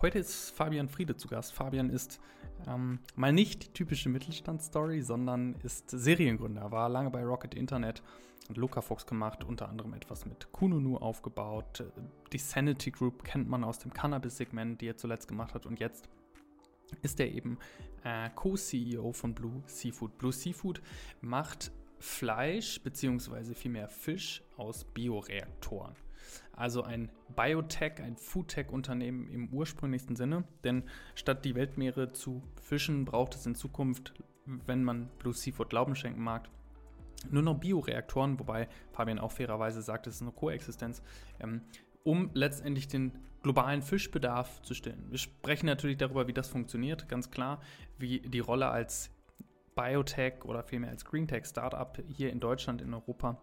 Heute 0.00 0.20
ist 0.20 0.50
Fabian 0.50 0.88
Friede 0.88 1.16
zu 1.16 1.26
Gast. 1.26 1.52
Fabian 1.52 1.90
ist 1.90 2.20
ähm, 2.68 3.00
mal 3.16 3.32
nicht 3.32 3.64
die 3.64 3.72
typische 3.72 4.08
Mittelstandsstory, 4.08 5.02
sondern 5.02 5.56
ist 5.64 5.90
Seriengründer, 5.90 6.70
war 6.70 6.88
lange 6.88 7.10
bei 7.10 7.24
Rocket 7.24 7.52
Internet 7.56 8.04
und 8.48 8.58
Luca 8.58 8.80
Fox 8.80 9.06
gemacht, 9.06 9.42
unter 9.42 9.68
anderem 9.68 9.94
etwas 9.94 10.24
mit 10.24 10.52
Kununu 10.52 10.98
aufgebaut. 10.98 11.84
Die 12.32 12.38
Sanity 12.38 12.92
Group 12.92 13.24
kennt 13.24 13.48
man 13.48 13.64
aus 13.64 13.80
dem 13.80 13.92
Cannabis-Segment, 13.92 14.80
die 14.80 14.86
er 14.86 14.96
zuletzt 14.96 15.26
gemacht 15.26 15.52
hat 15.54 15.66
und 15.66 15.80
jetzt 15.80 16.08
ist 17.02 17.18
er 17.18 17.32
eben 17.32 17.58
äh, 18.04 18.30
Co-CEO 18.36 19.12
von 19.12 19.34
Blue 19.34 19.64
Seafood. 19.66 20.16
Blue 20.16 20.32
Seafood 20.32 20.80
macht 21.22 21.72
Fleisch 21.98 22.80
bzw. 22.84 23.52
vielmehr 23.52 23.88
Fisch 23.88 24.44
aus 24.56 24.84
Bioreaktoren. 24.84 25.96
Also 26.52 26.82
ein 26.82 27.10
Biotech, 27.34 28.00
ein 28.02 28.16
Foodtech-Unternehmen 28.16 29.28
im 29.28 29.48
ursprünglichsten 29.52 30.16
Sinne. 30.16 30.44
Denn 30.64 30.84
statt 31.14 31.44
die 31.44 31.54
Weltmeere 31.54 32.12
zu 32.12 32.42
fischen, 32.60 33.04
braucht 33.04 33.34
es 33.34 33.46
in 33.46 33.54
Zukunft, 33.54 34.14
wenn 34.44 34.84
man 34.84 35.08
Blue 35.18 35.34
Seafood 35.34 35.70
Glauben 35.70 35.94
schenken 35.94 36.22
mag, 36.22 36.48
nur 37.30 37.42
noch 37.42 37.58
Bioreaktoren, 37.58 38.38
wobei 38.38 38.68
Fabian 38.92 39.18
auch 39.18 39.32
fairerweise 39.32 39.82
sagt, 39.82 40.06
es 40.06 40.16
ist 40.16 40.22
eine 40.22 40.32
Koexistenz, 40.32 41.02
ähm, 41.40 41.62
um 42.04 42.30
letztendlich 42.34 42.88
den 42.88 43.12
globalen 43.42 43.82
Fischbedarf 43.82 44.62
zu 44.62 44.74
stillen. 44.74 45.06
Wir 45.10 45.18
sprechen 45.18 45.66
natürlich 45.66 45.96
darüber, 45.96 46.28
wie 46.28 46.32
das 46.32 46.48
funktioniert, 46.48 47.08
ganz 47.08 47.30
klar, 47.30 47.60
wie 47.98 48.20
die 48.20 48.40
Rolle 48.40 48.68
als 48.68 49.10
Biotech 49.74 50.44
oder 50.44 50.62
vielmehr 50.62 50.90
als 50.90 51.04
Greentech 51.04 51.46
Startup 51.46 51.96
hier 52.08 52.30
in 52.30 52.40
Deutschland, 52.40 52.82
in 52.82 52.94
Europa 52.94 53.40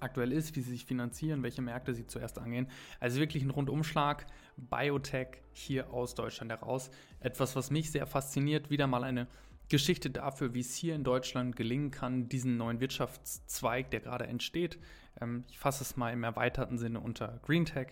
aktuell 0.00 0.32
ist, 0.32 0.56
wie 0.56 0.60
sie 0.60 0.70
sich 0.70 0.84
finanzieren, 0.84 1.42
welche 1.42 1.62
Märkte 1.62 1.94
sie 1.94 2.06
zuerst 2.06 2.38
angehen. 2.38 2.68
Also 3.00 3.20
wirklich 3.20 3.42
ein 3.42 3.50
Rundumschlag, 3.50 4.26
Biotech 4.56 5.42
hier 5.52 5.90
aus 5.90 6.14
Deutschland 6.14 6.50
heraus. 6.50 6.90
Etwas, 7.20 7.56
was 7.56 7.70
mich 7.70 7.90
sehr 7.90 8.06
fasziniert, 8.06 8.70
wieder 8.70 8.86
mal 8.86 9.04
eine 9.04 9.26
Geschichte 9.68 10.10
dafür, 10.10 10.54
wie 10.54 10.60
es 10.60 10.74
hier 10.74 10.94
in 10.94 11.04
Deutschland 11.04 11.56
gelingen 11.56 11.90
kann, 11.90 12.28
diesen 12.28 12.56
neuen 12.56 12.80
Wirtschaftszweig, 12.80 13.90
der 13.90 14.00
gerade 14.00 14.26
entsteht, 14.26 14.78
ähm, 15.20 15.44
ich 15.48 15.58
fasse 15.58 15.82
es 15.82 15.96
mal 15.96 16.12
im 16.12 16.24
erweiterten 16.24 16.78
Sinne 16.78 17.00
unter 17.00 17.40
Greentech, 17.42 17.88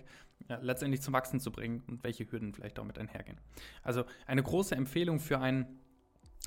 letztendlich 0.60 1.02
zum 1.02 1.14
Wachsen 1.14 1.38
zu 1.38 1.52
bringen 1.52 1.82
und 1.86 2.02
welche 2.02 2.30
Hürden 2.30 2.54
vielleicht 2.54 2.78
damit 2.78 2.98
einhergehen. 2.98 3.38
Also 3.82 4.04
eine 4.26 4.42
große 4.42 4.74
Empfehlung 4.74 5.20
für 5.20 5.38
einen 5.38 5.80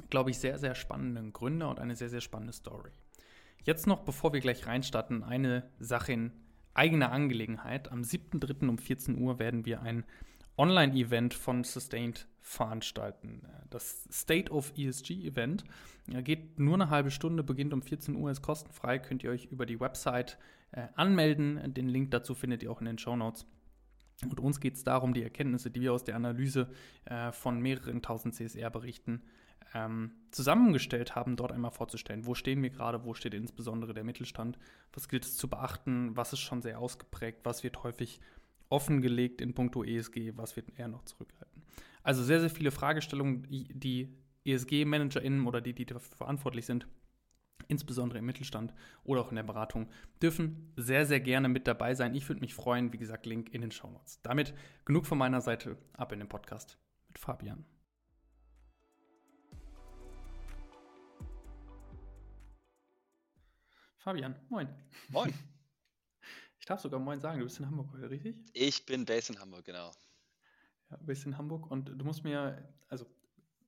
glaube 0.10 0.32
ich, 0.32 0.40
sehr, 0.40 0.58
sehr 0.58 0.76
spannenden 0.76 1.34
Gründer 1.34 1.70
und 1.70 1.80
eine 1.80 1.96
sehr, 1.96 2.10
sehr 2.10 2.22
spannende 2.22 2.54
Story. 2.54 2.92
Jetzt 3.64 3.88
noch, 3.88 4.02
bevor 4.02 4.34
wir 4.34 4.42
gleich 4.42 4.68
reinstarten, 4.68 5.24
eine 5.24 5.64
Sache 5.80 6.12
in 6.12 6.32
eigener 6.74 7.12
Angelegenheit. 7.12 7.92
Am 7.92 8.02
7.3. 8.02 8.68
um 8.68 8.78
14 8.78 9.18
Uhr 9.18 9.40
werden 9.40 9.66
wir 9.66 9.82
ein 9.82 10.04
Online-Event 10.58 11.34
von 11.34 11.64
Sustained 11.64 12.28
veranstalten. 12.42 13.42
Das 13.70 14.08
State 14.12 14.52
of 14.52 14.74
ESG-Event 14.78 15.64
geht 16.24 16.60
nur 16.60 16.76
eine 16.76 16.90
halbe 16.90 17.10
Stunde, 17.10 17.42
beginnt 17.44 17.74
um 17.74 17.82
14 17.82 18.16
Uhr, 18.16 18.30
ist 18.30 18.42
kostenfrei, 18.42 19.00
könnt 19.00 19.24
ihr 19.24 19.32
euch 19.32 19.46
über 19.46 19.66
die 19.66 19.80
Website 19.80 20.38
äh, 20.72 20.88
anmelden. 20.96 21.74
Den 21.74 21.88
Link 21.88 22.12
dazu 22.12 22.36
findet 22.36 22.64
ihr 22.64 22.72
auch 22.72 22.82
in 22.82 22.86
den 22.86 22.98
Show 22.98 23.16
Notes. 23.16 23.46
Und 24.24 24.40
uns 24.40 24.60
geht 24.60 24.76
es 24.76 24.84
darum, 24.84 25.14
die 25.14 25.24
Erkenntnisse, 25.24 25.72
die 25.72 25.82
wir 25.82 25.94
aus 25.94 26.04
der 26.04 26.16
Analyse 26.16 26.70
äh, 27.06 27.32
von 27.32 27.60
mehreren 27.62 28.02
tausend 28.02 28.36
CSR-Berichten 28.36 29.22
ähm, 29.74 30.12
zusammengestellt 30.32 31.16
haben, 31.16 31.36
dort 31.36 31.52
einmal 31.52 31.72
vorzustellen. 31.72 32.26
Wo 32.26 32.36
stehen 32.36 32.62
wir 32.62 32.70
gerade, 32.70 33.04
wo 33.06 33.14
steht 33.14 33.34
insbesondere 33.34 33.94
der 33.94 34.04
Mittelstand, 34.04 34.58
was 34.94 35.08
gilt 35.08 35.26
es 35.26 35.38
zu 35.38 35.50
beachten, 35.50 36.16
was 36.16 36.34
ist 36.34 36.40
schon 36.40 36.62
sehr 36.62 36.80
ausgeprägt, 36.80 37.40
was 37.44 37.64
wird 37.64 37.84
häufig 37.84 38.20
offengelegt 38.70 39.42
in 39.42 39.54
puncto 39.54 39.84
ESG, 39.84 40.34
was 40.36 40.56
wird 40.56 40.78
eher 40.78 40.88
noch 40.88 41.04
zurückhalten. 41.04 41.64
Also 42.02 42.24
sehr, 42.24 42.40
sehr 42.40 42.50
viele 42.50 42.72
Fragestellungen, 42.72 43.48
die 43.50 44.10
ESG-ManagerInnen 44.46 45.46
oder 45.46 45.62
die, 45.62 45.74
die 45.74 45.86
dafür 45.86 46.18
verantwortlich 46.18 46.66
sind, 46.66 46.88
insbesondere 47.68 48.20
im 48.20 48.26
Mittelstand 48.26 48.74
oder 49.04 49.22
auch 49.22 49.30
in 49.30 49.36
der 49.36 49.44
Beratung, 49.44 49.90
dürfen 50.22 50.74
sehr, 50.76 51.06
sehr 51.06 51.20
gerne 51.20 51.50
mit 51.50 51.68
dabei 51.68 51.96
sein. 51.96 52.14
Ich 52.16 52.28
würde 52.28 52.42
mich 52.42 52.54
freuen, 52.54 52.92
wie 52.92 52.98
gesagt, 52.98 53.26
Link 53.26 53.54
in 53.54 53.62
den 53.62 53.72
Show 53.72 53.90
Notes. 53.90 54.22
Damit 54.22 54.54
genug 54.86 55.06
von 55.06 55.18
meiner 55.18 55.42
Seite, 55.42 55.78
ab 55.94 56.12
in 56.12 56.20
den 56.20 56.30
Podcast 56.30 56.78
mit 57.08 57.20
Fabian. 57.20 57.66
Fabian, 64.04 64.36
moin. 64.50 64.68
Moin. 65.10 65.34
Ich 66.60 66.66
darf 66.66 66.80
sogar 66.80 66.98
moin 66.98 67.20
sagen, 67.20 67.40
du 67.40 67.46
bist 67.46 67.60
in 67.60 67.66
Hamburg 67.66 67.90
heute, 67.92 68.10
richtig? 68.10 68.38
Ich 68.54 68.86
bin 68.86 69.04
based 69.04 69.30
in 69.30 69.38
Hamburg, 69.38 69.66
genau. 69.66 69.92
Ja, 70.90 70.98
bist 71.02 71.26
in 71.26 71.38
Hamburg 71.38 71.70
und 71.70 71.90
du 71.90 72.06
musst 72.06 72.24
mir, 72.24 72.74
also 72.88 73.06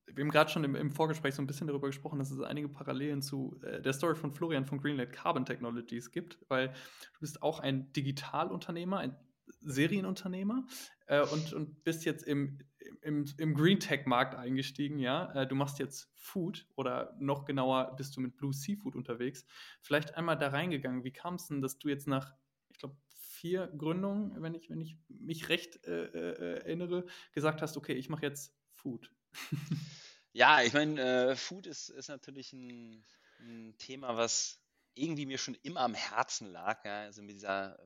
wir 0.05 0.23
haben 0.23 0.31
gerade 0.31 0.49
schon 0.49 0.63
im, 0.63 0.75
im, 0.75 0.91
Vorgespräch 0.91 1.35
so 1.35 1.41
ein 1.41 1.47
bisschen 1.47 1.67
darüber 1.67 1.87
gesprochen, 1.87 2.19
dass 2.19 2.31
es 2.31 2.39
einige 2.39 2.69
Parallelen 2.69 3.21
zu 3.21 3.59
äh, 3.63 3.81
der 3.81 3.91
Story 3.91 4.15
von 4.15 4.31
Florian 4.31 4.65
von 4.65 4.77
Greenlight 4.77 5.11
Carbon 5.11 5.45
Technologies 5.45 6.09
gibt, 6.09 6.37
weil 6.47 6.69
du 6.69 7.19
bist 7.19 7.43
auch 7.43 7.59
ein 7.59 7.91
Digitalunternehmer, 7.91 8.99
ein 8.99 9.17
Serienunternehmer 9.59 10.65
äh, 11.07 11.21
und, 11.21 11.51
und 11.51 11.83
bist 11.83 12.05
jetzt 12.05 12.23
im, 12.23 12.59
im, 13.01 13.25
im 13.37 13.53
Green 13.53 13.79
Tech-Markt 13.79 14.35
eingestiegen, 14.35 14.99
ja. 14.99 15.31
Äh, 15.33 15.47
du 15.47 15.55
machst 15.55 15.79
jetzt 15.79 16.11
Food 16.15 16.67
oder 16.75 17.15
noch 17.19 17.45
genauer 17.45 17.95
bist 17.95 18.15
du 18.15 18.21
mit 18.21 18.35
Blue 18.37 18.53
Seafood 18.53 18.95
unterwegs. 18.95 19.45
Vielleicht 19.81 20.15
einmal 20.15 20.37
da 20.37 20.49
reingegangen, 20.49 21.03
wie 21.03 21.11
kam 21.11 21.35
es 21.35 21.47
denn, 21.47 21.61
dass 21.61 21.77
du 21.79 21.89
jetzt 21.89 22.07
nach, 22.07 22.33
ich 22.69 22.77
glaube, 22.77 22.97
vier 23.07 23.67
Gründungen, 23.77 24.41
wenn 24.41 24.55
ich, 24.55 24.69
wenn 24.69 24.81
ich 24.81 24.97
mich 25.07 25.49
recht 25.49 25.85
äh, 25.85 26.05
äh 26.05 26.59
erinnere, 26.61 27.05
gesagt 27.33 27.61
hast, 27.61 27.77
okay, 27.77 27.93
ich 27.93 28.09
mache 28.09 28.25
jetzt 28.25 28.55
Food. 28.73 29.11
ja, 30.33 30.61
ich 30.61 30.73
meine, 30.73 31.01
äh, 31.01 31.35
Food 31.35 31.67
ist, 31.67 31.89
ist 31.89 32.09
natürlich 32.09 32.53
ein, 32.53 33.05
ein 33.39 33.75
Thema, 33.77 34.17
was 34.17 34.61
irgendwie 34.95 35.25
mir 35.25 35.37
schon 35.37 35.55
immer 35.61 35.81
am 35.81 35.93
Herzen 35.93 36.51
lag. 36.51 36.83
Ja? 36.85 37.01
Also 37.01 37.21
mit 37.21 37.35
dieser 37.35 37.77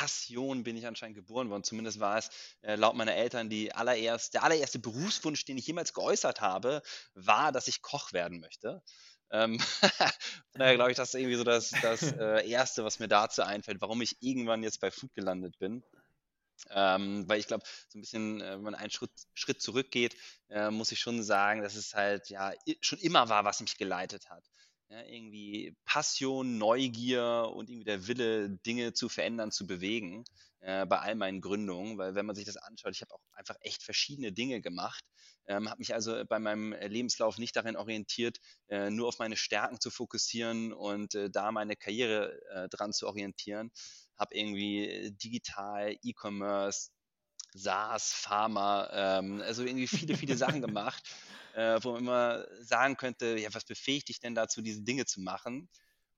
Passion 0.00 0.62
bin 0.62 0.78
ich 0.78 0.86
anscheinend 0.86 1.14
geboren 1.14 1.50
worden. 1.50 1.62
Zumindest 1.62 2.00
war 2.00 2.16
es 2.16 2.30
äh, 2.62 2.74
laut 2.74 2.96
meiner 2.96 3.14
Eltern 3.14 3.50
die 3.50 3.74
allererst, 3.74 4.32
der 4.32 4.44
allererste 4.44 4.78
Berufswunsch, 4.78 5.44
den 5.44 5.58
ich 5.58 5.66
jemals 5.66 5.92
geäußert 5.92 6.40
habe, 6.40 6.80
war, 7.12 7.52
dass 7.52 7.68
ich 7.68 7.82
Koch 7.82 8.14
werden 8.14 8.40
möchte. 8.40 8.82
Ähm, 9.30 9.60
daher 10.54 10.76
glaube 10.76 10.90
ich, 10.90 10.96
das 10.96 11.10
ist 11.10 11.20
irgendwie 11.20 11.36
so 11.36 11.44
das, 11.44 11.72
das 11.82 12.00
äh, 12.18 12.48
Erste, 12.48 12.82
was 12.82 12.98
mir 12.98 13.08
dazu 13.08 13.42
einfällt, 13.42 13.82
warum 13.82 14.00
ich 14.00 14.16
irgendwann 14.20 14.62
jetzt 14.62 14.80
bei 14.80 14.90
Food 14.90 15.12
gelandet 15.12 15.58
bin. 15.58 15.84
Ähm, 16.70 17.28
weil 17.28 17.38
ich 17.38 17.46
glaube, 17.46 17.64
so 17.88 17.98
ein 17.98 18.00
bisschen, 18.00 18.40
äh, 18.40 18.52
wenn 18.52 18.62
man 18.62 18.74
einen 18.74 18.90
Schritt, 18.90 19.12
Schritt 19.34 19.60
zurückgeht, 19.60 20.16
äh, 20.48 20.70
muss 20.70 20.92
ich 20.92 21.00
schon 21.00 21.22
sagen, 21.22 21.60
dass 21.60 21.74
es 21.74 21.94
halt 21.94 22.30
ja 22.30 22.54
schon 22.80 22.98
immer 23.00 23.28
war, 23.28 23.44
was 23.44 23.60
mich 23.60 23.76
geleitet 23.76 24.30
hat. 24.30 24.44
Ja, 24.92 25.04
irgendwie 25.06 25.76
Passion, 25.84 26.58
Neugier 26.58 27.52
und 27.54 27.70
irgendwie 27.70 27.84
der 27.84 28.08
Wille, 28.08 28.50
Dinge 28.50 28.92
zu 28.92 29.08
verändern, 29.08 29.52
zu 29.52 29.64
bewegen 29.64 30.24
äh, 30.58 30.84
bei 30.84 30.98
all 30.98 31.14
meinen 31.14 31.40
Gründungen, 31.40 31.96
weil 31.96 32.16
wenn 32.16 32.26
man 32.26 32.34
sich 32.34 32.44
das 32.44 32.56
anschaut, 32.56 32.92
ich 32.96 33.00
habe 33.00 33.14
auch 33.14 33.20
einfach 33.32 33.54
echt 33.60 33.84
verschiedene 33.84 34.32
Dinge 34.32 34.60
gemacht, 34.60 35.04
ähm, 35.46 35.70
habe 35.70 35.78
mich 35.78 35.94
also 35.94 36.24
bei 36.28 36.40
meinem 36.40 36.72
Lebenslauf 36.72 37.38
nicht 37.38 37.54
darin 37.54 37.76
orientiert, 37.76 38.38
äh, 38.68 38.90
nur 38.90 39.06
auf 39.06 39.20
meine 39.20 39.36
Stärken 39.36 39.78
zu 39.80 39.90
fokussieren 39.90 40.72
und 40.72 41.14
äh, 41.14 41.30
da 41.30 41.52
meine 41.52 41.76
Karriere 41.76 42.40
äh, 42.50 42.68
dran 42.68 42.92
zu 42.92 43.06
orientieren, 43.06 43.70
habe 44.18 44.34
irgendwie 44.34 45.12
digital, 45.22 45.96
E-Commerce, 46.02 46.90
SaaS, 47.54 48.12
Pharma, 48.12 48.88
ähm, 48.92 49.42
also 49.42 49.62
irgendwie 49.64 49.86
viele, 49.86 50.16
viele 50.16 50.36
Sachen 50.36 50.60
gemacht 50.66 51.02
äh, 51.54 51.78
wo 51.82 51.92
man 51.92 52.00
immer 52.00 52.46
sagen 52.60 52.96
könnte, 52.96 53.38
ja, 53.38 53.52
was 53.52 53.64
befähigt 53.64 54.08
dich 54.08 54.20
denn 54.20 54.34
dazu, 54.34 54.62
diese 54.62 54.82
Dinge 54.82 55.06
zu 55.06 55.20
machen? 55.20 55.68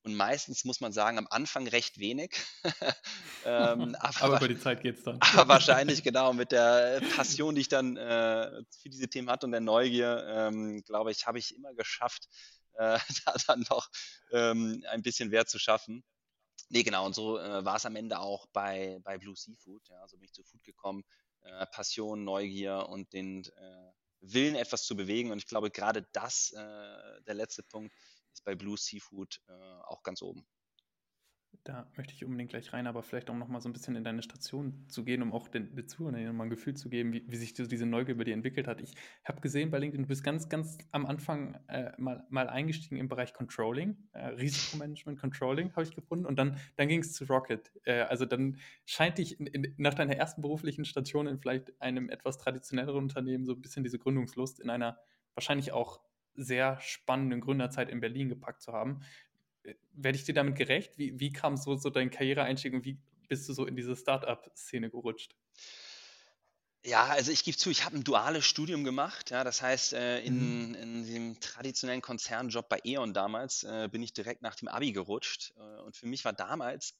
Und 0.05 0.17
meistens 0.17 0.65
muss 0.65 0.81
man 0.81 0.93
sagen, 0.93 1.17
am 1.19 1.29
Anfang 1.31 1.69
recht 1.69 1.99
wenig. 1.99 2.37
ähm, 3.45 3.95
aber, 4.01 4.23
aber, 4.23 4.37
über 4.39 4.49
die 4.49 4.59
Zeit 4.59 4.83
geht 4.83 4.99
es 4.99 5.05
dann. 5.05 5.19
Aber 5.21 5.49
wahrscheinlich 5.49 6.03
genau 6.03 6.33
mit 6.33 6.51
der 6.51 7.01
Passion, 7.15 7.55
die 7.55 7.61
ich 7.61 7.69
dann 7.69 7.97
äh, 7.97 8.65
für 8.81 8.89
diese 8.89 9.09
Themen 9.09 9.31
hatte 9.31 9.47
und 9.47 9.53
der 9.53 9.61
Neugier, 9.61 10.25
ähm, 10.29 10.83
glaube 10.83 11.13
ich, 11.13 11.27
habe 11.27 11.39
ich 11.39 11.55
immer 11.55 11.73
geschafft, 11.75 12.29
äh, 12.75 12.99
da 13.25 13.35
dann 13.47 13.65
noch 13.71 13.89
ähm, 14.33 14.85
ein 14.91 15.03
bisschen 15.03 15.31
Wert 15.31 15.49
zu 15.49 15.61
schaffen. 15.61 16.03
Nee, 16.69 16.83
genau, 16.83 17.07
und 17.07 17.15
so 17.15 17.39
äh, 17.39 17.65
war 17.65 17.77
es 17.77 17.87
am 17.87 17.97
Ende 17.97 18.19
auch 18.19 18.47
bei, 18.47 18.99
bei 19.05 19.19
Blue 19.19 19.37
Seafood. 19.37 19.87
Ja, 19.89 20.09
so 20.09 20.17
bin 20.17 20.25
ich 20.25 20.33
zu 20.33 20.43
Food 20.43 20.65
gekommen. 20.65 21.05
Äh, 21.43 21.67
Passion, 21.67 22.25
Neugier 22.25 22.89
und 22.89 23.13
den 23.13 23.45
äh, 23.45 23.93
Willen, 24.21 24.55
etwas 24.55 24.85
zu 24.85 24.97
bewegen. 24.97 25.31
Und 25.33 25.39
ich 25.39 25.47
glaube, 25.47 25.71
gerade 25.71 26.07
das, 26.13 26.53
äh, 26.53 27.23
der 27.23 27.35
letzte 27.35 27.63
Punkt, 27.63 27.93
ist 28.33 28.45
bei 28.45 28.55
Blue 28.55 28.79
Seafood 28.79 29.41
äh, 29.49 29.53
auch 29.53 30.03
ganz 30.03 30.23
oben. 30.23 30.47
Da 31.65 31.87
möchte 31.97 32.13
ich 32.13 32.25
unbedingt 32.25 32.51
gleich 32.51 32.73
rein, 32.73 32.87
aber 32.89 33.03
vielleicht 33.03 33.31
auch 33.31 33.37
noch 33.37 33.47
mal 33.47 33.61
so 33.61 33.69
ein 33.69 33.73
bisschen 33.73 33.95
in 33.95 34.03
deine 34.03 34.23
Station 34.23 34.85
zu 34.89 35.05
gehen, 35.05 35.23
um 35.23 35.33
auch 35.33 35.49
den, 35.49 35.75
den 35.77 35.87
Zuhörern 35.87 36.35
mal 36.35 36.45
ein 36.45 36.51
Gefühl 36.51 36.75
zu 36.75 36.89
geben, 36.89 37.13
wie, 37.13 37.25
wie 37.29 37.37
sich 37.37 37.55
so 37.55 37.67
diese 37.67 37.87
Neugier 37.87 38.17
bei 38.17 38.25
dir 38.25 38.35
entwickelt 38.35 38.67
hat. 38.67 38.81
Ich 38.81 38.95
habe 39.25 39.41
gesehen 39.41 39.71
bei 39.71 39.79
LinkedIn, 39.79 40.03
du 40.03 40.09
bist 40.09 40.25
ganz, 40.25 40.49
ganz 40.49 40.79
am 40.91 41.07
Anfang 41.07 41.61
äh, 41.69 41.93
mal, 41.99 42.27
mal 42.31 42.49
eingestiegen 42.49 42.97
im 42.97 43.09
Bereich 43.09 43.33
Controlling, 43.33 43.97
äh, 44.13 44.27
Risikomanagement, 44.29 45.21
Controlling 45.21 45.71
habe 45.73 45.85
ich 45.85 45.95
gefunden 45.95 46.27
und 46.27 46.37
dann, 46.37 46.59
dann 46.77 46.89
ging 46.89 47.01
es 47.01 47.13
zu 47.13 47.27
Rocket. 47.27 47.71
Äh, 47.85 48.01
also 48.01 48.25
dann 48.25 48.59
scheint 48.85 49.19
dich 49.19 49.39
in, 49.39 49.47
in, 49.47 49.75
nach 49.77 49.95
deiner 49.95 50.17
ersten 50.17 50.43
beruflichen 50.43 50.85
Station 50.85 51.29
in 51.29 51.39
vielleicht 51.39 51.81
einem 51.81 52.09
etwas 52.09 52.39
traditionelleren 52.39 53.05
Unternehmen 53.05 53.45
so 53.45 53.53
ein 53.53 53.63
bisschen 53.63 53.85
diese 53.85 53.99
Gründungslust 54.01 54.59
in 54.59 54.69
einer 54.69 54.99
wahrscheinlich 55.35 55.71
auch 55.71 56.01
sehr 56.35 56.81
spannenden 56.81 57.41
Gründerzeit 57.41 57.89
in 57.89 58.01
Berlin 58.01 58.29
gepackt 58.29 58.63
zu 58.63 58.73
haben 58.73 59.03
werde 59.93 60.17
ich 60.17 60.25
dir 60.25 60.35
damit 60.35 60.57
gerecht? 60.57 60.99
Wie, 60.99 61.19
wie 61.19 61.33
kam 61.33 61.57
so, 61.57 61.77
so 61.77 61.91
dein 61.91 62.11
Karriereeinstieg 62.11 62.73
und 62.75 62.85
wie 62.85 62.99
bist 63.29 63.49
du 63.49 63.53
so 63.53 63.67
in 63.67 63.77
diese 63.77 63.97
Startup-Szene 63.97 64.91
gerutscht? 64.91 65.35
Ja, 66.85 67.07
also 67.07 67.31
ich 67.31 67.45
gebe 67.45 67.57
zu, 67.57 67.71
ich 67.71 67.85
habe 67.85 67.97
ein 67.97 68.03
duales 68.03 68.45
Studium 68.45 68.83
gemacht. 68.83 69.31
Ja, 69.31 69.45
das 69.45 69.63
heißt, 69.63 69.93
äh, 69.93 70.21
in, 70.21 70.69
mhm. 70.71 70.75
in 70.75 71.07
dem 71.07 71.41
traditionellen 71.41 72.03
Konzernjob 72.03 72.69
bei 72.69 72.81
E.ON 72.83 73.15
damals 73.15 73.63
äh, 73.63 73.89
bin 73.91 74.03
ich 74.03 74.13
direkt 74.13 74.43
nach 74.43 74.57
dem 74.57 74.67
Abi 74.67 74.93
gerutscht. 74.93 75.55
Äh, 75.57 75.83
und 75.83 75.97
für 75.97 76.07
mich 76.07 76.25
war 76.25 76.33
damals 76.33 76.95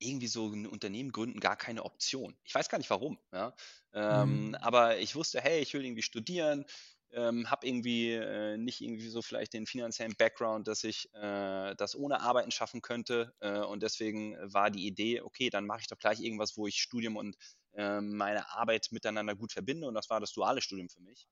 irgendwie 0.00 0.26
so 0.26 0.48
ein 0.48 0.66
Unternehmen 0.66 1.12
gründen 1.12 1.38
gar 1.38 1.56
keine 1.56 1.84
Option. 1.84 2.36
Ich 2.44 2.54
weiß 2.54 2.68
gar 2.68 2.78
nicht 2.78 2.90
warum. 2.90 3.18
Ja? 3.32 3.54
Ähm, 3.92 4.48
mhm. 4.48 4.54
Aber 4.56 4.98
ich 4.98 5.14
wusste, 5.14 5.40
hey, 5.40 5.60
ich 5.60 5.72
will 5.74 5.84
irgendwie 5.84 6.02
studieren, 6.02 6.64
ähm, 7.12 7.50
habe 7.50 7.66
irgendwie 7.66 8.12
äh, 8.12 8.56
nicht 8.56 8.80
irgendwie 8.80 9.08
so 9.08 9.22
vielleicht 9.22 9.52
den 9.52 9.66
finanziellen 9.66 10.14
Background, 10.16 10.68
dass 10.68 10.84
ich 10.84 11.12
äh, 11.14 11.74
das 11.76 11.94
ohne 11.94 12.20
Arbeiten 12.20 12.50
schaffen 12.50 12.80
könnte. 12.80 13.34
Äh, 13.40 13.60
und 13.60 13.82
deswegen 13.82 14.36
war 14.42 14.70
die 14.70 14.86
Idee, 14.86 15.20
okay, 15.20 15.50
dann 15.50 15.66
mache 15.66 15.80
ich 15.80 15.88
doch 15.88 15.98
gleich 15.98 16.20
irgendwas, 16.20 16.56
wo 16.56 16.66
ich 16.66 16.76
Studium 16.76 17.16
und 17.16 17.36
ähm, 17.74 18.16
meine 18.16 18.50
Arbeit 18.50 18.88
miteinander 18.92 19.34
gut 19.34 19.52
verbinde. 19.52 19.86
Und 19.86 19.94
das 19.94 20.10
war 20.10 20.20
das 20.20 20.32
duale 20.32 20.60
Studium 20.60 20.88
für 20.88 21.00
mich. 21.00 21.26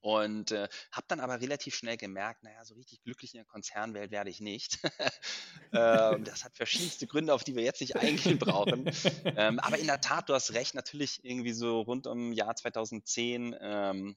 Und 0.00 0.52
äh, 0.52 0.68
habe 0.92 1.06
dann 1.08 1.18
aber 1.20 1.40
relativ 1.40 1.74
schnell 1.74 1.96
gemerkt, 1.96 2.44
naja, 2.44 2.64
so 2.64 2.74
richtig 2.74 3.02
glücklich 3.02 3.34
in 3.34 3.38
der 3.38 3.44
Konzernwelt 3.44 4.12
werde 4.12 4.30
ich 4.30 4.40
nicht. 4.40 4.78
ähm, 5.72 6.22
das 6.22 6.44
hat 6.44 6.56
verschiedenste 6.56 7.08
Gründe, 7.08 7.34
auf 7.34 7.42
die 7.42 7.56
wir 7.56 7.64
jetzt 7.64 7.80
nicht 7.80 7.96
eingehen 7.96 8.38
brauchen. 8.38 8.88
ähm, 9.24 9.58
aber 9.58 9.78
in 9.78 9.86
der 9.86 10.00
Tat, 10.00 10.28
du 10.28 10.34
hast 10.34 10.54
recht, 10.54 10.74
natürlich 10.74 11.24
irgendwie 11.24 11.52
so 11.52 11.80
rund 11.80 12.06
um 12.06 12.32
Jahr 12.32 12.54
2010 12.54 13.56
ähm, 13.60 14.16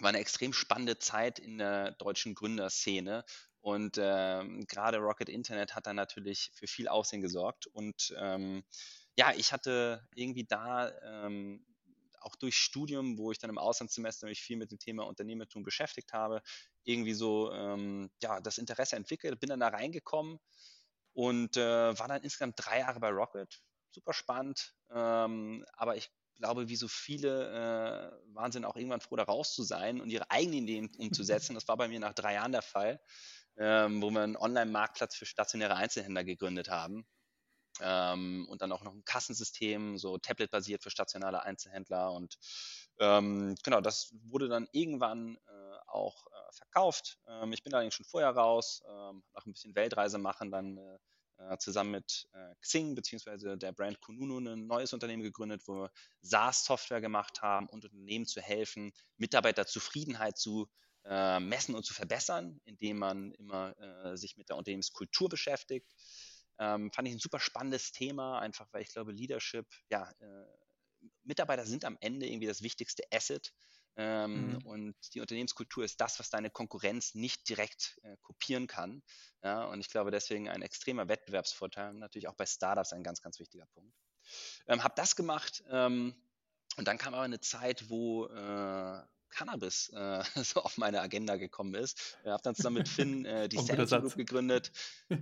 war 0.00 0.10
eine 0.10 0.18
extrem 0.18 0.52
spannende 0.52 0.98
Zeit 0.98 1.38
in 1.38 1.58
der 1.58 1.92
deutschen 1.92 2.34
Gründerszene. 2.34 3.24
Und 3.60 3.98
ähm, 4.00 4.64
gerade 4.66 4.98
Rocket 4.98 5.28
Internet 5.28 5.74
hat 5.74 5.86
da 5.86 5.92
natürlich 5.92 6.52
für 6.54 6.66
viel 6.66 6.88
Aussehen 6.88 7.22
gesorgt. 7.22 7.66
Und 7.66 8.14
ähm, 8.18 8.64
ja, 9.16 9.32
ich 9.34 9.52
hatte 9.52 10.06
irgendwie 10.14 10.44
da 10.44 10.92
ähm, 11.02 11.64
auch 12.20 12.36
durch 12.36 12.56
Studium, 12.56 13.18
wo 13.18 13.32
ich 13.32 13.38
dann 13.38 13.50
im 13.50 13.58
Auslandssemester 13.58 14.26
mich 14.26 14.42
viel 14.42 14.56
mit 14.56 14.70
dem 14.70 14.78
Thema 14.78 15.04
Unternehmertum 15.04 15.62
beschäftigt 15.62 16.12
habe, 16.12 16.42
irgendwie 16.84 17.14
so 17.14 17.52
ähm, 17.52 18.10
ja, 18.22 18.40
das 18.40 18.58
Interesse 18.58 18.96
entwickelt, 18.96 19.40
bin 19.40 19.48
dann 19.48 19.60
da 19.60 19.68
reingekommen 19.68 20.38
und 21.12 21.56
äh, 21.56 21.98
war 21.98 22.08
dann 22.08 22.22
insgesamt 22.22 22.54
drei 22.58 22.80
Jahre 22.80 23.00
bei 23.00 23.10
Rocket. 23.10 23.62
Super 23.90 24.12
spannend, 24.12 24.74
ähm, 24.90 25.64
aber 25.72 25.96
ich 25.96 26.10
glaube, 26.36 26.68
wie 26.68 26.76
so 26.76 26.88
viele 26.88 28.12
äh, 28.22 28.34
waren 28.34 28.52
sie 28.52 28.64
auch 28.64 28.76
irgendwann 28.76 29.00
froh, 29.00 29.16
da 29.16 29.24
raus 29.24 29.54
zu 29.54 29.62
sein 29.62 30.00
und 30.00 30.10
ihre 30.10 30.30
eigenen 30.30 30.64
Ideen 30.64 30.90
umzusetzen. 30.98 31.54
Das 31.56 31.68
war 31.68 31.76
bei 31.76 31.88
mir 31.88 32.00
nach 32.00 32.14
drei 32.14 32.34
Jahren 32.34 32.52
der 32.52 32.62
Fall, 32.62 33.00
ähm, 33.56 34.02
wo 34.02 34.10
wir 34.10 34.22
einen 34.22 34.36
Online-Marktplatz 34.36 35.16
für 35.16 35.26
stationäre 35.26 35.76
Einzelhändler 35.76 36.24
gegründet 36.24 36.68
haben. 36.68 37.06
Ähm, 37.80 38.46
und 38.48 38.62
dann 38.62 38.72
auch 38.72 38.82
noch 38.82 38.94
ein 38.94 39.04
Kassensystem, 39.04 39.98
so 39.98 40.16
Tablet-basiert 40.18 40.82
für 40.82 40.90
stationale 40.90 41.42
Einzelhändler. 41.42 42.12
Und 42.12 42.38
ähm, 42.98 43.54
genau, 43.62 43.80
das 43.80 44.14
wurde 44.24 44.48
dann 44.48 44.66
irgendwann 44.72 45.36
äh, 45.46 45.78
auch 45.88 46.26
äh, 46.26 46.52
verkauft. 46.52 47.18
Ähm, 47.28 47.52
ich 47.52 47.62
bin 47.62 47.74
allerdings 47.74 47.94
schon 47.94 48.06
vorher 48.06 48.30
raus, 48.30 48.82
ähm, 48.88 49.22
nach 49.34 49.44
ein 49.44 49.52
bisschen 49.52 49.74
Weltreise 49.74 50.18
machen, 50.18 50.50
dann 50.50 50.78
äh, 50.78 50.98
zusammen 51.58 51.90
mit 51.92 52.28
äh, 52.32 52.54
Xing 52.60 52.94
bzw. 52.94 53.56
der 53.56 53.72
Brand 53.72 54.00
Kununu 54.00 54.38
ein 54.38 54.66
neues 54.66 54.92
Unternehmen 54.92 55.22
gegründet, 55.22 55.62
wo 55.66 55.74
wir 55.74 55.90
SaaS-Software 56.22 57.00
gemacht 57.00 57.42
haben, 57.42 57.68
um 57.68 57.76
Unternehmen 57.76 58.26
zu 58.26 58.40
helfen, 58.40 58.92
Mitarbeiterzufriedenheit 59.16 60.38
zu 60.38 60.68
äh, 61.04 61.40
messen 61.40 61.74
und 61.74 61.84
zu 61.84 61.94
verbessern, 61.94 62.60
indem 62.64 62.98
man 62.98 63.32
immer 63.32 63.78
äh, 63.78 64.16
sich 64.16 64.36
mit 64.36 64.48
der 64.48 64.56
Unternehmenskultur 64.56 65.28
beschäftigt. 65.28 65.92
Ähm, 66.58 66.90
fand 66.92 67.08
ich 67.08 67.14
ein 67.14 67.20
super 67.20 67.38
spannendes 67.38 67.92
Thema, 67.92 68.38
einfach 68.40 68.66
weil 68.72 68.82
ich 68.82 68.92
glaube, 68.92 69.12
Leadership, 69.12 69.66
ja, 69.90 70.10
äh, 70.20 70.46
Mitarbeiter 71.22 71.66
sind 71.66 71.84
am 71.84 71.96
Ende 72.00 72.26
irgendwie 72.26 72.46
das 72.46 72.62
wichtigste 72.62 73.04
Asset 73.12 73.52
ähm, 73.96 74.52
mhm. 74.52 74.66
Und 74.66 75.14
die 75.14 75.20
Unternehmenskultur 75.20 75.84
ist 75.84 76.00
das, 76.00 76.18
was 76.18 76.28
deine 76.28 76.50
Konkurrenz 76.50 77.14
nicht 77.14 77.48
direkt 77.48 77.98
äh, 78.02 78.16
kopieren 78.22 78.66
kann. 78.66 79.02
Ja, 79.42 79.64
und 79.64 79.80
ich 79.80 79.88
glaube 79.88 80.10
deswegen 80.10 80.48
ein 80.48 80.62
extremer 80.62 81.08
Wettbewerbsvorteil, 81.08 81.94
natürlich 81.94 82.28
auch 82.28 82.34
bei 82.34 82.46
Startups 82.46 82.92
ein 82.92 83.02
ganz, 83.02 83.22
ganz 83.22 83.38
wichtiger 83.38 83.66
Punkt. 83.74 83.94
Ähm, 84.66 84.82
habe 84.82 84.94
das 84.96 85.16
gemacht 85.16 85.64
ähm, 85.70 86.14
und 86.76 86.88
dann 86.88 86.98
kam 86.98 87.14
aber 87.14 87.22
eine 87.22 87.40
Zeit, 87.40 87.88
wo 87.88 88.26
äh, 88.26 89.02
Cannabis 89.30 89.88
äh, 89.90 90.22
so 90.44 90.62
auf 90.62 90.78
meine 90.78 91.00
Agenda 91.00 91.36
gekommen 91.36 91.74
ist. 91.74 92.18
Ich 92.22 92.28
habe 92.28 92.42
dann 92.42 92.54
zusammen 92.54 92.78
mit 92.78 92.88
Finn 92.88 93.24
äh, 93.24 93.48
die 93.48 93.58
Sanity 93.62 93.98
Group 93.98 94.16
gegründet. 94.16 94.72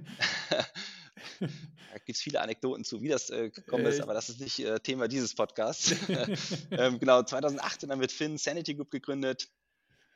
da 1.40 1.98
gibt 2.04 2.16
es 2.16 2.20
viele 2.20 2.40
Anekdoten 2.40 2.84
zu, 2.84 3.00
wie 3.02 3.08
das 3.08 3.30
äh, 3.30 3.50
gekommen 3.50 3.86
ist, 3.86 4.00
aber 4.00 4.14
das 4.14 4.28
ist 4.28 4.40
nicht 4.40 4.58
äh, 4.60 4.78
Thema 4.80 5.08
dieses 5.08 5.34
Podcasts. 5.34 5.94
ähm, 6.70 6.98
genau, 6.98 7.22
2018 7.22 7.90
haben 7.90 7.98
wir 7.98 8.04
mit 8.04 8.12
Finn 8.12 8.38
Sanity 8.38 8.74
Group 8.74 8.90
gegründet, 8.90 9.48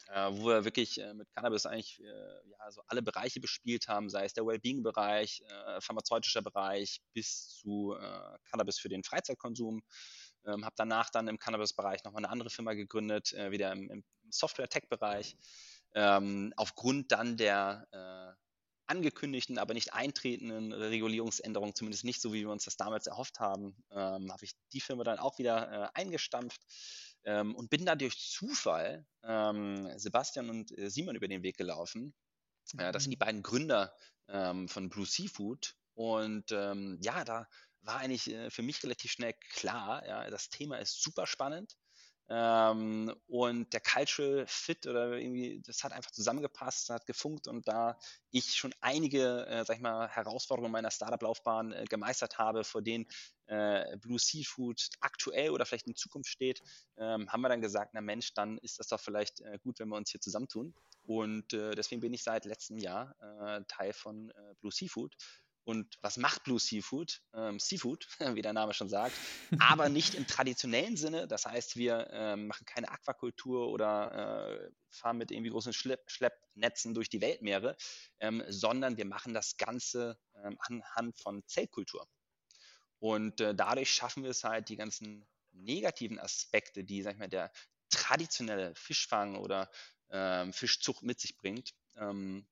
äh, 0.09 0.31
wo 0.33 0.49
wir 0.49 0.65
wirklich 0.65 1.01
äh, 1.01 1.15
mit 1.15 1.29
Cannabis 1.35 1.67
eigentlich 1.67 2.01
äh, 2.01 2.05
ja, 2.05 2.71
so 2.71 2.83
alle 2.87 3.03
Bereiche 3.03 3.41
bespielt 3.41 3.89
haben, 3.89 4.09
sei 4.09 4.25
es 4.25 4.35
der 4.35 4.47
Wellbeing-Bereich, 4.47 5.43
äh, 5.47 5.81
pharmazeutischer 5.81 6.43
Bereich 6.43 7.01
bis 7.13 7.49
zu 7.49 7.97
Cannabis 8.51 8.79
für 8.79 8.89
den 8.89 9.05
Freizeitkonsum. 9.05 9.83
Ähm, 10.47 10.65
habe 10.65 10.75
danach 10.77 11.11
dann 11.11 11.29
im 11.29 11.39
Cannabis-Bereich 11.39 12.05
nochmal 12.05 12.25
eine 12.25 12.31
andere 12.33 12.51
Firma 12.51 12.75
gegründet, 12.75 13.33
wieder 13.33 13.73
im, 13.73 13.91
im 13.91 14.05
Software-Tech-Bereich. 14.31 15.37
Ähm, 15.95 16.53
aufgrund 16.57 17.13
dann 17.13 17.37
der 17.37 17.87
angekündigten, 18.89 19.59
aber 19.59 19.75
nicht 19.75 19.93
eintretenden 19.93 20.73
Regulierungsänderungen, 20.73 21.75
zumindest 21.75 22.05
nicht 22.05 22.21
so, 22.21 22.33
wie 22.33 22.43
wir 22.43 22.51
uns 22.51 22.65
das 22.65 22.77
damals 22.77 23.07
erhofft 23.07 23.41
haben, 23.41 23.77
ähm, 23.91 24.33
habe 24.33 24.45
ich 24.45 24.53
die 24.73 24.81
Firma 24.81 25.05
dann 25.05 25.19
auch 25.19 25.39
wieder 25.39 25.71
äh, 25.71 26.01
eingestampft 26.01 26.61
ähm, 27.25 27.55
und 27.55 27.71
bin 27.71 27.85
da 27.85 27.95
durch 27.95 28.19
Zufall 28.19 29.07
ähm, 29.25 29.91
Sebastian 29.99 30.51
und 30.51 30.77
äh, 30.77 30.91
Simon 30.91 31.17
über 31.17 31.29
den 31.29 31.43
Weg 31.43 31.57
gelaufen. 31.57 32.15
Äh, 32.77 32.93
das 32.93 33.05
sind 33.05 33.11
die 33.11 33.17
mhm. 33.17 33.21
beiden 33.21 33.43
Gründer 33.43 33.95
ähm, 34.29 34.69
von 34.69 34.89
Blue 34.89 35.07
Seafood. 35.07 35.75
Und 35.95 36.53
ähm, 36.53 36.99
ja, 37.03 37.25
da 37.25 37.47
war 37.83 37.99
eigentlich 37.99 38.31
äh, 38.31 38.51
für 38.51 38.63
mich 38.63 38.83
relativ 38.83 39.11
schnell 39.11 39.35
klar, 39.51 40.07
ja, 40.07 40.31
das 40.31 40.49
Thema 40.49 40.79
ist 40.79 41.03
super 41.03 41.27
spannend. 41.27 41.75
Ähm, 42.31 43.15
und 43.27 43.73
der 43.73 43.81
Cultural 43.81 44.45
Fit 44.47 44.87
oder 44.87 45.13
irgendwie, 45.13 45.63
das 45.65 45.83
hat 45.83 45.93
einfach 45.93 46.11
zusammengepasst, 46.11 46.91
hat 46.91 47.07
gefunkt 47.07 47.49
und 47.49 47.67
da 47.67 47.99
ich 48.31 48.55
schon 48.55 48.75
einige, 48.81 49.47
äh, 49.47 49.65
sag 49.65 49.77
ich 49.77 49.83
mal, 49.83 50.09
Herausforderungen 50.09 50.73
meiner 50.73 50.91
Startup-Laufbahn 50.91 51.73
äh, 51.73 51.85
gemeistert 51.89 52.37
habe, 52.37 52.65
vor 52.65 52.83
denen 52.83 53.07
äh, 53.47 53.97
Blue 53.97 54.19
Seafood 54.19 54.91
aktuell 55.01 55.51
oder 55.51 55.65
vielleicht 55.65 55.87
in 55.87 55.97
Zukunft 55.97 56.29
steht, 56.31 56.61
ähm, 56.99 57.33
haben 57.33 57.41
wir 57.41 57.49
dann 57.49 57.63
gesagt, 57.63 57.95
na 57.95 58.03
Mensch, 58.03 58.35
dann 58.35 58.59
ist 58.59 58.79
das 58.79 58.89
doch 58.89 59.01
vielleicht 59.01 59.41
äh, 59.41 59.59
gut, 59.63 59.79
wenn 59.79 59.89
wir 59.89 59.97
uns 59.97 60.11
hier 60.11 60.21
zusammentun. 60.21 60.75
Und 61.05 61.55
äh, 61.55 61.75
deswegen 61.75 62.03
bin 62.03 62.13
ich 62.13 62.23
seit 62.23 62.45
letztem 62.45 62.77
Jahr 62.77 63.15
äh, 63.21 63.65
Teil 63.69 63.95
von 63.95 64.31
Blue 64.61 64.73
Seafood 64.73 65.15
und 65.69 65.99
was 66.01 66.17
macht 66.17 66.45
Blue 66.45 66.59
Seafood? 66.59 67.21
Ähm, 67.35 67.59
Seafood, 67.59 68.09
wie 68.37 68.41
der 68.41 68.55
Name 68.55 68.73
schon 68.73 68.89
sagt, 68.89 69.15
aber 69.59 69.89
nicht 69.91 70.15
im 70.15 70.27
traditionellen 70.27 70.97
Sinne. 70.97 71.29
Das 71.29 71.45
heißt, 71.45 71.77
wir 71.77 72.09
ähm, 72.11 72.47
machen 72.47 72.65
keine 72.65 72.91
Aquakultur 72.91 73.69
oder 73.69 74.63
äh, 74.63 74.71
fahren 74.89 75.19
mit 75.19 75.31
irgendwie 75.31 75.51
großen 75.51 75.75
Schlepp 75.75 76.11
Schleppnetzen 76.11 76.95
durch 76.95 77.11
die 77.11 77.21
Weltmeere, 77.21 77.77
ähm, 78.19 78.43
sondern 78.49 78.97
wir 78.97 79.05
machen 79.05 79.35
das 79.35 79.59
Ganze 79.59 80.19
ähm, 80.43 80.57
anhand 80.61 81.19
von 81.19 81.47
Zellkultur. 81.47 82.09
Und 82.99 83.43
äh, 83.43 83.55
dadurch 83.55 83.91
schaffen 83.91 84.23
wir 84.23 84.31
es 84.31 84.45
halt, 84.45 84.71
die 84.71 84.77
ganzen 84.77 85.29
negativen 85.53 86.19
Aspekte, 86.19 86.83
die, 86.83 87.03
sag 87.03 87.13
ich 87.13 87.19
mal, 87.19 87.29
der 87.29 87.53
traditionelle 87.91 88.75
Fischfang 88.75 89.37
oder 89.37 89.71
ähm, 90.09 90.55
Fischzucht 90.55 91.03
mit 91.03 91.21
sich 91.21 91.37
bringt, 91.37 91.75
ähm, 91.97 92.49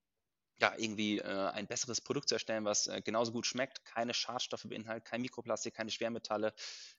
ja, 0.59 0.73
irgendwie 0.77 1.19
äh, 1.19 1.49
ein 1.51 1.67
besseres 1.67 2.01
Produkt 2.01 2.29
zu 2.29 2.35
erstellen, 2.35 2.65
was 2.65 2.87
äh, 2.87 3.03
genauso 3.03 3.33
gut 3.33 3.47
schmeckt, 3.47 3.85
keine 3.85 4.15
Schadstoffe 4.15 4.65
beinhaltet, 4.65 5.05
kein 5.05 5.21
Mikroplastik, 5.21 5.75
keine 5.75 5.91
Schwermetalle, 5.91 6.55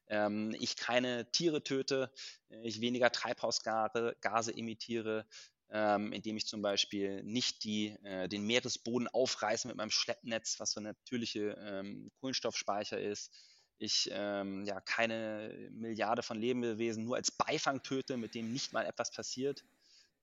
ähm, 0.07 0.55
ich 0.59 0.75
keine 0.75 1.31
Tiere 1.31 1.63
töte, 1.63 2.11
äh, 2.49 2.61
ich 2.67 2.81
weniger 2.81 3.11
Treibhausgase 3.11 4.15
Gase 4.21 4.55
emittiere, 4.55 5.25
ähm, 5.69 6.13
indem 6.13 6.37
ich 6.37 6.45
zum 6.45 6.61
Beispiel 6.61 7.23
nicht 7.23 7.63
die, 7.63 7.95
äh, 8.03 8.29
den 8.29 8.45
Meeresboden 8.45 9.07
aufreiße 9.07 9.67
mit 9.67 9.75
meinem 9.75 9.91
Schleppnetz, 9.91 10.59
was 10.59 10.71
so 10.71 10.79
ein 10.79 10.83
natürlicher 10.83 11.57
ähm, 11.57 12.11
Kohlenstoffspeicher 12.19 12.99
ist. 12.99 13.31
Ich 13.79 14.09
ähm, 14.11 14.65
ja 14.65 14.81
keine 14.81 15.69
Milliarde 15.71 16.23
von 16.23 16.39
Lebewesen 16.39 17.03
nur 17.03 17.15
als 17.15 17.31
Beifang 17.31 17.83
töte, 17.83 18.17
mit 18.17 18.33
dem 18.33 18.51
nicht 18.51 18.73
mal 18.73 18.85
etwas 18.85 19.11
passiert. 19.11 19.63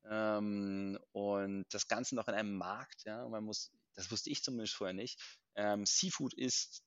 Ähm, 0.09 0.99
und 1.13 1.67
das 1.71 1.89
Ganze 1.89 2.15
noch 2.15 2.29
in 2.29 2.35
einem 2.35 2.57
Markt, 2.57 3.05
ja, 3.05 3.27
man 3.29 3.45
muss, 3.45 3.73
das 3.95 4.11
wusste 4.11 4.31
ich 4.31 4.43
zumindest 4.43 4.75
vorher 4.75 4.95
nicht. 4.95 5.21
Ähm, 5.55 5.87
Seafood 5.87 6.35
ist 6.35 6.83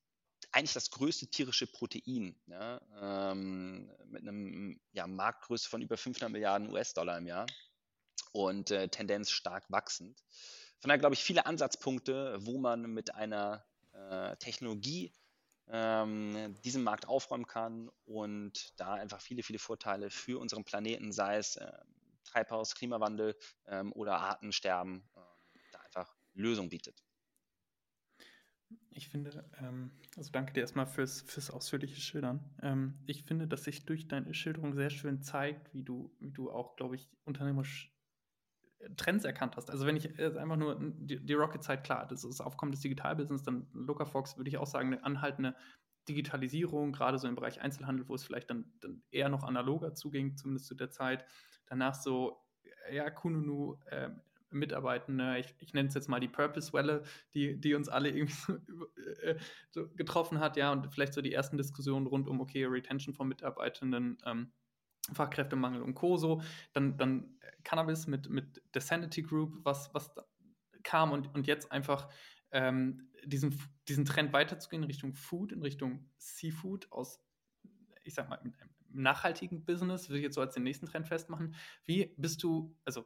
eigentlich 0.52 0.74
das 0.74 0.92
größte 0.92 1.28
tierische 1.28 1.68
Protein, 1.68 2.40
ja, 2.48 2.82
ähm, 3.02 3.92
mit 4.06 4.22
einem 4.22 4.80
ja, 4.92 5.08
Marktgröße 5.08 5.70
von 5.70 5.82
über 5.82 5.98
500 5.98 6.32
Milliarden 6.32 6.72
US-Dollar 6.72 7.18
im 7.18 7.28
Jahr 7.28 7.48
und 8.32 8.72
äh, 8.72 8.88
Tendenz 8.88 9.32
stark 9.32 9.66
wachsend. 9.70 10.24
Von 10.80 10.90
daher 10.90 11.00
glaube 11.00 11.16
ich 11.16 11.24
viele 11.24 11.46
Ansatzpunkte, 11.46 12.38
wo 12.42 12.60
man 12.60 12.94
mit 12.94 13.16
einer 13.16 13.66
äh, 13.94 14.36
Technologie 14.38 15.12
ähm, 15.70 16.56
diesen 16.64 16.84
Markt 16.84 17.08
aufräumen 17.08 17.48
kann 17.48 17.90
und 18.06 18.80
da 18.80 18.94
einfach 18.94 19.22
viele, 19.22 19.44
viele 19.44 19.60
Vorteile 19.60 20.10
für 20.10 20.40
unseren 20.40 20.64
Planeten, 20.64 21.12
sei 21.12 21.38
es 21.38 21.56
äh, 21.56 21.72
Treibhaus, 22.28 22.76
Klimawandel 22.76 23.36
ähm, 23.66 23.92
oder 23.94 24.20
Artensterben, 24.20 25.04
äh, 25.16 25.20
da 25.72 25.80
einfach 25.80 26.16
Lösung 26.34 26.70
bietet. 26.70 27.04
Ich 28.90 29.08
finde, 29.10 29.50
ähm, 29.60 29.92
also 30.18 30.32
danke 30.32 30.54
dir 30.54 30.62
erstmal 30.62 30.88
fürs, 30.88 31.22
fürs 31.22 31.52
ausführliche 31.52 32.02
Schildern. 32.02 32.44
Ähm, 32.62 33.00
ich 33.06 33.24
finde, 33.24 33.48
dass 33.48 33.64
sich 33.64 33.86
durch 33.86 34.08
deine 34.08 34.34
Schilderung 34.34 34.74
sehr 34.74 34.90
schön 34.90 35.22
zeigt, 35.22 35.74
wie 35.74 35.84
du, 35.84 36.16
wie 36.20 36.32
du 36.32 36.52
auch, 36.52 36.76
glaube 36.76 36.96
ich, 36.96 37.10
unternehmerisch 37.24 37.96
äh, 38.80 38.90
Trends 38.96 39.24
erkannt 39.24 39.56
hast. 39.56 39.70
Also 39.70 39.86
wenn 39.86 39.96
ich 39.96 40.20
einfach 40.20 40.58
nur 40.58 40.80
die, 40.82 41.24
die 41.24 41.34
Rocket-Zeit, 41.34 41.84
klar, 41.84 42.08
das 42.08 42.24
ist 42.24 42.42
Aufkommen 42.42 42.72
des 42.72 42.82
Digitalbusiness, 42.82 43.44
dann 43.44 43.68
Fox 44.06 44.36
würde 44.36 44.50
ich 44.50 44.58
auch 44.58 44.68
sagen, 44.68 44.94
eine 44.94 45.04
anhaltende 45.04 45.56
Digitalisierung, 46.08 46.92
gerade 46.92 47.18
so 47.18 47.28
im 47.28 47.36
Bereich 47.36 47.62
Einzelhandel, 47.62 48.08
wo 48.08 48.16
es 48.16 48.24
vielleicht 48.24 48.50
dann, 48.50 48.72
dann 48.80 49.04
eher 49.12 49.30
noch 49.30 49.44
analoger 49.44 49.94
zuging, 49.94 50.38
zumindest 50.38 50.68
zu 50.68 50.76
der 50.76 50.90
Zeit. 50.90 51.26
Danach 51.66 51.94
so, 51.94 52.44
ja, 52.92 53.10
Kununu, 53.10 53.78
äh, 53.86 54.10
Mitarbeitende, 54.50 55.38
ich, 55.40 55.54
ich 55.60 55.74
nenne 55.74 55.90
es 55.90 55.96
jetzt 55.96 56.08
mal 56.08 56.20
die 56.20 56.28
Purpose-Welle, 56.28 57.04
die, 57.34 57.60
die 57.60 57.74
uns 57.74 57.90
alle 57.90 58.10
irgendwie 58.10 58.34
so, 58.34 58.54
äh, 59.22 59.36
so, 59.70 59.88
getroffen 59.96 60.40
hat, 60.40 60.58
ja, 60.58 60.72
und 60.72 60.92
vielleicht 60.94 61.14
so 61.14 61.22
die 61.22 61.34
ersten 61.34 61.58
Diskussionen 61.58 62.08
rund 62.08 62.28
um, 62.28 62.40
okay, 62.40 62.66
Retention 62.66 63.14
von 63.14 63.28
Mitarbeitenden, 63.28 64.18
ähm, 64.26 64.52
Fachkräftemangel 65.14 65.82
und 65.82 65.96
Co. 65.96 66.18
So, 66.18 66.42
dann, 66.74 66.98
dann 66.98 67.38
Cannabis 67.64 68.08
mit, 68.08 68.30
mit 68.30 68.62
der 68.74 68.82
Sanity 68.82 69.22
Group, 69.22 69.54
was, 69.64 69.94
was 69.94 70.14
kam 70.84 71.12
und, 71.12 71.34
und 71.34 71.48
jetzt 71.48 71.72
einfach 71.72 72.08
ähm, 72.52 73.07
diesen, 73.30 73.60
diesen 73.88 74.06
Trend 74.06 74.34
weiterzugehen 74.34 74.84
in 74.84 74.88
Richtung 74.88 75.14
Food, 75.14 75.52
in 75.52 75.62
Richtung 75.62 76.10
Seafood 76.18 76.92
aus, 76.92 77.24
ich 78.04 78.14
sag 78.14 78.30
mal, 78.30 78.40
nachhaltigen 78.90 79.66
Business, 79.66 80.10
will 80.10 80.18
ich 80.18 80.24
jetzt 80.24 80.36
so 80.36 80.42
als 80.42 80.54
den 80.54 80.64
nächsten 80.64 80.86
Trend 80.86 81.08
festmachen. 81.08 81.56
Wie 81.86 82.14
bist 82.18 82.44
du, 82.44 82.76
also 82.86 83.06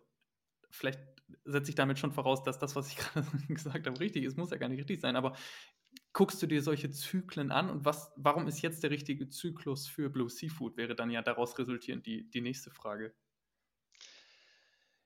vielleicht 0.69 0.99
setze 1.45 1.69
ich 1.69 1.75
damit 1.75 1.99
schon 1.99 2.11
voraus, 2.11 2.43
dass 2.43 2.59
das, 2.59 2.75
was 2.75 2.89
ich 2.89 2.97
gerade 2.97 3.27
gesagt 3.47 3.87
habe, 3.87 3.99
richtig 3.99 4.23
ist, 4.23 4.37
muss 4.37 4.51
ja 4.51 4.57
gar 4.57 4.69
nicht 4.69 4.79
richtig 4.79 5.01
sein, 5.01 5.15
aber 5.15 5.35
guckst 6.13 6.41
du 6.41 6.47
dir 6.47 6.61
solche 6.61 6.89
Zyklen 6.89 7.51
an 7.51 7.69
und 7.69 7.85
was, 7.85 8.11
warum 8.15 8.47
ist 8.47 8.61
jetzt 8.61 8.83
der 8.83 8.91
richtige 8.91 9.29
Zyklus 9.29 9.87
für 9.87 10.09
Blue 10.09 10.29
Seafood, 10.29 10.77
wäre 10.77 10.95
dann 10.95 11.09
ja 11.09 11.21
daraus 11.21 11.57
resultierend 11.57 12.05
die, 12.05 12.29
die 12.29 12.41
nächste 12.41 12.69
Frage. 12.71 13.13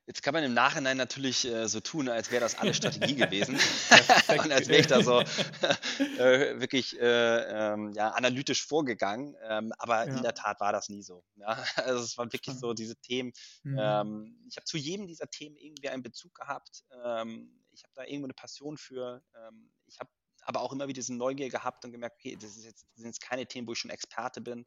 Jetzt 0.08 0.22
kann 0.22 0.36
man 0.36 0.44
im 0.44 0.54
Nachhinein 0.54 0.98
natürlich 0.98 1.46
äh, 1.46 1.68
so 1.68 1.80
tun, 1.80 2.10
als 2.10 2.30
wäre 2.30 2.42
das 2.42 2.56
alles 2.60 2.78
Strategie 2.78 3.16
gewesen 3.16 3.56
und 3.56 4.52
als 4.52 4.68
wäre 4.68 4.82
ich 4.82 4.88
da 4.88 5.02
so 5.02 5.20
äh, 6.20 6.60
wirklich 6.60 7.00
äh, 7.00 7.74
ähm, 7.74 7.92
ja, 7.94 8.10
analytisch 8.12 8.66
vorgegangen. 8.66 9.36
Ähm, 9.44 9.74
aber 9.80 10.08
ja. 10.08 10.16
in 10.16 10.22
der 10.22 10.36
Tat 10.36 10.60
war 10.60 10.72
das 10.72 10.90
nie 10.90 11.02
so. 11.02 11.24
Ja? 11.36 11.64
Also 11.76 12.04
es 12.04 12.18
waren 12.18 12.32
wirklich 12.32 12.56
so 12.56 12.74
diese 12.74 12.96
Themen. 12.98 13.34
Mhm. 13.64 13.78
Ähm, 13.80 14.46
ich 14.48 14.58
habe 14.58 14.66
zu 14.66 14.78
jedem 14.78 15.08
dieser 15.08 15.28
Themen 15.28 15.56
irgendwie 15.56 15.90
einen 15.90 16.04
Bezug 16.04 16.36
gehabt. 16.36 16.84
Ähm, 17.04 17.50
ich 17.72 17.84
habe 17.84 17.94
da 17.96 18.04
irgendwo 18.04 18.26
eine 18.26 18.34
Passion 18.34 18.78
für. 18.78 19.24
Ähm, 19.36 19.72
ich 19.88 20.00
habe 20.00 20.10
aber 20.42 20.62
auch 20.62 20.72
immer 20.72 20.88
wieder 20.88 20.96
diese 20.96 21.16
Neugier 21.16 21.50
gehabt 21.50 21.84
und 21.84 21.92
gemerkt, 21.92 22.18
okay, 22.20 22.38
das, 22.40 22.64
jetzt, 22.64 22.84
das 22.84 22.98
sind 22.98 23.08
jetzt 23.08 23.22
keine 23.22 23.48
Themen, 23.48 23.68
wo 23.68 23.74
ich 23.74 23.80
schon 23.80 23.90
Experte 23.90 24.42
bin. 24.42 24.66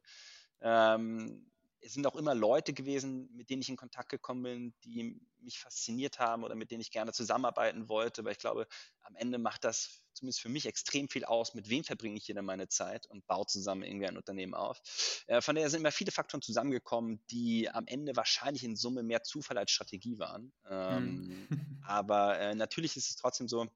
Ähm, 0.61 1.49
es 1.81 1.93
sind 1.93 2.05
auch 2.05 2.15
immer 2.15 2.35
Leute 2.35 2.73
gewesen, 2.73 3.29
mit 3.33 3.49
denen 3.49 3.61
ich 3.61 3.69
in 3.69 3.77
Kontakt 3.77 4.09
gekommen 4.09 4.43
bin, 4.43 4.73
die 4.83 5.19
mich 5.41 5.59
fasziniert 5.59 6.19
haben 6.19 6.43
oder 6.43 6.55
mit 6.55 6.71
denen 6.71 6.81
ich 6.81 6.91
gerne 6.91 7.13
zusammenarbeiten 7.13 7.87
wollte. 7.87 8.21
Aber 8.21 8.31
ich 8.31 8.37
glaube, 8.37 8.67
am 9.01 9.15
Ende 9.15 9.37
macht 9.37 9.63
das 9.63 10.01
zumindest 10.13 10.41
für 10.41 10.49
mich 10.49 10.65
extrem 10.65 11.07
viel 11.07 11.23
aus, 11.23 11.53
mit 11.53 11.69
wem 11.69 11.83
verbringe 11.83 12.17
ich 12.17 12.25
hier 12.25 12.41
meine 12.41 12.67
Zeit 12.67 13.05
und 13.07 13.25
baue 13.27 13.45
zusammen 13.45 13.83
irgendwie 13.83 14.07
ein 14.07 14.17
Unternehmen 14.17 14.53
auf. 14.53 14.81
Äh, 15.27 15.41
von 15.41 15.55
daher 15.55 15.69
sind 15.69 15.79
immer 15.79 15.91
viele 15.91 16.11
Faktoren 16.11 16.41
zusammengekommen, 16.41 17.21
die 17.31 17.69
am 17.69 17.87
Ende 17.87 18.15
wahrscheinlich 18.15 18.63
in 18.63 18.75
Summe 18.75 19.03
mehr 19.03 19.23
Zufall 19.23 19.57
als 19.57 19.71
Strategie 19.71 20.19
waren. 20.19 20.51
Mhm. 20.69 21.47
aber 21.87 22.37
äh, 22.39 22.55
natürlich 22.55 22.97
ist 22.97 23.09
es 23.09 23.15
trotzdem 23.15 23.47
so, 23.47 23.67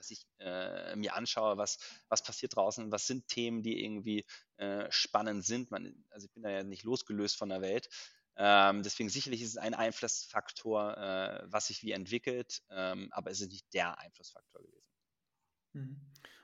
dass 0.00 0.10
ich 0.10 0.26
äh, 0.38 0.96
mir 0.96 1.14
anschaue, 1.14 1.58
was, 1.58 1.78
was 2.08 2.22
passiert 2.22 2.56
draußen, 2.56 2.90
was 2.90 3.06
sind 3.06 3.28
Themen, 3.28 3.62
die 3.62 3.84
irgendwie 3.84 4.24
äh, 4.56 4.90
spannend 4.90 5.44
sind. 5.44 5.70
Man, 5.70 6.04
also 6.10 6.26
ich 6.26 6.32
bin 6.32 6.42
da 6.42 6.50
ja 6.50 6.62
nicht 6.62 6.84
losgelöst 6.84 7.36
von 7.36 7.50
der 7.50 7.60
Welt. 7.60 7.88
Ähm, 8.36 8.82
deswegen 8.82 9.10
sicherlich 9.10 9.42
ist 9.42 9.50
es 9.50 9.56
ein 9.58 9.74
Einflussfaktor, 9.74 10.96
äh, 10.96 11.42
was 11.44 11.66
sich 11.66 11.82
wie 11.82 11.92
entwickelt, 11.92 12.62
ähm, 12.70 13.08
aber 13.12 13.30
es 13.30 13.42
ist 13.42 13.50
nicht 13.50 13.74
der 13.74 13.98
Einflussfaktor 13.98 14.62
gewesen. 14.62 14.88
Mhm. 15.74 16.00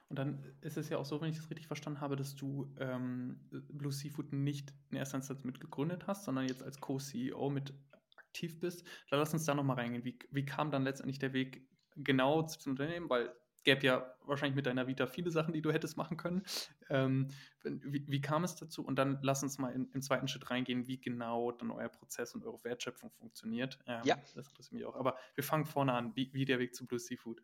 Und 0.08 0.18
dann 0.18 0.56
ist 0.60 0.76
es 0.76 0.88
ja 0.90 0.98
auch 0.98 1.06
so, 1.06 1.20
wenn 1.20 1.30
ich 1.30 1.36
das 1.36 1.50
richtig 1.50 1.66
verstanden 1.66 2.00
habe, 2.00 2.14
dass 2.14 2.36
du 2.36 2.72
ähm, 2.78 3.40
Blue 3.50 3.90
Seafood 3.90 4.32
nicht 4.32 4.72
in 4.90 4.98
erster 4.98 5.16
Instanz 5.16 5.42
mit 5.42 5.58
gegründet 5.58 6.06
hast, 6.06 6.24
sondern 6.24 6.46
jetzt 6.46 6.62
als 6.62 6.80
Co-CEO 6.80 7.50
mit 7.50 7.74
aktiv 8.16 8.60
bist. 8.60 8.86
Da 9.10 9.16
lass 9.16 9.32
uns 9.32 9.46
da 9.46 9.54
nochmal 9.54 9.76
reingehen. 9.76 10.04
Wie, 10.04 10.18
wie 10.30 10.44
kam 10.44 10.70
dann 10.70 10.84
letztendlich 10.84 11.18
der 11.18 11.32
Weg 11.32 11.66
genau 11.96 12.42
zu 12.42 12.58
diesem 12.58 12.72
Unternehmen? 12.72 13.08
Weil 13.08 13.34
gäbe 13.66 13.84
ja 13.84 14.14
wahrscheinlich 14.24 14.54
mit 14.54 14.64
deiner 14.64 14.86
Vita 14.86 15.06
viele 15.06 15.30
Sachen, 15.30 15.52
die 15.52 15.60
du 15.60 15.72
hättest 15.72 15.96
machen 15.96 16.16
können. 16.16 16.42
Ähm, 16.88 17.28
wie, 17.64 18.06
wie, 18.08 18.20
kam 18.20 18.44
es 18.44 18.54
dazu? 18.54 18.84
Und 18.84 18.96
dann 18.96 19.18
lass 19.22 19.42
uns 19.42 19.58
mal 19.58 19.72
in, 19.72 19.90
im 19.92 20.00
zweiten 20.00 20.28
Schritt 20.28 20.50
reingehen, 20.50 20.86
wie 20.86 20.98
genau 20.98 21.50
dann 21.52 21.70
euer 21.70 21.88
Prozess 21.88 22.34
und 22.34 22.44
eure 22.44 22.62
Wertschöpfung 22.64 23.10
funktioniert. 23.10 23.78
Ähm, 23.86 24.02
ja. 24.04 24.16
Das 24.34 24.48
interessiert 24.48 24.72
mich 24.72 24.84
auch. 24.86 24.94
Aber 24.94 25.18
wir 25.34 25.44
fangen 25.44 25.66
vorne 25.66 25.92
an. 25.92 26.14
Wie, 26.14 26.32
wie 26.32 26.44
der 26.44 26.60
Weg 26.60 26.74
zu 26.74 26.86
Blue 26.86 27.00
Seafood? 27.00 27.42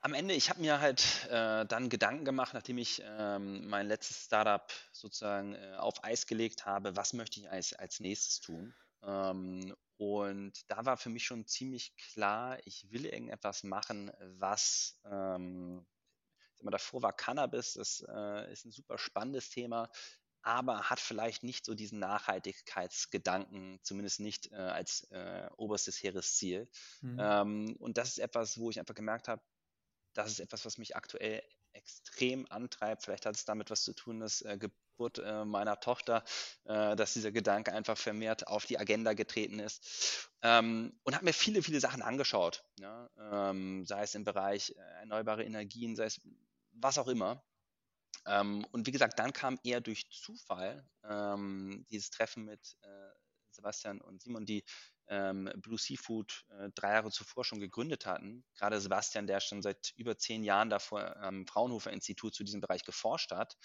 Am 0.00 0.14
Ende, 0.14 0.32
ich 0.32 0.48
habe 0.48 0.60
mir 0.60 0.80
halt 0.80 1.28
äh, 1.30 1.66
dann 1.66 1.90
Gedanken 1.90 2.24
gemacht, 2.24 2.54
nachdem 2.54 2.78
ich 2.78 3.02
ähm, 3.04 3.68
mein 3.68 3.88
letztes 3.88 4.24
Startup 4.24 4.72
sozusagen 4.92 5.54
äh, 5.54 5.74
auf 5.76 6.02
Eis 6.02 6.26
gelegt 6.26 6.64
habe, 6.64 6.96
was 6.96 7.12
möchte 7.12 7.40
ich 7.40 7.50
als, 7.50 7.74
als 7.74 8.00
nächstes 8.00 8.40
tun? 8.40 8.74
Ähm, 9.02 9.74
und 9.98 10.52
da 10.70 10.86
war 10.86 10.96
für 10.96 11.10
mich 11.10 11.24
schon 11.24 11.46
ziemlich 11.46 11.96
klar, 11.96 12.58
ich 12.64 12.90
will 12.90 13.04
irgendetwas 13.04 13.64
machen, 13.64 14.12
was, 14.38 15.00
ähm, 15.04 15.84
mal, 16.62 16.70
davor 16.70 17.02
war 17.02 17.12
Cannabis, 17.12 17.74
das 17.74 18.04
äh, 18.08 18.52
ist 18.52 18.64
ein 18.64 18.70
super 18.70 18.96
spannendes 18.96 19.50
Thema, 19.50 19.90
aber 20.42 20.88
hat 20.88 21.00
vielleicht 21.00 21.42
nicht 21.42 21.64
so 21.64 21.74
diesen 21.74 21.98
Nachhaltigkeitsgedanken, 21.98 23.80
zumindest 23.82 24.20
nicht 24.20 24.52
äh, 24.52 24.56
als 24.56 25.02
äh, 25.10 25.48
oberstes 25.56 26.00
hehres 26.00 26.36
Ziel. 26.36 26.70
Mhm. 27.00 27.18
Ähm, 27.20 27.76
und 27.80 27.98
das 27.98 28.10
ist 28.10 28.18
etwas, 28.18 28.56
wo 28.56 28.70
ich 28.70 28.78
einfach 28.78 28.94
gemerkt 28.94 29.26
habe, 29.26 29.42
das 30.14 30.30
ist 30.30 30.40
etwas, 30.40 30.64
was 30.64 30.78
mich 30.78 30.94
aktuell 30.94 31.42
extrem 31.72 32.46
antreibt. 32.50 33.04
Vielleicht 33.04 33.26
hat 33.26 33.34
es 33.34 33.44
damit 33.44 33.70
was 33.70 33.82
zu 33.82 33.94
tun, 33.94 34.20
dass 34.20 34.42
äh, 34.42 34.58
Geburt 34.98 35.18
äh, 35.18 35.44
meiner 35.44 35.78
Tochter, 35.78 36.24
äh, 36.64 36.96
dass 36.96 37.14
dieser 37.14 37.30
Gedanke 37.30 37.72
einfach 37.72 37.96
vermehrt 37.96 38.48
auf 38.48 38.66
die 38.66 38.78
Agenda 38.78 39.12
getreten 39.12 39.60
ist. 39.60 40.28
Ähm, 40.42 40.98
und 41.04 41.14
habe 41.14 41.24
mir 41.24 41.32
viele, 41.32 41.62
viele 41.62 41.80
Sachen 41.80 42.02
angeschaut, 42.02 42.64
ja? 42.78 43.08
ähm, 43.16 43.86
sei 43.86 44.02
es 44.02 44.14
im 44.14 44.24
Bereich 44.24 44.70
äh, 44.70 45.00
erneuerbare 45.00 45.44
Energien, 45.44 45.94
sei 45.94 46.06
es 46.06 46.20
was 46.72 46.98
auch 46.98 47.08
immer. 47.08 47.44
Ähm, 48.26 48.66
und 48.72 48.86
wie 48.86 48.92
gesagt, 48.92 49.18
dann 49.18 49.32
kam 49.32 49.58
eher 49.62 49.80
durch 49.80 50.10
Zufall 50.10 50.84
ähm, 51.04 51.86
dieses 51.90 52.10
Treffen 52.10 52.44
mit 52.44 52.76
äh, 52.82 53.10
Sebastian 53.50 54.00
und 54.00 54.22
Simon, 54.22 54.46
die 54.46 54.64
ähm, 55.08 55.50
Blue 55.56 55.78
Seafood 55.78 56.44
äh, 56.50 56.70
drei 56.74 56.92
Jahre 56.94 57.10
zuvor 57.10 57.44
schon 57.44 57.60
gegründet 57.60 58.04
hatten. 58.04 58.44
Gerade 58.56 58.80
Sebastian, 58.80 59.26
der 59.26 59.40
schon 59.40 59.62
seit 59.62 59.92
über 59.96 60.18
zehn 60.18 60.44
Jahren 60.44 60.70
davor 60.70 61.16
am 61.16 61.46
Fraunhofer 61.46 61.92
Institut 61.92 62.34
zu 62.34 62.44
diesem 62.44 62.60
Bereich 62.60 62.84
geforscht 62.84 63.30
hat. 63.30 63.56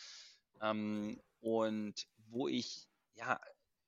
Ähm, 0.63 1.21
und 1.39 2.07
wo 2.29 2.47
ich 2.47 2.87
ja 3.13 3.39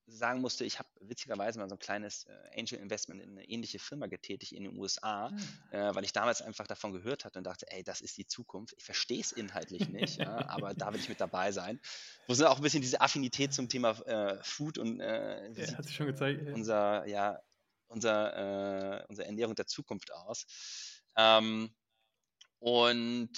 sagen 0.07 0.41
musste, 0.41 0.65
ich 0.65 0.77
habe 0.77 0.89
witzigerweise 1.01 1.57
mal 1.57 1.67
so 1.67 1.75
ein 1.75 1.79
kleines 1.79 2.25
äh, 2.25 2.59
Angel 2.59 2.79
Investment 2.79 3.21
in 3.21 3.31
eine 3.31 3.49
ähnliche 3.49 3.79
Firma 3.79 4.05
getätigt 4.05 4.51
in 4.51 4.63
den 4.63 4.77
USA, 4.77 5.29
mhm. 5.29 5.39
äh, 5.71 5.95
weil 5.95 6.03
ich 6.03 6.13
damals 6.13 6.43
einfach 6.43 6.67
davon 6.67 6.91
gehört 6.93 7.25
hatte 7.25 7.39
und 7.39 7.47
dachte, 7.47 7.65
ey, 7.71 7.83
das 7.83 8.01
ist 8.01 8.17
die 8.17 8.27
Zukunft. 8.27 8.75
Ich 8.77 8.83
verstehe 8.83 9.19
es 9.19 9.31
inhaltlich 9.31 9.89
nicht, 9.89 10.17
ja, 10.19 10.47
aber 10.47 10.75
da 10.75 10.93
will 10.93 10.99
ich 10.99 11.09
mit 11.09 11.19
dabei 11.19 11.51
sein. 11.51 11.79
Wo 12.27 12.35
sind 12.35 12.45
auch 12.45 12.57
ein 12.57 12.61
bisschen 12.61 12.81
diese 12.81 13.01
Affinität 13.01 13.53
zum 13.53 13.67
Thema 13.67 13.91
äh, 14.05 14.37
Food 14.43 14.77
und 14.77 14.99
äh, 14.99 15.51
ja, 15.53 15.77
hat 15.77 15.85
sich 15.85 15.95
schon 15.95 16.05
gezeigt, 16.05 16.47
unser 16.53 17.07
ja, 17.07 17.41
unser, 17.87 19.01
äh, 19.01 19.05
unsere 19.07 19.27
Ernährung 19.27 19.55
der 19.55 19.67
Zukunft 19.67 20.13
aus. 20.13 20.45
Ähm, 21.17 21.73
und 22.59 23.31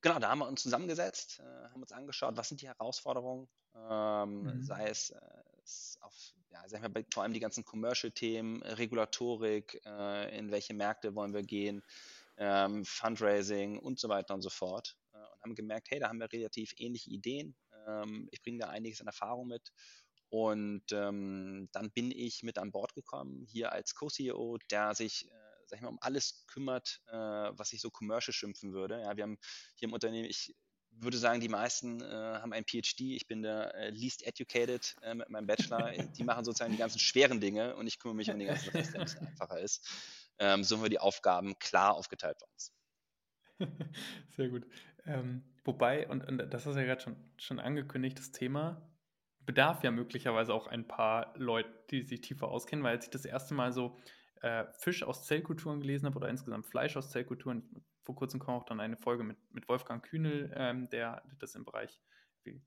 genau, 0.00 0.18
da 0.18 0.30
haben 0.30 0.38
wir 0.38 0.48
uns 0.48 0.62
zusammengesetzt, 0.62 1.40
äh, 1.40 1.68
haben 1.70 1.82
uns 1.82 1.92
angeschaut, 1.92 2.36
was 2.36 2.48
sind 2.48 2.60
die 2.62 2.68
Herausforderungen, 2.68 3.48
ähm, 3.74 4.42
mhm. 4.42 4.62
sei 4.62 4.88
es, 4.88 5.10
äh, 5.10 5.20
auf, 6.00 6.14
ja, 6.50 6.62
sag 6.66 6.82
ich 6.82 6.88
mal, 6.88 7.04
vor 7.12 7.22
allem 7.22 7.32
die 7.32 7.40
ganzen 7.40 7.64
Commercial-Themen, 7.64 8.62
Regulatorik, 8.62 9.80
äh, 9.84 10.38
in 10.38 10.50
welche 10.50 10.74
Märkte 10.74 11.14
wollen 11.14 11.34
wir 11.34 11.42
gehen, 11.42 11.82
ähm, 12.36 12.84
Fundraising 12.84 13.78
und 13.78 13.98
so 13.98 14.08
weiter 14.08 14.34
und 14.34 14.42
so 14.42 14.50
fort. 14.50 14.96
Äh, 15.12 15.18
und 15.18 15.42
haben 15.42 15.54
gemerkt, 15.54 15.90
hey, 15.90 15.98
da 15.98 16.08
haben 16.08 16.20
wir 16.20 16.32
relativ 16.32 16.74
ähnliche 16.78 17.10
Ideen. 17.10 17.54
Ähm, 17.86 18.28
ich 18.30 18.42
bringe 18.42 18.58
da 18.58 18.68
einiges 18.68 19.00
an 19.00 19.06
Erfahrung 19.06 19.48
mit. 19.48 19.72
Und 20.28 20.84
ähm, 20.92 21.68
dann 21.72 21.90
bin 21.92 22.10
ich 22.10 22.42
mit 22.42 22.58
an 22.58 22.72
Bord 22.72 22.94
gekommen, 22.94 23.46
hier 23.46 23.72
als 23.72 23.94
Co-CEO, 23.94 24.58
der 24.70 24.94
sich 24.94 25.30
äh, 25.30 25.45
sag 25.66 25.76
ich 25.76 25.82
mal, 25.82 25.88
um 25.88 25.98
alles 26.00 26.46
kümmert, 26.46 27.02
äh, 27.08 27.12
was 27.12 27.72
ich 27.72 27.80
so 27.80 27.90
commercial 27.90 28.32
schimpfen 28.32 28.72
würde. 28.72 29.00
Ja, 29.00 29.16
wir 29.16 29.24
haben 29.24 29.38
hier 29.74 29.88
im 29.88 29.92
Unternehmen, 29.92 30.28
ich 30.28 30.54
würde 30.98 31.18
sagen, 31.18 31.40
die 31.40 31.48
meisten 31.48 32.00
äh, 32.00 32.06
haben 32.06 32.52
ein 32.52 32.64
PhD. 32.64 33.00
Ich 33.00 33.26
bin 33.26 33.42
der 33.42 33.74
äh, 33.74 33.90
least 33.90 34.26
educated 34.26 34.96
äh, 35.02 35.14
mit 35.14 35.28
meinem 35.28 35.46
Bachelor. 35.46 35.92
die 36.18 36.24
machen 36.24 36.44
sozusagen 36.44 36.72
die 36.72 36.78
ganzen 36.78 36.98
schweren 36.98 37.40
Dinge 37.40 37.76
und 37.76 37.86
ich 37.86 37.98
kümmere 37.98 38.16
mich 38.16 38.30
um 38.30 38.38
die 38.38 38.46
ganzen 38.46 38.70
Rest, 38.70 38.94
der 38.94 39.00
ein 39.00 39.04
bisschen 39.04 39.26
einfacher 39.26 39.60
ist. 39.60 39.86
Ähm, 40.38 40.64
so 40.64 40.76
haben 40.76 40.82
wir 40.82 40.90
die 40.90 40.98
Aufgaben 40.98 41.58
klar 41.58 41.94
aufgeteilt 41.94 42.38
bei 42.38 42.46
uns. 42.46 42.72
Sehr 44.36 44.48
gut. 44.48 44.66
Ähm, 45.04 45.44
wobei, 45.64 46.08
und, 46.08 46.26
und, 46.26 46.38
das 46.38 46.66
ist 46.66 46.76
ja 46.76 46.84
gerade 46.84 47.00
schon, 47.00 47.16
schon 47.38 47.60
angekündigt, 47.60 48.18
das 48.18 48.32
Thema 48.32 48.82
bedarf 49.46 49.84
ja 49.84 49.92
möglicherweise 49.92 50.52
auch 50.52 50.66
ein 50.66 50.86
paar 50.86 51.32
Leute, 51.36 51.70
die 51.90 52.02
sich 52.02 52.20
tiefer 52.20 52.48
auskennen, 52.48 52.84
weil 52.84 52.96
als 52.96 53.04
ich 53.04 53.10
das 53.10 53.24
erste 53.24 53.54
Mal 53.54 53.72
so 53.72 53.96
äh, 54.42 54.64
Fisch 54.72 55.02
aus 55.02 55.24
Zellkulturen 55.24 55.80
gelesen 55.80 56.06
habe 56.06 56.16
oder 56.16 56.28
insgesamt 56.28 56.66
Fleisch 56.66 56.96
aus 56.96 57.10
Zellkulturen. 57.10 57.84
Vor 58.02 58.14
kurzem 58.14 58.40
kam 58.40 58.54
auch 58.54 58.64
dann 58.64 58.80
eine 58.80 58.96
Folge 58.96 59.24
mit, 59.24 59.36
mit 59.52 59.68
Wolfgang 59.68 60.04
Kühnel, 60.04 60.52
ähm, 60.54 60.88
der 60.90 61.22
das 61.38 61.54
im 61.54 61.64
Bereich 61.64 62.00
wie, 62.44 62.60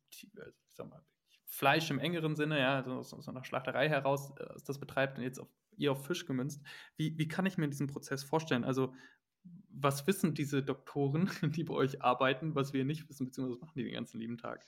sag 0.74 0.90
mal, 0.90 1.04
Fleisch 1.46 1.90
im 1.90 2.00
engeren 2.00 2.36
Sinne, 2.36 2.60
ja, 2.60 2.76
also 2.76 2.94
aus, 2.94 3.14
aus 3.14 3.28
einer 3.28 3.44
Schlachterei 3.44 3.90
heraus 3.90 4.32
äh, 4.38 4.46
das 4.66 4.80
betreibt 4.80 5.18
und 5.18 5.24
jetzt 5.24 5.40
auf, 5.40 5.50
ihr 5.78 5.92
auf 5.92 6.06
Fisch 6.06 6.26
gemünzt. 6.26 6.62
Wie, 6.96 7.18
wie 7.18 7.28
kann 7.28 7.46
ich 7.46 7.58
mir 7.58 7.68
diesen 7.68 7.88
Prozess 7.88 8.24
vorstellen? 8.24 8.64
Also, 8.64 8.94
was 9.70 10.06
wissen 10.06 10.36
diese 10.36 10.62
Doktoren, 10.62 11.30
die 11.42 11.64
bei 11.64 11.74
euch 11.74 12.04
arbeiten, 12.04 12.54
was 12.54 12.74
wir 12.74 12.86
nicht 12.86 13.10
wissen, 13.10 13.26
beziehungsweise 13.26 13.56
was 13.56 13.62
machen 13.62 13.78
die 13.78 13.84
den 13.84 13.94
ganzen 13.94 14.20
lieben 14.20 14.38
Tag? 14.38 14.64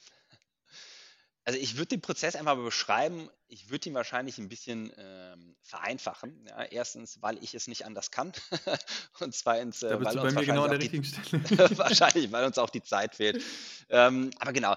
Also 1.43 1.57
ich 1.57 1.75
würde 1.75 1.87
den 1.87 2.01
Prozess 2.01 2.35
einfach 2.35 2.55
mal 2.55 2.63
beschreiben. 2.63 3.29
Ich 3.47 3.69
würde 3.69 3.89
ihn 3.89 3.95
wahrscheinlich 3.95 4.37
ein 4.37 4.47
bisschen 4.47 4.91
ähm, 4.97 5.55
vereinfachen. 5.63 6.45
Ja, 6.47 6.63
erstens, 6.63 7.21
weil 7.21 7.43
ich 7.43 7.55
es 7.55 7.67
nicht 7.67 7.85
anders 7.85 8.11
kann. 8.11 8.31
Und 9.19 9.33
zweitens, 9.33 9.81
äh, 9.81 9.99
weil 10.03 10.19
uns 10.19 10.35
genau 10.45 10.67
die, 10.67 11.01
wahrscheinlich, 11.77 12.31
weil 12.31 12.45
uns 12.45 12.59
auch 12.59 12.69
die 12.69 12.83
Zeit 12.83 13.15
fehlt. 13.15 13.43
Ähm, 13.89 14.29
aber 14.39 14.53
genau, 14.53 14.75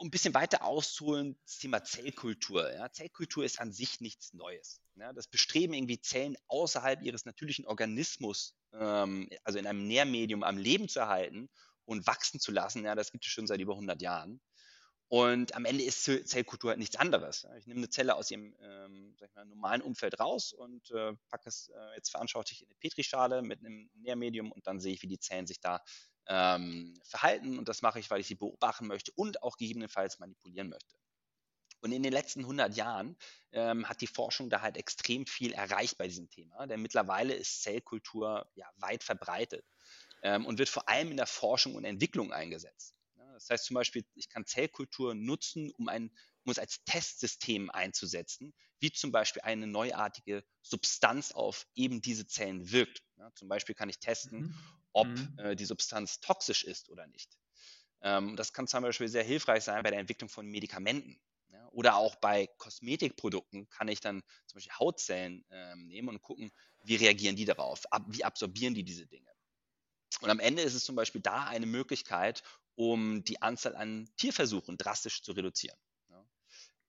um 0.00 0.06
ein 0.06 0.10
bisschen 0.10 0.32
weiter 0.32 0.64
auszuholen, 0.64 1.38
das 1.44 1.58
Thema 1.58 1.84
Zellkultur. 1.84 2.72
Ja. 2.72 2.90
Zellkultur 2.90 3.44
ist 3.44 3.60
an 3.60 3.70
sich 3.70 4.00
nichts 4.00 4.32
Neues. 4.32 4.80
Ja. 4.96 5.12
Das 5.12 5.28
Bestreben, 5.28 5.74
irgendwie 5.74 6.00
Zellen 6.00 6.36
außerhalb 6.48 7.02
ihres 7.02 7.26
natürlichen 7.26 7.66
Organismus, 7.66 8.56
ähm, 8.72 9.28
also 9.44 9.58
in 9.58 9.66
einem 9.66 9.86
Nährmedium 9.86 10.42
am 10.42 10.56
Leben 10.56 10.88
zu 10.88 11.00
erhalten 11.00 11.50
und 11.84 12.06
wachsen 12.06 12.40
zu 12.40 12.52
lassen, 12.52 12.84
ja, 12.84 12.94
das 12.94 13.12
gibt 13.12 13.26
es 13.26 13.30
schon 13.30 13.46
seit 13.46 13.60
über 13.60 13.74
100 13.74 14.00
Jahren. 14.00 14.40
Und 15.10 15.56
am 15.56 15.64
Ende 15.64 15.82
ist 15.82 16.04
Zellkultur 16.04 16.70
halt 16.70 16.78
nichts 16.78 16.94
anderes. 16.94 17.44
Ich 17.58 17.66
nehme 17.66 17.78
eine 17.78 17.90
Zelle 17.90 18.14
aus 18.14 18.30
ihrem 18.30 18.54
ähm, 18.62 19.16
mal, 19.34 19.44
normalen 19.44 19.82
Umfeld 19.82 20.20
raus 20.20 20.52
und 20.52 20.88
äh, 20.92 21.14
packe 21.28 21.48
es 21.48 21.68
äh, 21.68 21.96
jetzt 21.96 22.10
veranschaulich 22.10 22.62
in 22.62 22.68
eine 22.68 22.76
Petrischale 22.76 23.42
mit 23.42 23.58
einem 23.58 23.90
Nährmedium 23.94 24.52
und 24.52 24.68
dann 24.68 24.78
sehe 24.78 24.94
ich, 24.94 25.02
wie 25.02 25.08
die 25.08 25.18
Zellen 25.18 25.48
sich 25.48 25.58
da 25.58 25.82
ähm, 26.28 26.94
verhalten. 27.02 27.58
Und 27.58 27.68
das 27.68 27.82
mache 27.82 27.98
ich, 27.98 28.08
weil 28.08 28.20
ich 28.20 28.28
sie 28.28 28.36
beobachten 28.36 28.86
möchte 28.86 29.10
und 29.16 29.42
auch 29.42 29.56
gegebenenfalls 29.56 30.20
manipulieren 30.20 30.68
möchte. 30.68 30.96
Und 31.80 31.90
in 31.90 32.04
den 32.04 32.12
letzten 32.12 32.42
100 32.42 32.76
Jahren 32.76 33.16
ähm, 33.50 33.88
hat 33.88 34.02
die 34.02 34.06
Forschung 34.06 34.48
da 34.48 34.60
halt 34.60 34.76
extrem 34.76 35.26
viel 35.26 35.52
erreicht 35.52 35.98
bei 35.98 36.06
diesem 36.06 36.30
Thema, 36.30 36.68
denn 36.68 36.82
mittlerweile 36.82 37.34
ist 37.34 37.62
Zellkultur 37.62 38.48
ja 38.54 38.70
weit 38.76 39.02
verbreitet 39.02 39.64
ähm, 40.22 40.46
und 40.46 40.60
wird 40.60 40.68
vor 40.68 40.88
allem 40.88 41.10
in 41.10 41.16
der 41.16 41.26
Forschung 41.26 41.74
und 41.74 41.84
Entwicklung 41.84 42.32
eingesetzt. 42.32 42.94
Das 43.40 43.50
heißt 43.50 43.64
zum 43.66 43.74
Beispiel, 43.74 44.04
ich 44.14 44.28
kann 44.28 44.46
Zellkultur 44.46 45.14
nutzen, 45.14 45.70
um, 45.72 45.88
ein, 45.88 46.10
um 46.44 46.52
es 46.52 46.58
als 46.58 46.84
Testsystem 46.84 47.70
einzusetzen, 47.70 48.54
wie 48.80 48.92
zum 48.92 49.12
Beispiel 49.12 49.42
eine 49.42 49.66
neuartige 49.66 50.44
Substanz 50.62 51.32
auf 51.32 51.66
eben 51.74 52.00
diese 52.00 52.26
Zellen 52.26 52.70
wirkt. 52.70 53.02
Ja, 53.16 53.32
zum 53.34 53.48
Beispiel 53.48 53.74
kann 53.74 53.88
ich 53.88 53.98
testen, 53.98 54.40
mhm. 54.40 54.58
ob 54.92 55.08
mhm. 55.08 55.38
Äh, 55.38 55.56
die 55.56 55.64
Substanz 55.64 56.20
toxisch 56.20 56.64
ist 56.64 56.88
oder 56.90 57.06
nicht. 57.06 57.38
Ähm, 58.02 58.36
das 58.36 58.52
kann 58.52 58.66
zum 58.66 58.82
Beispiel 58.82 59.08
sehr 59.08 59.24
hilfreich 59.24 59.64
sein 59.64 59.82
bei 59.82 59.90
der 59.90 60.00
Entwicklung 60.00 60.28
von 60.28 60.46
Medikamenten. 60.46 61.20
Ja, 61.48 61.66
oder 61.72 61.96
auch 61.96 62.14
bei 62.16 62.46
Kosmetikprodukten 62.58 63.68
kann 63.70 63.88
ich 63.88 64.00
dann 64.00 64.22
zum 64.46 64.58
Beispiel 64.58 64.78
Hautzellen 64.78 65.44
ähm, 65.50 65.86
nehmen 65.88 66.08
und 66.08 66.22
gucken, 66.22 66.52
wie 66.84 66.94
reagieren 66.96 67.36
die 67.36 67.44
darauf, 67.44 67.90
ab, 67.92 68.04
wie 68.08 68.22
absorbieren 68.22 68.74
die 68.74 68.84
diese 68.84 69.06
Dinge. 69.06 69.30
Und 70.20 70.30
am 70.30 70.40
Ende 70.40 70.62
ist 70.62 70.74
es 70.74 70.84
zum 70.84 70.96
Beispiel 70.96 71.20
da 71.20 71.44
eine 71.44 71.66
Möglichkeit, 71.66 72.42
um 72.74 73.24
die 73.24 73.42
Anzahl 73.42 73.76
an 73.76 74.08
Tierversuchen 74.16 74.78
drastisch 74.78 75.22
zu 75.22 75.32
reduzieren. 75.32 75.76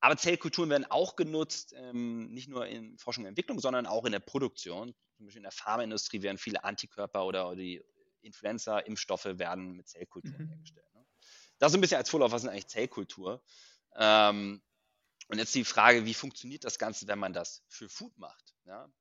Aber 0.02 0.18
Zellkulturen 0.18 0.70
werden 0.72 0.86
auch 0.90 1.16
genutzt, 1.16 1.74
ähm, 1.78 2.32
nicht 2.32 2.50
nur 2.50 2.66
in 2.66 2.98
Forschung 2.98 3.24
und 3.24 3.30
Entwicklung, 3.30 3.60
sondern 3.60 3.86
auch 3.86 4.04
in 4.06 4.12
der 4.12 4.20
Produktion. 4.20 4.96
Zum 5.16 5.28
Beispiel 5.28 5.40
in 5.40 5.44
der 5.44 5.52
Pharmaindustrie 5.52 6.24
werden 6.24 6.40
viele 6.40 6.64
Antikörper 6.64 7.24
oder 7.24 7.56
die 7.56 7.84
Influenza-Impfstoffe 8.22 9.26
werden 9.26 9.74
mit 9.74 9.88
Zellkulturen 9.88 10.46
mhm. 10.46 10.50
hergestellt. 10.50 10.92
Ne? 10.96 11.06
Das 11.60 11.72
ist 11.72 11.78
ein 11.78 11.82
bisschen 11.82 11.98
als 11.98 12.10
Vorlauf, 12.10 12.32
was 12.32 12.44
ist 12.44 12.50
eigentlich 12.50 12.68
Zellkultur? 12.68 13.44
Ähm, 13.96 14.64
und 15.28 15.38
jetzt 15.38 15.54
die 15.54 15.64
Frage, 15.64 16.04
wie 16.06 16.16
funktioniert 16.16 16.64
das 16.64 16.80
Ganze, 16.80 17.08
wenn 17.08 17.20
man 17.20 17.34
das 17.34 17.64
für 17.68 17.88
Food 17.88 18.18
macht? 18.18 18.56
Ja? 18.66 18.92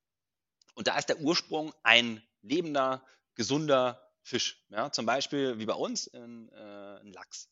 Und 0.75 0.87
da 0.87 0.99
ist 0.99 1.09
der 1.09 1.21
Ursprung 1.21 1.73
ein 1.83 2.23
lebender, 2.43 3.03
gesunder 3.35 4.10
Fisch. 4.23 4.65
Ja? 4.71 4.91
Zum 4.93 5.07
Beispiel 5.07 5.59
wie 5.59 5.67
bei 5.67 5.75
uns 5.75 6.13
ein, 6.13 6.49
äh, 6.51 7.01
ein 7.01 7.13
Lachs. 7.13 7.49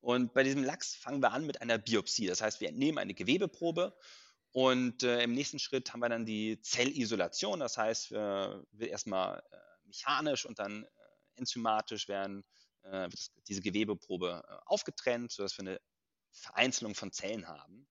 Und 0.00 0.32
bei 0.32 0.42
diesem 0.44 0.62
Lachs 0.62 0.94
fangen 0.94 1.20
wir 1.22 1.32
an 1.32 1.46
mit 1.46 1.60
einer 1.60 1.78
Biopsie. 1.78 2.26
Das 2.26 2.40
heißt, 2.40 2.60
wir 2.60 2.68
entnehmen 2.68 2.98
eine 2.98 3.14
Gewebeprobe 3.14 3.96
und 4.52 5.02
äh, 5.02 5.22
im 5.22 5.34
nächsten 5.34 5.58
Schritt 5.58 5.92
haben 5.92 6.00
wir 6.00 6.08
dann 6.08 6.24
die 6.24 6.60
Zellisolation. 6.60 7.60
Das 7.60 7.76
heißt, 7.76 8.12
äh, 8.12 8.14
wird 8.14 8.90
erstmal 8.90 9.38
äh, 9.38 9.56
mechanisch 9.86 10.46
und 10.46 10.58
dann 10.58 10.84
äh, 10.84 10.88
enzymatisch 11.36 12.08
werden 12.08 12.44
äh, 12.82 13.08
diese 13.48 13.60
Gewebeprobe 13.60 14.42
aufgetrennt, 14.66 15.32
sodass 15.32 15.58
wir 15.58 15.66
eine 15.66 15.80
Vereinzelung 16.30 16.94
von 16.94 17.12
Zellen 17.12 17.48
haben 17.48 17.88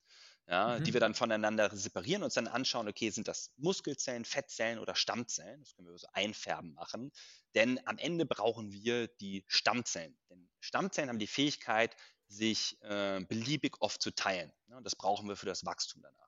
ja, 0.47 0.77
mhm. 0.79 0.83
die 0.83 0.93
wir 0.93 1.01
dann 1.01 1.13
voneinander 1.13 1.69
separieren 1.75 2.21
und 2.21 2.27
uns 2.27 2.35
dann 2.35 2.47
anschauen, 2.47 2.87
okay, 2.87 3.09
sind 3.09 3.27
das 3.27 3.51
Muskelzellen, 3.57 4.23
Fettzellen 4.23 4.79
oder 4.79 4.95
Stammzellen? 4.95 5.59
Das 5.59 5.75
können 5.75 5.89
wir 5.89 5.97
so 5.97 6.07
einfärben 6.13 6.73
machen. 6.73 7.11
Denn 7.53 7.79
am 7.85 7.97
Ende 7.97 8.25
brauchen 8.25 8.71
wir 8.71 9.07
die 9.07 9.43
Stammzellen. 9.47 10.17
Denn 10.29 10.49
Stammzellen 10.59 11.09
haben 11.09 11.19
die 11.19 11.27
Fähigkeit, 11.27 11.95
sich 12.29 12.81
äh, 12.81 13.21
beliebig 13.27 13.75
oft 13.81 14.01
zu 14.01 14.11
teilen. 14.11 14.51
Ja, 14.67 14.81
das 14.81 14.95
brauchen 14.95 15.27
wir 15.27 15.35
für 15.35 15.45
das 15.45 15.65
Wachstum 15.65 16.01
danach. 16.01 16.27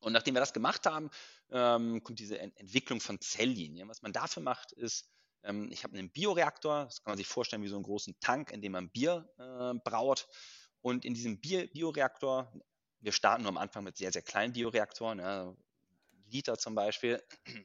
Und 0.00 0.12
nachdem 0.12 0.34
wir 0.34 0.40
das 0.40 0.52
gemacht 0.52 0.84
haben, 0.86 1.10
ähm, 1.50 2.02
kommt 2.02 2.18
diese 2.18 2.38
Ent 2.38 2.58
Entwicklung 2.58 3.00
von 3.00 3.20
Zelllinien. 3.20 3.88
Was 3.88 4.02
man 4.02 4.12
dafür 4.12 4.42
macht, 4.42 4.72
ist, 4.72 5.08
ähm, 5.42 5.70
ich 5.72 5.82
habe 5.84 5.96
einen 5.96 6.10
Bioreaktor, 6.10 6.84
das 6.84 7.02
kann 7.02 7.12
man 7.12 7.18
sich 7.18 7.26
vorstellen 7.26 7.62
wie 7.62 7.68
so 7.68 7.76
einen 7.76 7.84
großen 7.84 8.18
Tank, 8.20 8.50
in 8.50 8.60
dem 8.60 8.72
man 8.72 8.90
Bier 8.90 9.26
äh, 9.38 9.78
braut. 9.82 10.28
Und 10.82 11.06
in 11.06 11.14
diesem 11.14 11.40
Bioreaktor 11.40 12.52
wir 13.04 13.12
starten 13.12 13.42
nur 13.42 13.50
am 13.50 13.58
Anfang 13.58 13.84
mit 13.84 13.96
sehr, 13.96 14.12
sehr 14.12 14.22
kleinen 14.22 14.52
Bioreaktoren, 14.52 15.18
ja, 15.18 15.54
Liter 16.26 16.58
zum 16.58 16.74
Beispiel. 16.74 17.22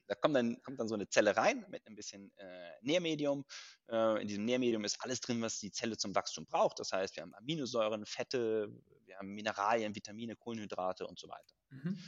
Da 0.08 0.16
kommt 0.16 0.36
dann, 0.36 0.62
kommt 0.64 0.80
dann 0.80 0.88
so 0.88 0.96
eine 0.96 1.08
Zelle 1.08 1.36
rein 1.36 1.66
mit 1.70 1.88
ein 1.88 1.96
bisschen 1.96 2.32
äh, 2.38 2.72
Nährmedium. 2.82 3.46
Äh, 3.90 4.22
in 4.22 4.28
diesem 4.28 4.46
Nährmedium 4.46 4.84
ist 4.84 5.02
alles 5.02 5.22
drin, 5.22 5.42
was 5.42 5.60
die 5.60 5.72
Zelle 5.72 5.98
zum 5.98 6.14
Wachstum 6.14 6.46
braucht. 6.46 6.80
Das 6.80 6.92
heißt, 6.92 7.16
wir 7.16 7.24
haben 7.24 7.34
Aminosäuren, 7.36 8.06
Fette, 8.06 8.70
wir 9.06 9.18
haben 9.18 9.34
Mineralien, 9.34 9.96
Vitamine, 9.96 10.36
Kohlenhydrate 10.36 11.08
und 11.08 11.18
so 11.18 11.30
weiter. 11.30 11.56
Mhm. 11.70 12.00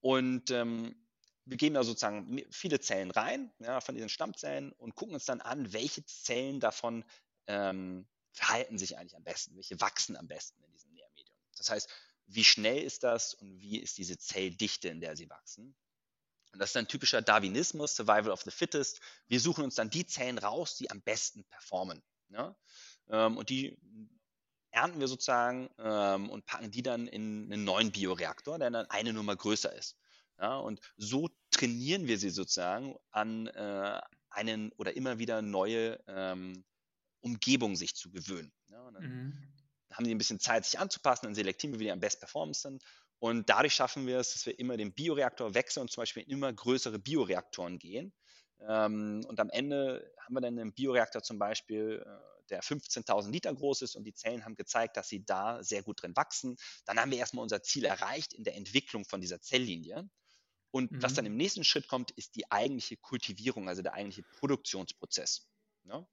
Und 0.00 0.50
ähm, 0.50 0.96
wir 1.44 1.56
geben 1.56 1.74
da 1.74 1.82
sozusagen 1.82 2.42
viele 2.50 2.80
Zellen 2.80 3.10
rein, 3.10 3.52
ja, 3.58 3.80
von 3.80 3.94
diesen 3.94 4.08
Stammzellen 4.08 4.72
und 4.72 4.94
gucken 4.94 5.14
uns 5.14 5.26
dann 5.26 5.40
an, 5.40 5.72
welche 5.72 6.04
Zellen 6.06 6.60
davon 6.60 7.04
ähm, 7.46 8.06
verhalten 8.32 8.78
sich 8.78 8.96
eigentlich 8.96 9.16
am 9.16 9.24
besten, 9.24 9.56
welche 9.56 9.80
wachsen 9.80 10.16
am 10.16 10.28
besten 10.28 10.62
in 10.62 10.70
diesem 10.70 10.92
Nährmedium. 10.92 11.36
Das 11.56 11.70
heißt, 11.70 11.90
wie 12.34 12.44
schnell 12.44 12.82
ist 12.82 13.02
das 13.02 13.34
und 13.34 13.60
wie 13.60 13.78
ist 13.78 13.98
diese 13.98 14.18
Zelldichte, 14.18 14.88
in 14.88 15.00
der 15.00 15.16
sie 15.16 15.28
wachsen. 15.28 15.74
Und 16.52 16.58
das 16.58 16.70
ist 16.70 16.76
ein 16.76 16.88
typischer 16.88 17.22
Darwinismus, 17.22 17.94
Survival 17.94 18.30
of 18.30 18.42
the 18.42 18.50
Fittest. 18.50 19.00
Wir 19.28 19.40
suchen 19.40 19.64
uns 19.64 19.76
dann 19.76 19.90
die 19.90 20.06
Zellen 20.06 20.38
raus, 20.38 20.76
die 20.76 20.90
am 20.90 21.00
besten 21.00 21.44
performen. 21.44 22.02
Ähm, 23.08 23.36
und 23.36 23.50
die 23.50 23.78
ernten 24.70 25.00
wir 25.00 25.08
sozusagen 25.08 25.68
ähm, 25.78 26.30
und 26.30 26.46
packen 26.46 26.70
die 26.70 26.82
dann 26.82 27.06
in 27.06 27.52
einen 27.52 27.64
neuen 27.64 27.92
Bioreaktor, 27.92 28.58
der 28.58 28.70
dann 28.70 28.86
eine 28.86 29.12
Nummer 29.12 29.36
größer 29.36 29.72
ist. 29.72 29.96
Ja, 30.38 30.56
und 30.56 30.80
so 30.96 31.28
trainieren 31.50 32.06
wir 32.06 32.18
sie 32.18 32.30
sozusagen 32.30 32.96
an 33.10 33.48
äh, 33.48 34.00
einen 34.30 34.72
oder 34.72 34.96
immer 34.96 35.18
wieder 35.18 35.42
neue 35.42 36.02
ähm, 36.06 36.64
Umgebung 37.20 37.76
sich 37.76 37.94
zu 37.94 38.10
gewöhnen. 38.10 38.52
Ja, 38.68 38.90
dann 38.90 39.02
mhm. 39.02 39.52
Haben 39.92 40.04
sie 40.04 40.14
ein 40.14 40.18
bisschen 40.18 40.40
Zeit, 40.40 40.64
sich 40.64 40.78
anzupassen, 40.78 41.26
dann 41.26 41.34
selektieren 41.34 41.74
wir, 41.74 41.80
wie 41.80 41.84
die 41.84 41.92
am 41.92 42.00
Best 42.00 42.20
performen 42.20 42.54
sind. 42.54 42.82
Und 43.18 43.50
dadurch 43.50 43.74
schaffen 43.74 44.06
wir 44.06 44.18
es, 44.18 44.32
dass 44.32 44.46
wir 44.46 44.58
immer 44.58 44.76
den 44.76 44.92
Bioreaktor 44.92 45.54
wechseln 45.54 45.82
und 45.82 45.90
zum 45.90 46.02
Beispiel 46.02 46.22
in 46.22 46.30
immer 46.30 46.52
größere 46.52 46.98
Bioreaktoren 46.98 47.78
gehen. 47.78 48.12
Ähm, 48.66 49.24
und 49.28 49.38
am 49.40 49.50
Ende 49.50 50.12
haben 50.20 50.34
wir 50.34 50.40
dann 50.40 50.58
einen 50.58 50.72
Bioreaktor 50.72 51.22
zum 51.22 51.38
Beispiel, 51.38 52.02
äh, 52.04 52.30
der 52.50 52.62
15.000 52.62 53.30
Liter 53.30 53.54
groß 53.54 53.82
ist 53.82 53.94
und 53.94 54.04
die 54.04 54.14
Zellen 54.14 54.44
haben 54.44 54.56
gezeigt, 54.56 54.96
dass 54.96 55.08
sie 55.08 55.24
da 55.24 55.62
sehr 55.62 55.82
gut 55.82 56.02
drin 56.02 56.16
wachsen. 56.16 56.56
Dann 56.84 56.98
haben 56.98 57.10
wir 57.10 57.18
erstmal 57.18 57.42
unser 57.42 57.62
Ziel 57.62 57.84
erreicht 57.84 58.32
in 58.32 58.44
der 58.44 58.56
Entwicklung 58.56 59.04
von 59.04 59.20
dieser 59.20 59.40
Zelllinie. 59.40 60.08
Und 60.72 60.92
mhm. 60.92 61.02
was 61.02 61.14
dann 61.14 61.26
im 61.26 61.36
nächsten 61.36 61.64
Schritt 61.64 61.88
kommt, 61.88 62.10
ist 62.12 62.36
die 62.36 62.50
eigentliche 62.50 62.96
Kultivierung, 62.96 63.68
also 63.68 63.82
der 63.82 63.94
eigentliche 63.94 64.22
Produktionsprozess. 64.38 65.48
Ne? 65.84 66.06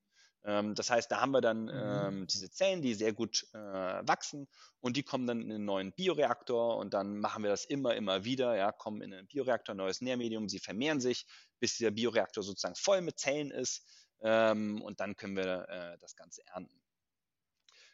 Ähm, 0.44 0.76
das 0.76 0.90
heißt, 0.90 1.12
da 1.12 1.22
haben 1.22 1.32
wir 1.32 1.42
dann 1.42 1.64
mhm. 1.66 1.72
ähm, 1.72 2.28
diese 2.28 2.50
Zellen, 2.50 2.82
die 2.82 2.94
sehr 2.94 3.14
gut 3.14 3.46
äh, 3.54 3.58
wachsen 3.58 4.48
und 4.80 4.98
die 4.98 5.04
kommen 5.04 5.28
dann 5.28 5.42
in 5.42 5.52
einen 5.52 5.66
neuen 5.66 5.94
Bioreaktor 5.94 6.78
und 6.78 6.94
dann 6.94 7.18
machen 7.20 7.44
wir 7.44 7.50
das 7.50 7.66
immer, 7.66 7.96
immer 7.96 8.24
wieder, 8.24 8.56
ja, 8.56 8.72
kommen 8.72 9.02
in 9.02 9.14
einen 9.14 9.28
Bioreaktor, 9.28 9.76
neues 9.76 10.02
Nährmedium, 10.02 10.50
sie 10.50 10.60
vermehren 10.60 11.02
sich, 11.02 11.26
bis 11.60 11.78
dieser 11.78 11.92
Bioreaktor 11.92 12.44
sozusagen 12.44 12.76
voll 12.76 13.02
mit 13.02 13.20
Zellen 13.20 13.52
ist 13.52 13.84
ähm, 14.22 14.82
und 14.82 15.00
dann 15.00 15.16
können 15.16 15.36
wir 15.36 15.68
äh, 15.70 15.98
das 16.00 16.16
Ganze 16.16 16.42
ernten. 16.48 16.87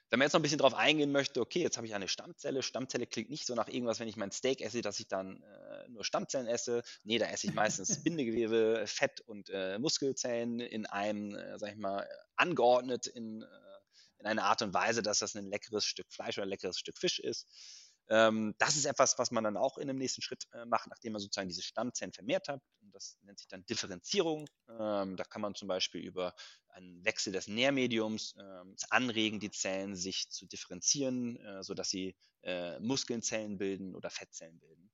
Wenn 0.10 0.20
man 0.20 0.28
jetzt 0.28 0.34
noch 0.34 0.40
ein 0.40 0.44
bisschen 0.44 0.60
drauf 0.60 0.76
eingehen 0.76 1.12
möchte, 1.12 1.42
okay, 1.42 1.62
jetzt 1.62 1.78
habe 1.78 1.88
ich 1.88 1.96
eine 1.96 2.08
Stammzelle. 2.08 2.62
Stammzelle 2.62 3.08
klingt 3.08 3.30
nicht 3.30 3.48
so 3.48 3.56
nach 3.56 3.68
irgendwas, 3.68 4.00
wenn 4.00 4.08
ich 4.08 4.16
mein 4.16 4.32
Steak 4.32 4.62
esse, 4.62 4.82
dass 4.82 5.00
ich 5.00 5.08
dann 5.08 5.42
äh, 5.42 5.90
nur 5.90 6.04
Stammzellen 6.04 6.48
esse. 6.48 6.84
Nee, 7.04 7.18
da 7.18 7.26
esse 7.26 7.48
ich 7.48 7.54
meistens 7.54 8.04
Bindegewebe, 8.04 8.84
Fett 8.86 9.22
und 9.22 9.50
äh, 9.50 9.80
Muskelzellen 9.80 10.60
in 10.60 10.86
einem, 10.86 11.36
äh, 11.36 11.58
sag 11.58 11.72
ich 11.72 11.78
mal, 11.78 12.08
angeordnet 12.36 13.08
in, 13.08 13.42
äh, 13.42 13.46
in 14.20 14.28
einer 14.28 14.44
Art 14.44 14.62
und 14.62 14.74
Weise, 14.74 15.02
dass 15.02 15.20
das 15.20 15.36
ein 15.36 15.48
leckeres 15.48 15.86
Stück 15.86 16.12
Fleisch 16.12 16.38
oder 16.38 16.46
ein 16.46 16.50
leckeres 16.50 16.78
Stück 16.78 16.98
Fisch 16.98 17.20
ist. 17.20 17.48
Ähm, 18.10 18.54
das 18.58 18.76
ist 18.76 18.86
etwas, 18.86 19.18
was 19.18 19.32
man 19.32 19.44
dann 19.44 19.58
auch 19.58 19.78
in 19.78 19.88
dem 19.88 19.98
nächsten 19.98 20.22
Schritt 20.22 20.46
äh, 20.54 20.66
macht, 20.66 20.88
nachdem 20.90 21.14
man 21.14 21.22
sozusagen 21.22 21.48
diese 21.48 21.62
Stammzellen 21.62 22.14
vermehrt 22.14 22.48
hat. 22.48 22.62
Das 22.92 23.18
nennt 23.22 23.40
sich 23.40 23.48
dann 23.48 23.66
Differenzierung. 23.66 24.48
Ähm, 24.70 25.16
da 25.16 25.24
kann 25.24 25.42
man 25.42 25.56
zum 25.56 25.68
Beispiel 25.68 26.02
über 26.02 26.36
einen 26.70 27.04
Wechsel 27.06 27.32
des 27.32 27.48
Nährmediums 27.48 28.36
ähm, 28.38 28.76
anregen, 28.90 29.40
die 29.40 29.52
Zellen 29.52 29.96
sich 29.96 30.30
zu 30.30 30.46
differenzieren, 30.46 31.38
äh, 31.38 31.64
sodass 31.64 31.90
sie 31.90 32.16
äh, 32.44 32.80
Muskelzellen 32.80 33.58
bilden 33.58 33.96
oder 33.96 34.10
Fettzellen 34.10 34.60
bilden. 34.60 34.90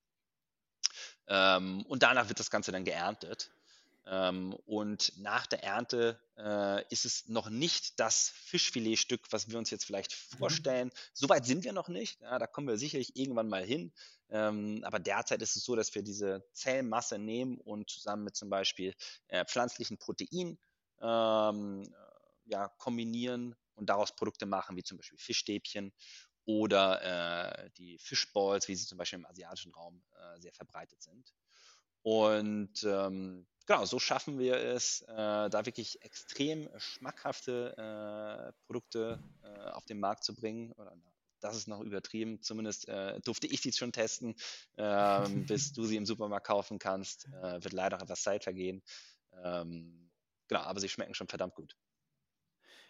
Und 1.31 2.01
danach 2.01 2.27
wird 2.27 2.39
das 2.39 2.49
Ganze 2.49 2.71
dann 2.71 2.85
geerntet. 2.85 3.51
Ähm, 4.11 4.53
und 4.65 5.13
nach 5.17 5.45
der 5.45 5.63
Ernte 5.63 6.19
äh, 6.35 6.83
ist 6.89 7.05
es 7.05 7.27
noch 7.27 7.51
nicht 7.51 7.99
das 7.99 8.29
Fischfiletstück, 8.29 9.21
was 9.31 9.49
wir 9.49 9.57
uns 9.59 9.69
jetzt 9.69 9.85
vielleicht 9.85 10.11
mhm. 10.11 10.37
vorstellen. 10.37 10.87
Mhm. 10.87 10.93
Soweit 11.13 11.45
sind 11.45 11.63
wir 11.63 11.73
noch 11.73 11.89
nicht. 11.89 12.19
Ja, 12.21 12.39
da 12.39 12.47
kommen 12.47 12.67
wir 12.67 12.77
sicherlich 12.77 13.15
irgendwann 13.15 13.49
mal 13.49 13.63
hin. 13.63 13.93
Ähm, 14.31 14.81
aber 14.83 14.97
derzeit 14.97 15.43
ist 15.43 15.55
es 15.55 15.63
so, 15.63 15.75
dass 15.75 15.93
wir 15.93 16.01
diese 16.01 16.43
Zellmasse 16.53 17.19
nehmen 17.19 17.59
und 17.59 17.89
zusammen 17.89 18.23
mit 18.23 18.35
zum 18.35 18.49
Beispiel 18.49 18.95
äh, 19.27 19.45
pflanzlichen 19.45 19.99
Proteinen 19.99 20.57
ähm, 21.01 21.93
ja, 22.45 22.67
kombinieren 22.79 23.55
und 23.75 23.89
daraus 23.91 24.15
Produkte 24.15 24.47
machen, 24.47 24.75
wie 24.75 24.83
zum 24.83 24.97
Beispiel 24.97 25.19
Fischstäbchen 25.19 25.93
oder 26.45 27.63
äh, 27.63 27.69
die 27.77 27.99
Fishballs, 27.99 28.67
wie 28.67 28.75
sie 28.75 28.87
zum 28.87 28.97
Beispiel 28.97 29.19
im 29.19 29.25
asiatischen 29.27 29.71
Raum 29.71 30.01
äh, 30.15 30.39
sehr 30.39 30.53
verbreitet 30.53 31.01
sind. 31.03 31.31
Und 32.01 32.83
ähm, 32.83 33.45
genau, 33.69 33.85
so 33.85 33.99
schaffen 33.99 34.39
wir 34.39 34.55
es, 34.55 35.01
äh, 35.03 35.49
da 35.49 35.65
wirklich 35.65 36.01
extrem 36.01 36.67
schmackhafte 36.77 37.75
äh, 37.77 38.65
Produkte 38.65 39.19
äh, 39.43 39.69
auf 39.69 39.85
den 39.85 39.99
Markt 39.99 40.23
zu 40.23 40.33
bringen. 40.33 40.71
Oder 40.71 40.97
das 41.39 41.55
ist 41.55 41.67
noch 41.67 41.81
übertrieben. 41.81 42.41
Zumindest 42.41 42.89
äh, 42.89 43.19
durfte 43.21 43.45
ich 43.45 43.61
sie 43.61 43.71
schon 43.71 43.91
testen. 43.91 44.35
Ähm, 44.77 45.45
bis 45.47 45.71
du 45.71 45.83
sie 45.83 45.97
im 45.97 46.07
Supermarkt 46.07 46.47
kaufen 46.47 46.79
kannst, 46.79 47.27
äh, 47.27 47.63
wird 47.63 47.73
leider 47.73 48.01
etwas 48.01 48.23
Zeit 48.23 48.43
vergehen. 48.43 48.81
Ähm, 49.43 50.09
genau, 50.47 50.61
aber 50.61 50.79
sie 50.79 50.89
schmecken 50.89 51.13
schon 51.13 51.27
verdammt 51.27 51.53
gut. 51.53 51.77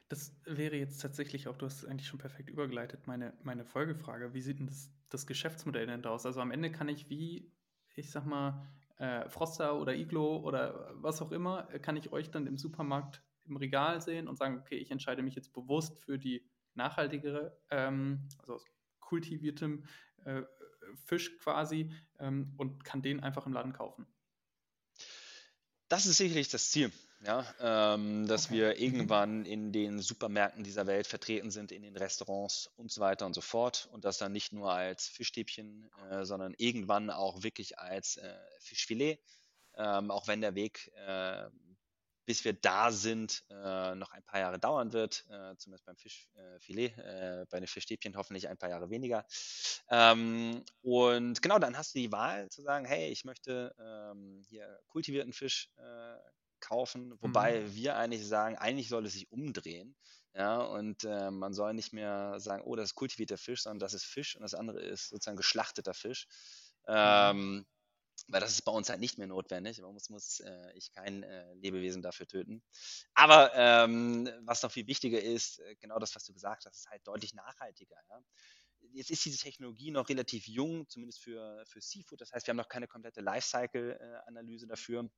Das 0.08 0.34
wäre 0.46 0.78
jetzt 0.78 1.02
tatsächlich 1.02 1.50
auch, 1.50 1.58
du 1.58 1.65
hast 1.65 1.86
eigentlich 1.86 2.08
schon 2.08 2.20
perfekt 2.20 2.50
übergeleitet, 2.50 3.06
meine, 3.06 3.38
meine 3.44 3.65
Folgefrage. 3.65 4.34
Wie 4.34 4.42
sieht 4.42 4.60
denn 4.60 4.68
das, 4.68 4.89
das 5.10 5.28
Geschäftsmodell 5.28 5.86
denn 5.88 6.06
aus? 6.06 6.26
Also 6.26 6.39
am 6.39 6.52
Ende 6.52 6.72
kann 6.72 6.88
ich 6.88 7.10
wie, 7.10 7.52
ich 7.96 8.10
sag 8.10 8.26
mal, 8.26 8.65
äh, 8.99 9.27
Froster 9.29 9.79
oder 9.79 9.95
Iglo 9.95 10.38
oder 10.38 10.91
was 10.95 11.21
auch 11.21 11.31
immer, 11.31 11.63
kann 11.81 11.97
ich 11.97 12.12
euch 12.12 12.29
dann 12.31 12.47
im 12.47 12.57
Supermarkt 12.57 13.23
im 13.45 13.57
Regal 13.57 14.01
sehen 14.01 14.27
und 14.27 14.38
sagen, 14.38 14.59
okay, 14.59 14.77
ich 14.77 14.91
entscheide 14.91 15.23
mich 15.23 15.35
jetzt 15.35 15.53
bewusst 15.53 15.99
für 15.99 16.19
die 16.19 16.47
nachhaltigere, 16.75 17.57
ähm, 17.71 18.29
also 18.38 18.55
aus 18.55 18.65
kultiviertem 18.99 19.85
äh, 20.25 20.43
Fisch 21.05 21.38
quasi 21.39 21.91
ähm, 22.19 22.53
und 22.57 22.83
kann 22.83 23.01
den 23.01 23.21
einfach 23.21 23.45
im 23.45 23.53
Laden 23.53 23.73
kaufen. 23.73 24.05
Das 25.88 26.05
ist 26.05 26.17
sicherlich 26.17 26.49
das 26.49 26.69
Ziel 26.69 26.91
ja, 27.25 27.45
ähm, 27.60 28.27
dass 28.27 28.45
okay. 28.45 28.55
wir 28.55 28.79
irgendwann 28.79 29.45
in 29.45 29.71
den 29.71 29.99
Supermärkten 29.99 30.63
dieser 30.63 30.88
Welt 30.88 31.08
vertreten 31.08 31.51
sind, 31.51 31.71
in 31.71 31.84
den 31.84 31.97
Restaurants 31.97 32.71
und 32.75 32.91
so 32.91 33.01
weiter 33.01 33.25
und 33.25 33.34
so 33.34 33.41
fort 33.41 33.89
und 33.91 34.05
das 34.05 34.17
dann 34.17 34.32
nicht 34.32 34.53
nur 34.53 34.71
als 34.71 35.08
Fischstäbchen, 35.08 35.89
äh, 36.10 36.25
sondern 36.25 36.53
irgendwann 36.58 37.10
auch 37.10 37.43
wirklich 37.43 37.79
als 37.79 38.17
äh, 38.17 38.36
Fischfilet, 38.60 39.19
ähm, 39.75 40.12
auch 40.12 40.27
wenn 40.27 40.41
der 40.41 40.55
Weg 40.55 40.91
äh, 40.95 41.49
bis 42.29 42.45
wir 42.45 42.53
da 42.53 42.91
sind, 42.91 43.43
äh, 43.49 43.95
noch 43.95 44.12
ein 44.12 44.21
paar 44.21 44.39
Jahre 44.39 44.60
dauern 44.60 44.93
wird, 44.93 45.25
äh, 45.32 45.55
zumindest 45.58 45.86
beim 45.86 45.97
Fischfilet, 45.97 46.95
äh, 46.99 47.47
bei 47.49 47.60
den 47.60 47.65
Fischstäbchen 47.65 48.15
hoffentlich 48.15 48.47
ein 48.47 48.55
paar 48.60 48.69
Jahre 48.69 48.91
weniger. 48.91 49.25
Ähm, 49.89 50.63
und 50.84 51.41
genau, 51.41 51.58
dann 51.58 51.75
hast 51.75 51.95
du 51.95 51.99
die 51.99 52.12
Wahl 52.12 52.47
zu 52.49 52.62
sagen, 52.62 52.86
hey, 52.86 53.10
ich 53.10 53.25
möchte 53.25 53.73
ähm, 53.79 54.43
hier 54.47 54.79
kultivierten 54.89 55.34
Fisch 55.34 55.71
kaufen, 56.60 57.13
wobei 57.22 57.62
mhm. 57.62 57.76
wir 57.76 57.95
eigentlich 57.98 58.26
sagen, 58.28 58.58
eigentlich 58.58 58.89
soll 58.89 59.06
es 59.06 59.13
sich 59.13 59.32
umdrehen. 59.32 59.95
Ja, 60.36 60.62
und 60.62 61.04
äh, 61.06 61.32
man 61.32 61.54
soll 61.54 61.74
nicht 61.74 61.91
mehr 61.91 62.39
sagen, 62.39 62.63
oh, 62.63 62.76
das 62.76 62.89
ist 62.89 62.95
kultivierter 62.95 63.38
Fisch, 63.38 63.63
sondern 63.63 63.80
das 63.80 63.93
ist 63.93 64.06
Fisch 64.06 64.36
und 64.36 64.43
das 64.43 64.54
andere 64.54 64.80
ist 64.80 65.10
sozusagen 65.10 65.38
geschlachteter 65.38 65.93
Fisch. 65.93 66.28
Mhm. 66.88 66.93
Ähm, 66.95 67.65
weil 68.28 68.41
das 68.41 68.52
ist 68.52 68.62
bei 68.63 68.72
uns 68.72 68.89
halt 68.89 69.00
nicht 69.00 69.17
mehr 69.17 69.28
notwendig. 69.28 69.82
Bei 69.82 69.88
uns 69.88 70.10
muss 70.10 70.39
äh, 70.41 70.72
ich 70.76 70.91
kein 70.91 71.24
äh, 71.24 71.54
Lebewesen 71.56 72.02
dafür 72.02 72.28
töten. 72.28 72.62
Aber 73.13 73.52
ähm, 73.56 74.30
was 74.41 74.62
noch 74.62 74.72
viel 74.72 74.88
wichtiger 74.88 75.22
ist, 75.22 75.60
äh, 75.60 75.76
genau 75.76 76.00
das, 76.00 76.15
was 76.15 76.26
du 76.26 76.34
gesagt 76.34 76.65
hast, 76.65 76.76
ist 76.76 76.89
halt 76.89 77.08
deutlich 77.08 77.34
nachhaltiger. 77.34 77.95
Ja? 78.10 78.22
Jetzt 78.91 79.10
ist 79.10 79.26
diese 79.26 79.38
Technologie 79.38 79.91
noch 79.91 80.10
relativ 80.10 80.48
jung, 80.48 80.88
zumindest 80.89 81.22
für, 81.22 81.63
für 81.65 81.82
Seafood. 81.82 82.22
Das 82.22 82.32
heißt, 82.32 82.48
wir 82.48 82.52
haben 82.52 82.58
noch 82.58 82.69
keine 82.69 82.88
komplette 82.88 83.22
Lifecycle-Analyse 83.22 84.67
dafür. 84.67 85.10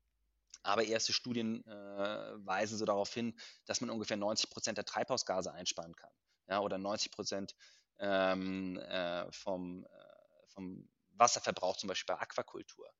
Aber 0.63 0.84
erste 0.84 1.13
Studien 1.13 1.65
äh, 1.65 2.45
weisen 2.45 2.78
so 2.78 2.86
darauf 2.86 3.13
hin, 3.13 3.34
dass 3.65 3.82
man 3.82 3.89
ungefähr 3.89 4.17
90 4.17 4.50
Prozent 4.50 4.78
der 4.78 4.86
Treibhausgase 4.86 5.52
einsparen 5.52 5.95
kann. 5.95 6.12
Ja, 6.47 6.60
oder 6.60 6.78
90 6.78 7.12
Prozent 7.12 7.56
ähm, 8.00 8.78
äh, 8.78 9.32
vom, 9.32 9.86
äh, 9.86 10.47
vom 10.47 10.89
Wasserverbrauch 11.12 11.78
zum 11.78 11.88
Beispiel 11.88 12.13
bei 12.13 12.21
Aquakultur. 12.21 12.91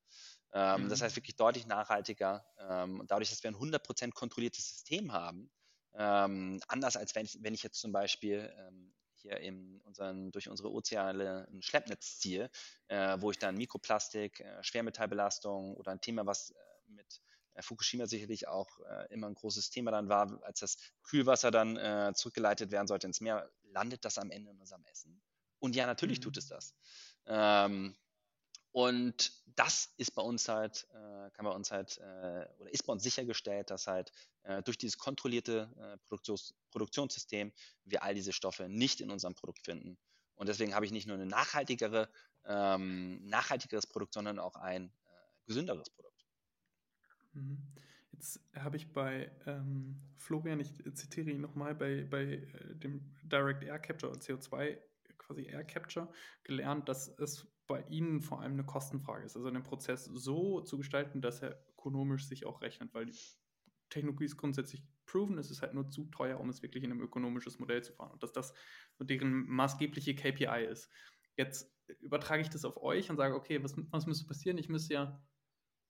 Ähm, 0.52 0.84
mhm. 0.84 0.88
Das 0.88 1.02
heißt 1.02 1.16
wirklich 1.16 1.36
deutlich 1.36 1.66
nachhaltiger. 1.66 2.46
Ähm, 2.58 3.00
und 3.00 3.10
dadurch, 3.10 3.30
dass 3.30 3.42
wir 3.42 3.50
ein 3.50 3.54
100 3.54 3.82
Prozent 3.84 4.14
kontrolliertes 4.14 4.68
System 4.68 5.12
haben, 5.12 5.50
ähm, 5.94 6.60
anders 6.68 6.96
als 6.96 7.14
wenn, 7.14 7.28
wenn 7.40 7.54
ich 7.54 7.62
jetzt 7.62 7.80
zum 7.80 7.92
Beispiel 7.92 8.52
ähm, 8.56 8.94
hier 9.16 9.38
in 9.38 9.80
unseren, 9.82 10.32
durch 10.32 10.48
unsere 10.48 10.70
Ozeane 10.70 11.46
ein 11.50 11.62
Schleppnetz 11.62 12.18
ziehe, 12.18 12.50
äh, 12.88 13.16
wo 13.20 13.30
ich 13.30 13.38
dann 13.38 13.56
Mikroplastik, 13.56 14.40
äh, 14.40 14.62
Schwermetallbelastung 14.62 15.76
oder 15.76 15.92
ein 15.92 16.00
Thema, 16.00 16.26
was 16.26 16.50
äh, 16.50 16.54
mit 16.88 17.20
Fukushima 17.60 18.06
sicherlich 18.06 18.48
auch 18.48 18.80
äh, 18.80 19.12
immer 19.12 19.26
ein 19.26 19.34
großes 19.34 19.70
Thema 19.70 19.90
dann 19.90 20.08
war, 20.08 20.42
als 20.44 20.60
das 20.60 20.78
Kühlwasser 21.02 21.50
dann 21.50 21.76
äh, 21.76 22.12
zurückgeleitet 22.14 22.70
werden 22.70 22.86
sollte 22.86 23.06
ins 23.06 23.20
Meer, 23.20 23.50
landet 23.64 24.04
das 24.04 24.18
am 24.18 24.30
Ende 24.30 24.50
in 24.50 24.58
unserem 24.58 24.84
Essen? 24.86 25.20
Und 25.58 25.76
ja, 25.76 25.86
natürlich 25.86 26.18
mhm. 26.18 26.22
tut 26.22 26.36
es 26.38 26.48
das. 26.48 26.74
Ähm, 27.26 27.96
und 28.72 29.32
das 29.54 29.92
ist 29.98 30.12
bei 30.14 30.22
uns 30.22 30.48
halt, 30.48 30.88
äh, 30.92 31.30
kann 31.32 31.44
bei 31.44 31.50
uns 31.50 31.70
halt, 31.70 31.98
äh, 31.98 32.48
oder 32.58 32.72
ist 32.72 32.86
bei 32.86 32.92
uns 32.92 33.02
sichergestellt, 33.02 33.70
dass 33.70 33.86
halt 33.86 34.10
äh, 34.44 34.62
durch 34.62 34.78
dieses 34.78 34.96
kontrollierte 34.98 35.98
Produktions 36.06 36.54
Produktionssystem 36.70 37.52
wir 37.84 38.02
all 38.02 38.14
diese 38.14 38.32
Stoffe 38.32 38.68
nicht 38.68 39.02
in 39.02 39.10
unserem 39.10 39.34
Produkt 39.34 39.64
finden. 39.64 39.98
Und 40.36 40.48
deswegen 40.48 40.74
habe 40.74 40.86
ich 40.86 40.92
nicht 40.92 41.06
nur 41.06 41.18
ein 41.18 41.28
nachhaltigere, 41.28 42.08
ähm, 42.46 43.22
nachhaltigeres 43.28 43.86
Produkt, 43.86 44.14
sondern 44.14 44.38
auch 44.38 44.56
ein 44.56 44.90
gesünderes 45.46 45.90
Produkt. 45.90 46.11
Mhm. 47.32 47.58
Jetzt 48.12 48.40
habe 48.54 48.76
ich 48.76 48.92
bei 48.92 49.30
ähm, 49.46 50.00
Florian, 50.16 50.60
ich 50.60 50.72
zitiere 50.94 51.30
ihn 51.30 51.40
nochmal, 51.40 51.74
bei, 51.74 52.04
bei 52.04 52.24
äh, 52.24 52.76
dem 52.76 53.00
Direct 53.24 53.64
Air 53.64 53.78
Capture 53.78 54.12
CO2 54.12 54.78
quasi 55.18 55.46
Air 55.46 55.64
Capture 55.64 56.12
gelernt, 56.44 56.88
dass 56.88 57.08
es 57.18 57.46
bei 57.66 57.82
Ihnen 57.88 58.20
vor 58.20 58.40
allem 58.40 58.52
eine 58.52 58.64
Kostenfrage 58.64 59.24
ist. 59.24 59.36
Also 59.36 59.50
den 59.50 59.62
Prozess 59.62 60.04
so 60.04 60.60
zu 60.60 60.76
gestalten, 60.76 61.20
dass 61.20 61.42
er 61.42 61.64
ökonomisch 61.70 62.26
sich 62.26 62.44
auch 62.44 62.60
rechnet, 62.60 62.92
weil 62.92 63.06
die 63.06 63.16
Technologie 63.88 64.24
ist 64.24 64.36
grundsätzlich 64.36 64.82
proven, 65.06 65.38
es 65.38 65.50
ist 65.50 65.62
halt 65.62 65.74
nur 65.74 65.88
zu 65.90 66.06
teuer, 66.06 66.40
um 66.40 66.48
es 66.48 66.62
wirklich 66.62 66.84
in 66.84 66.92
ein 66.92 67.00
ökonomisches 67.00 67.58
Modell 67.58 67.82
zu 67.82 67.92
fahren. 67.92 68.12
Und 68.12 68.22
dass 68.22 68.32
das 68.32 68.54
deren 68.98 69.46
maßgebliche 69.46 70.14
KPI 70.14 70.66
ist. 70.70 70.90
Jetzt 71.36 71.74
übertrage 72.00 72.42
ich 72.42 72.50
das 72.50 72.64
auf 72.64 72.76
euch 72.82 73.10
und 73.10 73.16
sage, 73.16 73.34
okay, 73.34 73.62
was, 73.62 73.74
was 73.90 74.06
müsste 74.06 74.26
passieren? 74.26 74.58
Ich 74.58 74.68
müsste 74.68 74.94
ja 74.94 75.22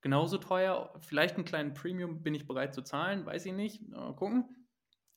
genauso 0.03 0.39
teuer, 0.39 0.93
vielleicht 1.01 1.37
einen 1.37 1.45
kleinen 1.45 1.75
Premium 1.75 2.23
bin 2.23 2.35
ich 2.35 2.47
bereit 2.47 2.75
zu 2.75 2.83
zahlen, 2.83 3.25
weiß 3.25 3.47
ich 3.47 3.53
nicht, 3.53 3.89
mal 3.89 4.15
gucken. 4.15 4.67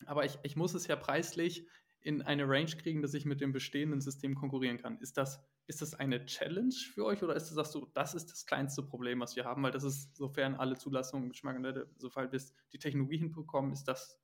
Aber 0.06 0.26
ich, 0.26 0.38
ich 0.44 0.56
muss 0.56 0.74
es 0.74 0.88
ja 0.88 0.96
preislich 0.96 1.68
in 2.02 2.22
eine 2.22 2.48
Range 2.48 2.72
kriegen, 2.78 3.02
dass 3.02 3.14
ich 3.14 3.26
mit 3.26 3.42
dem 3.42 3.52
bestehenden 3.52 4.00
System 4.00 4.36
konkurrieren 4.36 4.78
kann. 4.78 5.00
Ist 5.00 5.18
das, 5.18 5.42
ist 5.66 5.82
das 5.82 5.96
eine 5.96 6.26
Challenge 6.26 6.74
für 6.94 7.04
euch 7.04 7.24
oder 7.24 7.36
ist 7.36 7.48
das, 7.48 7.56
sagst 7.56 7.76
du, 7.76 7.88
das 7.94 8.14
ist 8.14 8.32
das 8.32 8.46
kleinste 8.46 8.84
Problem, 8.84 9.20
was 9.20 9.36
wir 9.36 9.46
haben? 9.46 9.64
Weil 9.64 9.72
das 9.72 9.84
ist, 9.84 10.16
sofern 10.16 10.56
alle 10.56 10.78
Zulassungen, 10.78 11.30
Geschmack, 11.30 11.58
sofern 11.98 12.32
wir 12.32 12.42
die 12.72 12.80
Technologie 12.80 13.18
hinbekommen, 13.18 13.74
ist 13.74 13.86
das 13.86 14.20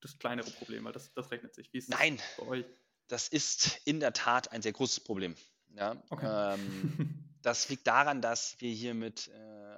das 0.00 0.18
kleinere 0.18 0.50
Problem, 0.50 0.84
weil 0.84 0.92
das, 0.92 1.12
das 1.14 1.30
rechnet 1.30 1.54
sich. 1.54 1.72
Wie 1.72 1.78
ist 1.78 1.88
Nein, 1.88 2.16
das 2.16 2.26
bei 2.38 2.46
euch? 2.46 2.66
Das 3.08 3.28
ist 3.28 3.80
in 3.84 4.00
der 4.00 4.12
Tat 4.12 4.52
ein 4.52 4.62
sehr 4.62 4.72
großes 4.72 5.00
Problem. 5.00 5.34
Ja, 5.74 6.02
okay. 6.10 6.54
ähm, 6.54 7.24
das 7.42 7.68
liegt 7.68 7.86
daran, 7.86 8.20
dass 8.20 8.56
wir 8.60 8.70
hier 8.72 8.94
mit 8.94 9.28
äh, 9.28 9.75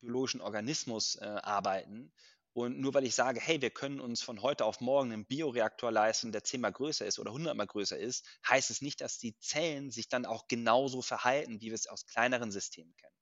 biologischen 0.00 0.40
Organismus 0.40 1.16
äh, 1.16 1.24
arbeiten, 1.24 2.12
und 2.56 2.80
nur 2.80 2.94
weil 2.94 3.04
ich 3.04 3.14
sage, 3.14 3.38
hey, 3.38 3.60
wir 3.60 3.68
können 3.68 4.00
uns 4.00 4.22
von 4.22 4.40
heute 4.40 4.64
auf 4.64 4.80
morgen 4.80 5.12
einen 5.12 5.26
Bioreaktor 5.26 5.92
leisten, 5.92 6.32
der 6.32 6.42
zehnmal 6.42 6.72
größer 6.72 7.04
ist 7.04 7.18
oder 7.18 7.30
hundertmal 7.30 7.66
größer 7.66 7.98
ist, 7.98 8.26
heißt 8.48 8.70
es 8.70 8.80
nicht, 8.80 9.02
dass 9.02 9.18
die 9.18 9.38
Zellen 9.40 9.90
sich 9.90 10.08
dann 10.08 10.24
auch 10.24 10.48
genauso 10.48 11.02
verhalten, 11.02 11.60
wie 11.60 11.66
wir 11.66 11.74
es 11.74 11.86
aus 11.86 12.06
kleineren 12.06 12.50
Systemen 12.50 12.96
kennen. 12.96 13.12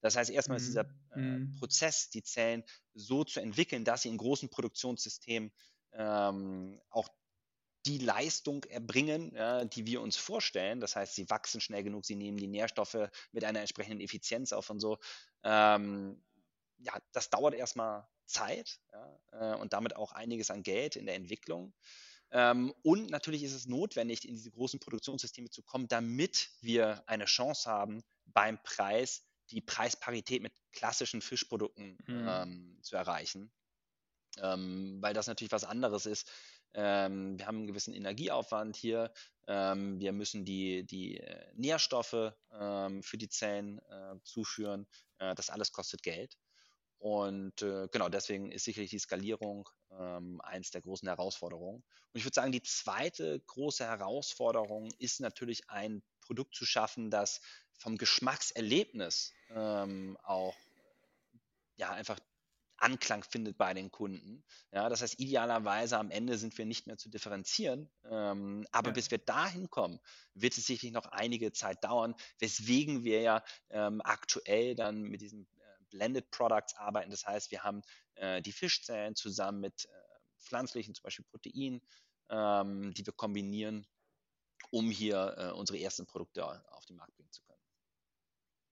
Das 0.00 0.14
heißt, 0.14 0.30
erstmal 0.30 0.58
ist 0.58 0.68
dieser 0.68 0.86
äh, 1.16 1.18
mhm. 1.18 1.56
Prozess, 1.58 2.08
die 2.10 2.22
Zellen 2.22 2.62
so 2.94 3.24
zu 3.24 3.40
entwickeln, 3.40 3.84
dass 3.84 4.02
sie 4.02 4.10
in 4.10 4.16
großen 4.16 4.48
Produktionssystemen 4.48 5.50
ähm, 5.94 6.80
auch 6.90 7.08
die 7.86 7.98
Leistung 7.98 8.64
erbringen, 8.64 9.34
ja, 9.34 9.64
die 9.64 9.86
wir 9.86 10.00
uns 10.00 10.16
vorstellen. 10.16 10.80
Das 10.80 10.96
heißt, 10.96 11.14
sie 11.14 11.28
wachsen 11.28 11.60
schnell 11.60 11.82
genug, 11.82 12.04
sie 12.04 12.16
nehmen 12.16 12.38
die 12.38 12.46
Nährstoffe 12.46 13.10
mit 13.32 13.44
einer 13.44 13.60
entsprechenden 13.60 14.00
Effizienz 14.00 14.52
auf 14.52 14.70
und 14.70 14.80
so. 14.80 14.98
Ähm, 15.42 16.22
ja, 16.78 16.94
das 17.12 17.30
dauert 17.30 17.54
erstmal 17.54 18.06
Zeit 18.26 18.80
ja, 18.92 19.54
äh, 19.54 19.56
und 19.58 19.72
damit 19.72 19.96
auch 19.96 20.12
einiges 20.12 20.50
an 20.50 20.62
Geld 20.62 20.96
in 20.96 21.06
der 21.06 21.14
Entwicklung. 21.14 21.74
Ähm, 22.30 22.74
und 22.82 23.10
natürlich 23.10 23.44
ist 23.44 23.52
es 23.52 23.66
notwendig, 23.66 24.26
in 24.26 24.34
diese 24.34 24.50
großen 24.50 24.80
Produktionssysteme 24.80 25.50
zu 25.50 25.62
kommen, 25.62 25.86
damit 25.88 26.50
wir 26.60 27.02
eine 27.06 27.26
Chance 27.26 27.70
haben, 27.70 28.02
beim 28.26 28.60
Preis 28.62 29.24
die 29.50 29.60
Preisparität 29.60 30.42
mit 30.42 30.52
klassischen 30.72 31.20
Fischprodukten 31.20 31.98
mhm. 32.06 32.26
ähm, 32.28 32.78
zu 32.82 32.96
erreichen. 32.96 33.52
Ähm, 34.38 34.98
weil 35.00 35.14
das 35.14 35.26
natürlich 35.28 35.52
was 35.52 35.64
anderes 35.64 36.06
ist. 36.06 36.28
Ähm, 36.74 37.38
wir 37.38 37.46
haben 37.46 37.58
einen 37.58 37.66
gewissen 37.66 37.94
Energieaufwand 37.94 38.76
hier. 38.76 39.12
Ähm, 39.46 40.00
wir 40.00 40.12
müssen 40.12 40.44
die, 40.44 40.84
die 40.84 41.18
äh, 41.18 41.52
Nährstoffe 41.54 42.32
ähm, 42.52 43.02
für 43.02 43.18
die 43.18 43.28
Zellen 43.28 43.78
äh, 43.78 44.16
zuführen. 44.24 44.86
Äh, 45.18 45.34
das 45.34 45.50
alles 45.50 45.72
kostet 45.72 46.02
Geld. 46.02 46.36
Und 46.98 47.60
äh, 47.62 47.86
genau 47.92 48.08
deswegen 48.08 48.50
ist 48.50 48.64
sicherlich 48.64 48.90
die 48.90 48.98
Skalierung 48.98 49.68
ähm, 49.90 50.40
eins 50.40 50.70
der 50.70 50.80
großen 50.80 51.06
Herausforderungen. 51.06 51.76
Und 51.82 52.18
ich 52.18 52.24
würde 52.24 52.34
sagen, 52.34 52.52
die 52.52 52.62
zweite 52.62 53.40
große 53.40 53.84
Herausforderung 53.84 54.90
ist 54.98 55.20
natürlich 55.20 55.68
ein 55.68 56.02
Produkt 56.20 56.54
zu 56.54 56.64
schaffen, 56.64 57.10
das 57.10 57.40
vom 57.78 57.98
Geschmackserlebnis 57.98 59.32
ähm, 59.50 60.16
auch 60.22 60.56
ja 61.76 61.90
einfach 61.90 62.18
Anklang 62.76 63.22
findet 63.22 63.56
bei 63.56 63.72
den 63.74 63.90
Kunden. 63.90 64.44
Ja, 64.72 64.88
das 64.88 65.02
heißt, 65.02 65.20
idealerweise 65.20 65.98
am 65.98 66.10
Ende 66.10 66.38
sind 66.38 66.56
wir 66.58 66.66
nicht 66.66 66.86
mehr 66.86 66.98
zu 66.98 67.08
differenzieren. 67.08 67.88
Ähm, 68.04 68.66
aber 68.72 68.88
ja. 68.88 68.94
bis 68.94 69.10
wir 69.10 69.18
dahin 69.18 69.70
kommen, 69.70 70.00
wird 70.34 70.56
es 70.56 70.66
sicherlich 70.66 70.92
noch 70.92 71.06
einige 71.06 71.52
Zeit 71.52 71.84
dauern, 71.84 72.14
weswegen 72.38 73.04
wir 73.04 73.20
ja 73.20 73.44
ähm, 73.70 74.00
aktuell 74.04 74.74
dann 74.74 75.02
mit 75.02 75.20
diesem 75.20 75.46
Blended 75.94 76.30
Products 76.30 76.74
arbeiten. 76.76 77.10
Das 77.10 77.24
heißt, 77.26 77.50
wir 77.50 77.62
haben 77.62 77.82
äh, 78.16 78.42
die 78.42 78.52
Fischzellen 78.52 79.14
zusammen 79.14 79.60
mit 79.60 79.84
äh, 79.84 79.88
pflanzlichen, 80.38 80.94
zum 80.94 81.04
Beispiel 81.04 81.24
Protein, 81.24 81.80
ähm, 82.28 82.92
die 82.94 83.06
wir 83.06 83.12
kombinieren, 83.12 83.86
um 84.70 84.90
hier 84.90 85.34
äh, 85.38 85.50
unsere 85.52 85.78
ersten 85.78 86.06
Produkte 86.06 86.44
auf 86.72 86.84
den 86.86 86.96
Markt 86.96 87.14
bringen 87.14 87.30
zu 87.30 87.42
können. 87.42 87.53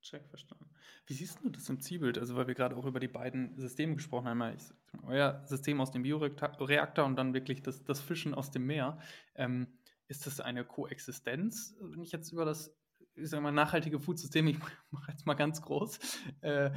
Check, 0.03 0.29
verstanden. 0.29 0.69
Wie 1.07 1.15
siehst 1.15 1.39
du 1.43 1.49
das 1.49 1.69
im 1.69 1.81
Zielbild? 1.81 2.19
Also, 2.19 2.35
weil 2.37 2.49
wir 2.49 2.55
gerade 2.55 2.77
auch 2.77 2.87
über 2.87 3.01
die 3.01 3.09
beiden 3.09 3.57
Systeme 3.57 3.95
gesprochen 3.95 4.29
haben. 4.29 4.55
Ich, 4.57 4.63
euer 5.07 5.43
System 5.47 5.81
aus 5.81 5.93
dem 5.93 6.03
Bioreaktor 6.03 7.05
und 7.05 7.17
dann 7.17 7.35
wirklich 7.35 7.63
das, 7.63 7.85
das 7.85 8.01
Fischen 8.01 8.35
aus 8.35 8.51
dem 8.51 8.67
Meer. 8.67 8.99
Ähm, 9.35 9.69
ist 10.09 10.27
das 10.27 10.41
eine 10.41 10.65
Koexistenz, 10.65 11.75
wenn 11.81 12.03
ich 12.03 12.13
jetzt 12.13 12.33
über 12.33 12.45
das 12.45 12.77
ich 13.15 13.29
sage 13.29 13.43
mal, 13.43 13.53
nachhaltige 13.53 14.01
Foodsysteme, 14.01 14.51
ich 14.51 14.59
mache 14.91 15.11
jetzt 15.11 15.27
mal 15.27 15.35
ganz 15.35 15.61
groß, 15.61 15.99
äh, 16.41 16.71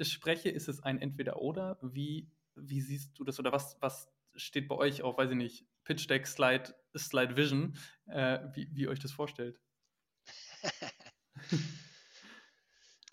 spreche, 0.00 0.48
ist 0.50 0.68
es 0.68 0.82
ein 0.82 1.00
Entweder-Oder? 1.00 1.78
Wie, 1.82 2.28
wie 2.54 2.80
siehst 2.80 3.18
du 3.18 3.24
das 3.24 3.38
oder 3.38 3.52
was, 3.52 3.76
was 3.80 4.08
steht 4.34 4.68
bei 4.68 4.74
euch 4.74 5.02
auf, 5.02 5.18
weiß 5.18 5.30
ich 5.30 5.36
nicht, 5.36 5.66
Pitch 5.84 6.08
Deck, 6.10 6.26
Slide, 6.26 6.74
Slide 6.96 7.36
Vision, 7.36 7.76
äh, 8.06 8.40
wie, 8.54 8.68
wie 8.74 8.88
euch 8.88 8.98
das 8.98 9.12
vorstellt? 9.12 9.60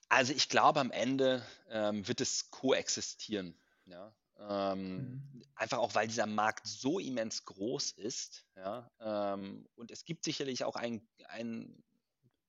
Also 0.10 0.34
ich 0.34 0.50
glaube, 0.50 0.80
am 0.80 0.92
Ende 0.92 1.46
ähm, 1.70 2.08
wird 2.08 2.22
es 2.22 2.52
koexistieren. 2.52 3.58
Ja? 3.86 4.14
Ähm, 4.38 4.98
mhm. 4.98 5.44
Einfach 5.56 5.80
auch, 5.80 5.96
weil 5.96 6.08
dieser 6.08 6.28
Markt 6.28 6.68
so 6.68 7.00
immens 7.00 7.46
groß 7.46 7.92
ist. 7.92 8.46
Ja? 8.56 8.92
Ähm, 9.00 9.68
und 9.76 9.92
es 9.92 10.06
gibt 10.06 10.24
sicherlich 10.24 10.64
auch 10.64 10.76
ein, 10.76 11.08
ein 11.28 11.84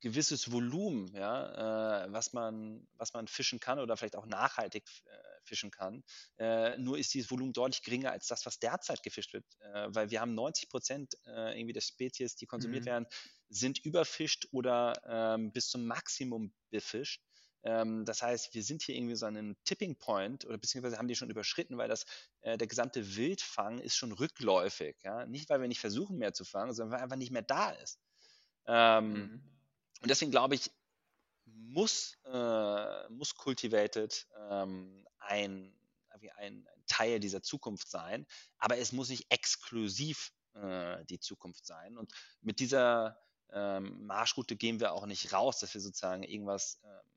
gewisses 0.01 0.53
Volumen, 0.53 1.13
ja, 1.15 2.05
äh, 2.05 2.13
was, 2.13 2.33
man, 2.33 2.87
was 2.97 3.13
man 3.15 3.27
fischen 3.27 3.61
kann 3.61 3.79
oder 3.79 3.97
vielleicht 3.97 4.17
auch 4.17 4.27
nachhaltig 4.27 4.85
äh, 5.07 5.11
fischen 5.45 5.71
kann. 5.71 6.05
Äh, 6.39 6.77
nur 6.79 6.99
ist 6.99 7.15
dieses 7.15 7.31
Volumen 7.31 7.53
deutlich 7.53 7.83
geringer 7.83 8.13
als 8.13 8.27
das, 8.27 8.45
was 8.47 8.59
derzeit 8.59 9.03
gefischt 9.03 9.33
wird, 9.33 9.45
äh, 9.61 9.89
weil 9.89 10.11
wir 10.11 10.21
haben 10.21 10.35
90 10.35 10.69
Prozent 10.69 11.15
äh, 11.27 11.59
irgendwie 11.59 11.73
der 11.73 11.81
Spezies, 11.81 12.37
die 12.37 12.47
konsumiert 12.47 12.85
mhm. 12.85 12.89
werden, 12.89 13.07
sind 13.49 13.79
überfischt 13.85 14.47
oder 14.53 15.01
ähm, 15.07 15.53
bis 15.53 15.69
zum 15.69 15.87
Maximum 15.87 16.53
befischt. 16.71 17.26
Ähm, 17.67 18.05
das 18.05 18.23
heißt, 18.23 18.55
wir 18.55 18.63
sind 18.63 18.83
hier 18.83 18.95
irgendwie 18.95 19.17
so 19.17 19.27
an 19.27 19.37
einem 19.37 19.57
Tipping 19.65 19.97
Point 19.97 20.45
oder 20.45 20.57
beziehungsweise 20.57 20.99
haben 20.99 21.09
die 21.09 21.17
schon 21.17 21.31
überschritten, 21.31 21.77
weil 21.77 21.89
das, 21.89 22.07
äh, 22.43 22.57
der 22.57 22.69
gesamte 22.69 23.17
Wildfang 23.17 23.81
ist 23.81 23.97
schon 23.97 24.13
rückläufig. 24.13 24.97
Ja? 25.03 25.27
Nicht, 25.27 25.51
weil 25.51 25.61
wir 25.61 25.67
nicht 25.67 25.81
versuchen 25.81 26.17
mehr 26.17 26.33
zu 26.33 26.45
fangen, 26.45 26.73
sondern 26.73 26.97
weil 26.97 27.03
einfach 27.03 27.17
nicht 27.17 27.33
mehr 27.33 27.43
da 27.43 27.71
ist. 27.71 27.99
Ähm, 28.67 29.13
mhm. 29.13 29.43
Und 30.01 30.11
deswegen 30.11 30.31
glaube 30.31 30.55
ich, 30.55 30.71
muss, 31.45 32.17
äh, 32.25 33.09
muss 33.09 33.35
Cultivated 33.35 34.29
ähm, 34.49 35.05
ein, 35.19 35.77
ein, 36.11 36.31
ein, 36.37 36.69
Teil 36.87 37.19
dieser 37.19 37.43
Zukunft 37.43 37.91
sein, 37.91 38.29
aber 38.59 38.79
es 38.79 38.93
muss 38.93 39.09
nicht 39.09 39.27
exklusiv 39.33 40.33
äh, 40.55 41.05
die 41.07 41.19
Zukunft 41.19 41.67
sein. 41.67 41.99
Und 41.99 42.13
mit 42.43 42.61
dieser 42.61 43.19
ähm, 43.51 44.07
Marschroute 44.07 44.55
gehen 44.55 44.79
wir 44.79 44.93
auch 44.93 45.07
nicht 45.07 45.33
raus, 45.33 45.59
dass 45.59 45.75
wir 45.75 45.81
sozusagen 45.81 46.23
irgendwas 46.23 46.79
ähm, 46.85 47.16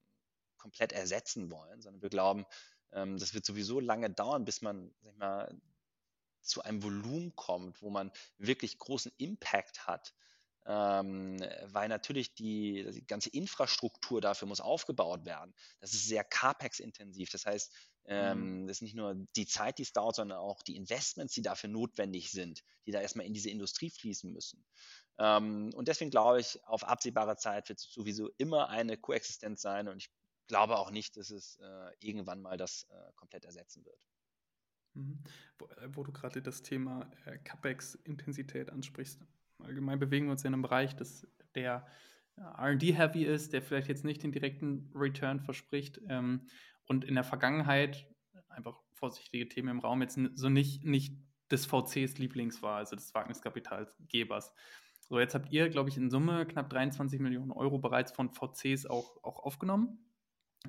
komplett 0.59 0.91
ersetzen 0.91 1.49
wollen, 1.49 1.81
sondern 1.81 2.01
wir 2.01 2.09
glauben, 2.09 2.45
ähm, 2.91 3.17
das 3.17 3.33
wird 3.33 3.45
sowieso 3.45 3.79
lange 3.79 4.09
dauern, 4.09 4.45
bis 4.45 4.61
man 4.61 4.93
sag 5.01 5.13
ich 5.13 5.17
mal, 5.17 5.61
zu 6.41 6.63
einem 6.63 6.83
Volumen 6.83 7.35
kommt, 7.35 7.81
wo 7.81 7.89
man 7.89 8.11
wirklich 8.37 8.77
großen 8.77 9.11
Impact 9.17 9.87
hat 9.87 10.13
ähm, 10.69 11.39
weil 11.63 11.87
natürlich 11.89 12.35
die, 12.35 12.87
die, 12.91 13.07
ganze 13.07 13.29
Infrastruktur 13.29 14.21
dafür 14.21 14.47
muss 14.47 14.61
aufgebaut 14.61 15.25
werden. 15.25 15.53
Das 15.79 15.93
ist 15.93 16.07
sehr 16.07 16.23
CAPEX-intensiv. 16.23 17.31
Das 17.31 17.47
heißt, 17.47 17.73
ähm, 18.05 18.61
mhm. 18.61 18.67
das 18.67 18.77
ist 18.77 18.81
nicht 18.81 18.95
nur 18.95 19.15
die 19.35 19.47
Zeit, 19.47 19.79
die 19.79 19.83
es 19.83 19.93
dauert, 19.93 20.15
sondern 20.15 20.37
auch 20.37 20.61
die 20.61 20.75
Investments, 20.75 21.33
die 21.33 21.41
dafür 21.41 21.69
notwendig 21.69 22.31
sind, 22.31 22.63
die 22.85 22.91
da 22.91 23.01
erstmal 23.01 23.25
in 23.25 23.33
diese 23.33 23.49
Industrie 23.49 23.89
fließen 23.89 24.31
müssen. 24.31 24.63
Ähm, 25.17 25.71
und 25.73 25.87
deswegen 25.87 26.11
glaube 26.11 26.39
ich, 26.39 26.63
auf 26.65 26.83
absehbare 26.83 27.37
Zeit 27.37 27.69
wird 27.69 27.79
es 27.79 27.91
sowieso 27.91 28.29
immer 28.37 28.69
eine 28.69 28.95
Koexistenz 28.95 29.61
sein 29.61 29.87
und 29.87 29.97
ich 29.97 30.11
glaube 30.49 30.77
auch 30.77 30.91
nicht, 30.91 31.15
dass 31.15 31.29
es 31.29 31.57
äh, 31.57 31.91
irgendwann 32.01 32.41
mal 32.41 32.57
das 32.57 32.85
äh, 32.89 33.11
komplett 33.15 33.45
ersetzen 33.45 33.85
wird. 33.85 34.05
Mhm. 34.95 35.23
Wo, 35.57 35.67
äh, 35.67 35.95
wo, 35.95 36.03
du 36.03 36.11
gerade 36.11 36.41
das 36.41 36.61
Thema 36.61 37.09
äh, 37.25 37.37
CAPEX-Intensität 37.37 38.69
ansprichst, 38.69 39.21
allgemein 39.59 39.99
bewegen 39.99 40.25
wir 40.25 40.31
uns 40.31 40.43
in 40.43 40.53
einem 40.53 40.63
Bereich, 40.63 40.95
das, 40.95 41.25
der 41.55 41.87
äh, 42.35 42.41
RD-heavy 42.41 43.23
ist, 43.23 43.53
der 43.53 43.61
vielleicht 43.61 43.87
jetzt 43.87 44.03
nicht 44.03 44.23
den 44.23 44.33
direkten 44.33 44.91
Return 44.93 45.39
verspricht 45.39 46.01
ähm, 46.09 46.49
und 46.87 47.05
in 47.05 47.15
der 47.15 47.23
Vergangenheit, 47.23 48.05
einfach 48.49 48.81
vorsichtige 48.91 49.47
Themen 49.47 49.69
im 49.69 49.79
Raum, 49.79 50.01
jetzt 50.01 50.19
so 50.33 50.49
nicht, 50.49 50.83
nicht 50.83 51.15
des 51.51 51.65
VCs 51.65 52.17
Lieblings 52.17 52.61
war, 52.61 52.77
also 52.77 52.95
des 52.95 53.13
Wagniskapitalgebers. 53.13 54.53
So, 55.01 55.19
jetzt 55.19 55.35
habt 55.35 55.51
ihr, 55.51 55.69
glaube 55.69 55.89
ich, 55.89 55.97
in 55.97 56.09
Summe 56.09 56.45
knapp 56.45 56.69
23 56.69 57.19
Millionen 57.19 57.51
Euro 57.51 57.77
bereits 57.77 58.11
von 58.11 58.31
VCs 58.31 58.85
auch, 58.87 59.23
auch 59.23 59.39
aufgenommen. 59.39 60.08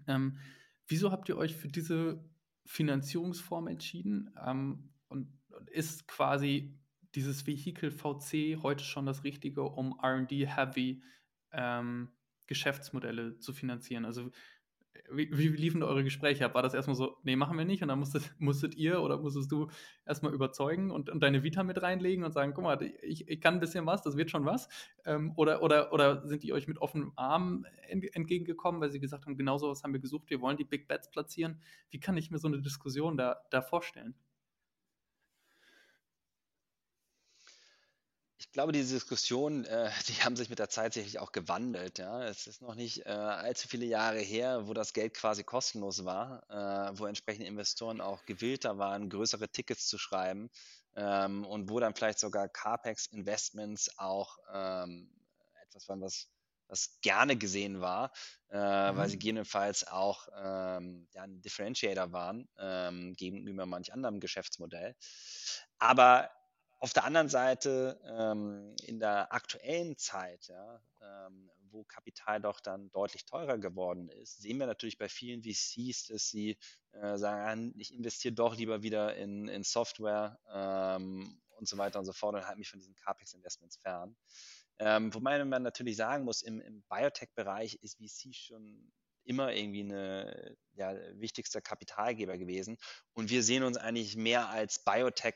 Ähm, 0.07 0.39
wieso 0.87 1.13
habt 1.13 1.29
ihr 1.29 1.37
euch 1.37 1.57
für 1.57 1.69
diese 1.69 2.25
Finanzierungsform 2.67 3.69
entschieden? 3.69 4.31
Ähm, 4.45 4.91
und 5.09 5.29
ist 5.67 6.07
quasi 6.07 6.79
dieses 7.15 7.47
Vehikel 7.47 7.91
VC 7.91 8.63
heute 8.63 8.85
schon 8.85 9.07
das 9.07 9.25
Richtige, 9.25 9.63
um 9.63 9.99
RD-heavy 10.01 11.03
ähm, 11.53 12.09
Geschäftsmodelle 12.47 13.39
zu 13.39 13.53
finanzieren? 13.53 14.05
Also 14.05 14.31
wie, 15.13 15.37
wie, 15.37 15.49
liefen 15.49 15.83
eure 15.83 16.05
Gespräche? 16.05 16.53
War 16.53 16.63
das 16.63 16.75
erstmal 16.75 16.97
so, 16.97 17.17
nee, 17.23 17.37
machen 17.37 17.57
wir 17.59 17.65
nicht? 17.65 17.83
Und 17.83 17.89
dann 17.89 17.99
musstet, 17.99 18.35
musstet 18.39 18.75
ihr 18.75 19.03
oder 19.03 19.19
musstest 19.19 19.51
du 19.53 19.69
erstmal 20.07 20.33
überzeugen 20.33 20.91
und, 20.91 21.11
und, 21.11 21.23
deine 21.23 21.43
Vita 21.43 21.63
mit 21.63 21.81
reinlegen 21.83 22.25
und 22.25 22.33
sagen, 22.33 22.53
guck 22.55 22.65
mal, 22.65 22.81
ich, 23.03 23.29
ich 23.29 23.41
kann 23.41 23.55
ein 23.55 23.61
bisschen 23.61 23.87
was, 23.87 24.03
das 24.03 24.17
wird 24.17 24.31
schon 24.31 24.45
was? 24.45 24.69
Ähm, 25.05 25.33
oder, 25.37 25.63
oder, 25.63 25.93
oder 25.93 26.27
sind 26.27 26.43
die 26.43 26.53
euch 26.53 26.69
mit 26.69 26.79
offenem 26.79 27.13
Arm 27.17 27.67
entgegengekommen, 27.89 28.81
weil 28.81 28.91
sie 28.91 29.01
gesagt 29.01 29.27
haben, 29.27 29.37
genau 29.37 29.59
sowas 29.59 29.83
haben 29.83 29.93
wir 29.93 30.01
gesucht, 30.01 30.31
wir 30.31 30.41
wollen 30.41 30.57
die 30.57 30.65
Big 30.65 30.89
Bets 30.89 31.11
platzieren? 31.11 31.61
Wie 31.91 32.01
kann 32.01 32.17
ich 32.17 32.31
mir 32.31 32.39
so 32.39 32.49
eine 32.49 32.61
Diskussion 32.61 33.17
da, 33.17 33.37
da 33.51 33.63
vorstellen? 33.63 34.15
Ich 38.51 38.55
glaube, 38.55 38.73
diese 38.73 38.95
Diskussionen, 38.95 39.65
äh, 39.65 39.93
die 40.09 40.25
haben 40.25 40.35
sich 40.35 40.51
mit 40.51 40.59
der 40.59 40.69
Zeit 40.69 40.95
sicherlich 40.95 41.21
auch 41.21 41.31
gewandelt. 41.31 41.99
Ja. 41.99 42.25
Es 42.25 42.49
ist 42.49 42.61
noch 42.61 42.75
nicht 42.75 43.07
äh, 43.07 43.11
allzu 43.11 43.69
viele 43.69 43.87
Jahre 43.87 44.19
her, 44.19 44.67
wo 44.67 44.75
das 44.75 44.93
Geld 44.93 45.15
quasi 45.15 45.45
kostenlos 45.45 46.05
war, 46.05 46.43
äh, 46.51 46.99
wo 46.99 47.07
entsprechende 47.07 47.47
Investoren 47.47 48.01
auch 48.01 48.25
gewillter 48.25 48.77
waren, 48.77 49.09
größere 49.09 49.49
Tickets 49.49 49.87
zu 49.87 49.99
schreiben 49.99 50.51
ähm, 50.97 51.47
und 51.47 51.71
wo 51.71 51.79
dann 51.79 51.95
vielleicht 51.95 52.19
sogar 52.19 52.49
CAPEX-Investments 52.49 53.97
auch 53.99 54.37
ähm, 54.53 55.09
etwas 55.63 55.89
waren, 55.89 56.01
was, 56.01 56.27
was 56.67 56.99
gerne 57.03 57.37
gesehen 57.37 57.81
war, 57.81 58.11
äh, 58.51 58.91
mhm. 58.91 58.97
weil 58.97 59.09
sie 59.09 59.19
gegebenenfalls 59.21 59.87
auch 59.87 60.27
ähm, 60.37 61.07
ja, 61.13 61.23
ein 61.23 61.41
Differentiator 61.41 62.11
waren 62.11 62.49
ähm, 62.59 63.15
gegenüber 63.15 63.65
manch 63.67 63.93
anderem 63.93 64.19
Geschäftsmodell. 64.19 64.97
Aber 65.79 66.29
auf 66.81 66.95
der 66.95 67.05
anderen 67.05 67.29
Seite, 67.29 68.01
ähm, 68.07 68.75
in 68.83 68.99
der 68.99 69.33
aktuellen 69.33 69.97
Zeit, 69.99 70.49
ja, 70.49 70.83
ähm, 71.03 71.51
wo 71.71 71.85
Kapital 71.85 72.41
doch 72.41 72.59
dann 72.59 72.91
deutlich 72.91 73.27
teurer 73.27 73.59
geworden 73.59 74.09
ist, 74.09 74.41
sehen 74.41 74.59
wir 74.59 74.67
natürlich 74.67 74.99
bei 74.99 75.09
vielen 75.09 75.43
VCs, 75.43 76.07
dass 76.07 76.29
sie 76.29 76.59
äh, 76.93 77.17
sagen, 77.19 77.75
ich 77.79 77.95
investiere 77.95 78.35
doch 78.35 78.57
lieber 78.57 78.83
wieder 78.83 79.15
in, 79.15 79.47
in 79.49 79.63
Software 79.63 80.41
ähm, 80.53 81.41
und 81.59 81.69
so 81.69 81.77
weiter 81.77 81.99
und 81.99 82.07
so 82.07 82.13
fort 82.13 82.35
und 82.35 82.47
halte 82.47 82.59
mich 82.59 82.71
von 82.71 82.81
diesen 82.81 82.97
CAPEX-Investments 82.97 83.77
fern. 83.77 84.17
Ähm, 84.79 85.13
wobei 85.13 85.45
man 85.45 85.63
natürlich 85.63 85.97
sagen 85.97 86.25
muss, 86.25 86.41
im, 86.41 86.61
im 86.61 86.83
Biotech-Bereich 86.89 87.75
ist 87.83 87.99
VC 87.99 88.35
schon 88.35 88.91
immer 89.25 89.53
irgendwie 89.53 89.83
eine 89.83 90.57
ja, 90.73 90.95
wichtigster 91.21 91.61
Kapitalgeber 91.61 92.39
gewesen. 92.39 92.79
Und 93.13 93.29
wir 93.29 93.43
sehen 93.43 93.63
uns 93.63 93.77
eigentlich 93.77 94.17
mehr 94.17 94.49
als 94.49 94.83
Biotech 94.83 95.35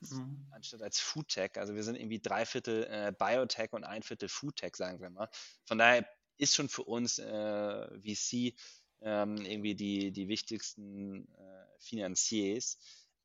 als, 0.00 0.10
mhm. 0.12 0.46
anstatt 0.50 0.82
als 0.82 1.00
Foodtech. 1.00 1.52
Also 1.56 1.74
wir 1.74 1.82
sind 1.82 1.96
irgendwie 1.96 2.20
drei 2.20 2.46
Viertel 2.46 2.84
äh, 2.84 3.12
Biotech 3.16 3.72
und 3.72 3.84
ein 3.84 4.02
Viertel 4.02 4.28
Foodtech, 4.28 4.76
sagen 4.76 5.00
wir 5.00 5.10
mal. 5.10 5.28
Von 5.64 5.78
daher 5.78 6.06
ist 6.36 6.54
schon 6.54 6.68
für 6.68 6.84
uns 6.84 7.18
äh, 7.18 8.00
VC 8.00 8.54
ähm, 9.00 9.36
irgendwie 9.38 9.74
die, 9.74 10.12
die 10.12 10.28
wichtigsten 10.28 11.28
äh, 11.34 11.66
Finanziers. 11.78 12.78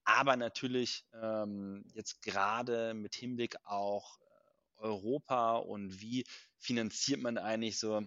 Aber 0.04 0.36
natürlich 0.36 1.06
ähm, 1.14 1.86
jetzt 1.94 2.22
gerade 2.22 2.94
mit 2.94 3.16
Hinblick 3.16 3.56
auch 3.66 4.20
äh, 4.20 4.82
Europa 4.82 5.58
und 5.58 6.02
wie 6.02 6.26
finanziert 6.58 7.22
man 7.22 7.38
eigentlich 7.38 7.78
so 7.80 8.02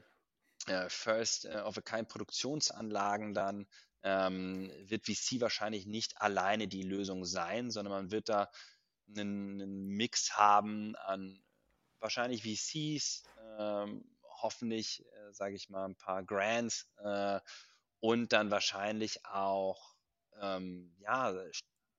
äh, 0.67 0.89
First 0.89 1.45
äh, 1.45 1.61
of 1.65 1.79
a 1.79 1.83
Kind 1.83 2.09
Produktionsanlagen 2.09 3.35
dann 3.35 3.67
ähm, 4.05 4.71
wird 4.87 5.07
VC 5.07 5.41
wahrscheinlich 5.41 5.87
nicht 5.87 6.21
alleine 6.21 6.69
die 6.69 6.83
Lösung 6.83 7.25
sein, 7.25 7.71
sondern 7.71 7.93
man 7.93 8.11
wird 8.11 8.29
da 8.29 8.51
einen, 9.09 9.61
einen 9.61 9.89
Mix 9.89 10.37
haben 10.37 10.95
an 10.97 11.43
wahrscheinlich 12.01 12.43
VCs, 12.43 13.23
ähm, 13.59 14.05
hoffentlich, 14.43 15.05
äh, 15.07 15.33
sage 15.33 15.55
ich 15.57 15.71
mal, 15.71 15.87
ein 15.87 15.97
paar 15.97 16.23
Grants 16.23 16.91
äh, 16.99 17.41
und 18.01 18.33
dann 18.35 18.51
wahrscheinlich 18.51 19.25
auch 19.25 19.97
ähm, 20.41 20.95
ja, 20.99 21.35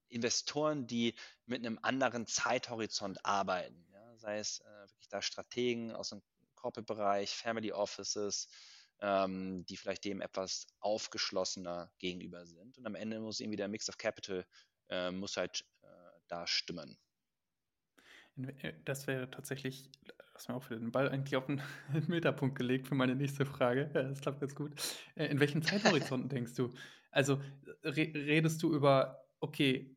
Investoren, 0.09 0.85
die 0.85 1.15
mit 1.47 1.65
einem 1.65 1.79
anderen 1.81 2.27
Zeithorizont 2.27 3.25
arbeiten. 3.25 3.87
Ja? 3.91 4.17
Sei 4.17 4.37
es 4.37 4.59
äh, 4.59 4.89
wirklich 4.89 5.07
da 5.09 5.23
Strategen 5.23 5.91
aus 5.91 6.09
dem 6.09 6.21
Corporate-Bereich, 6.53 7.35
Family 7.35 7.71
Offices, 7.71 8.47
ähm, 9.01 9.65
die 9.65 9.77
vielleicht 9.77 10.05
dem 10.05 10.21
etwas 10.21 10.67
aufgeschlossener 10.79 11.91
gegenüber 11.99 12.45
sind. 12.45 12.77
Und 12.77 12.85
am 12.85 12.95
Ende 12.95 13.19
muss 13.19 13.39
irgendwie 13.39 13.57
der 13.57 13.67
Mix 13.67 13.89
of 13.89 13.97
Capital 13.97 14.45
äh, 14.89 15.11
muss 15.11 15.37
halt 15.37 15.65
äh, 15.81 15.87
da 16.27 16.47
stimmen. 16.47 16.97
Äh, 18.37 18.73
das 18.83 19.07
wäre 19.07 19.29
tatsächlich, 19.29 19.89
hast 20.33 20.49
mir 20.49 20.55
auch 20.55 20.63
für 20.63 20.77
den 20.77 20.91
Ball 20.91 21.09
eigentlich 21.09 21.35
auf 21.35 21.45
den 21.47 21.61
Meterpunkt 22.07 22.57
gelegt 22.57 22.87
für 22.87 22.95
meine 22.95 23.15
nächste 23.15 23.45
Frage. 23.45 23.89
Das 23.93 24.21
klappt 24.21 24.41
ganz 24.41 24.55
gut. 24.55 24.71
Äh, 25.15 25.25
in 25.27 25.39
welchen 25.39 25.61
Zeithorizonten 25.61 26.29
denkst 26.29 26.55
du? 26.55 26.73
Also 27.11 27.41
re 27.83 28.11
redest 28.13 28.61
du 28.61 28.73
über, 28.73 29.25
okay, 29.39 29.95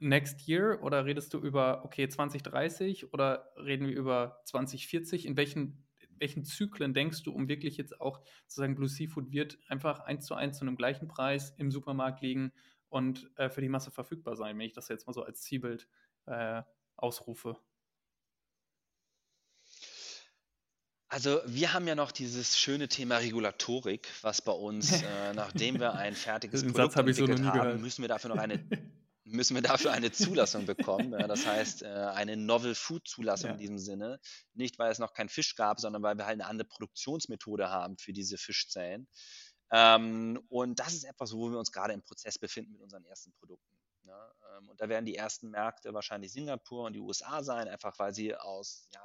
next 0.00 0.46
year 0.46 0.80
oder 0.82 1.06
redest 1.06 1.34
du 1.34 1.38
über, 1.38 1.84
okay, 1.84 2.08
2030 2.08 3.12
oder 3.12 3.50
reden 3.56 3.86
wir 3.86 3.96
über 3.96 4.42
2040? 4.44 5.26
In 5.26 5.36
welchen 5.36 5.87
welchen 6.20 6.44
Zyklen 6.44 6.94
denkst 6.94 7.22
du, 7.22 7.32
um 7.32 7.48
wirklich 7.48 7.76
jetzt 7.76 8.00
auch 8.00 8.20
zu 8.46 8.60
sagen, 8.60 8.74
Blue 8.74 8.88
Seafood 8.88 9.32
wird 9.32 9.58
einfach 9.68 10.00
eins 10.00 10.26
zu 10.26 10.34
eins 10.34 10.58
zu 10.58 10.64
einem 10.64 10.76
gleichen 10.76 11.08
Preis 11.08 11.54
im 11.56 11.70
Supermarkt 11.70 12.22
liegen 12.22 12.52
und 12.88 13.30
äh, 13.36 13.48
für 13.50 13.60
die 13.60 13.68
Masse 13.68 13.90
verfügbar 13.90 14.36
sein, 14.36 14.58
wenn 14.58 14.66
ich 14.66 14.72
das 14.72 14.88
jetzt 14.88 15.06
mal 15.06 15.12
so 15.12 15.22
als 15.22 15.42
Zielbild 15.42 15.88
äh, 16.26 16.62
ausrufe? 16.96 17.56
Also 21.10 21.40
wir 21.46 21.72
haben 21.72 21.88
ja 21.88 21.94
noch 21.94 22.12
dieses 22.12 22.58
schöne 22.58 22.86
Thema 22.88 23.16
Regulatorik, 23.16 24.06
was 24.20 24.42
bei 24.42 24.52
uns, 24.52 25.02
äh, 25.02 25.32
nachdem 25.34 25.80
wir 25.80 25.94
ein 25.94 26.14
fertiges 26.14 26.62
Produkt 26.64 26.96
entwickelt 26.96 27.38
so 27.38 27.44
haben, 27.44 27.58
gehört. 27.58 27.80
müssen 27.80 28.02
wir 28.02 28.08
dafür 28.08 28.28
noch 28.28 28.36
eine 28.36 28.62
müssen 29.30 29.54
wir 29.54 29.62
dafür 29.62 29.92
eine 29.92 30.10
Zulassung 30.12 30.66
bekommen. 30.66 31.10
Das 31.12 31.46
heißt, 31.46 31.82
äh, 31.82 31.86
eine 31.86 32.36
Novel 32.36 32.74
Food 32.74 33.06
Zulassung 33.06 33.50
ja. 33.50 33.54
in 33.54 33.60
diesem 33.60 33.78
Sinne. 33.78 34.20
Nicht, 34.54 34.78
weil 34.78 34.90
es 34.90 34.98
noch 34.98 35.12
keinen 35.12 35.28
Fisch 35.28 35.54
gab, 35.54 35.80
sondern 35.80 36.02
weil 36.02 36.16
wir 36.16 36.26
halt 36.26 36.40
eine 36.40 36.46
andere 36.46 36.68
Produktionsmethode 36.68 37.70
haben 37.70 37.98
für 37.98 38.12
diese 38.12 38.38
Fischzellen. 38.38 39.08
Ähm, 39.70 40.40
und 40.48 40.78
das 40.80 40.94
ist 40.94 41.04
etwas, 41.04 41.32
wo 41.32 41.50
wir 41.50 41.58
uns 41.58 41.72
gerade 41.72 41.92
im 41.92 42.02
Prozess 42.02 42.38
befinden 42.38 42.72
mit 42.72 42.82
unseren 42.82 43.04
ersten 43.04 43.32
Produkten. 43.32 43.78
Ähm, 44.08 44.68
und 44.68 44.80
da 44.80 44.88
werden 44.88 45.04
die 45.04 45.16
ersten 45.16 45.50
Märkte 45.50 45.92
wahrscheinlich 45.94 46.32
Singapur 46.32 46.84
und 46.84 46.94
die 46.94 47.00
USA 47.00 47.42
sein, 47.42 47.68
einfach 47.68 47.98
weil 47.98 48.14
sie 48.14 48.34
aus 48.34 48.88
ja, 48.94 49.00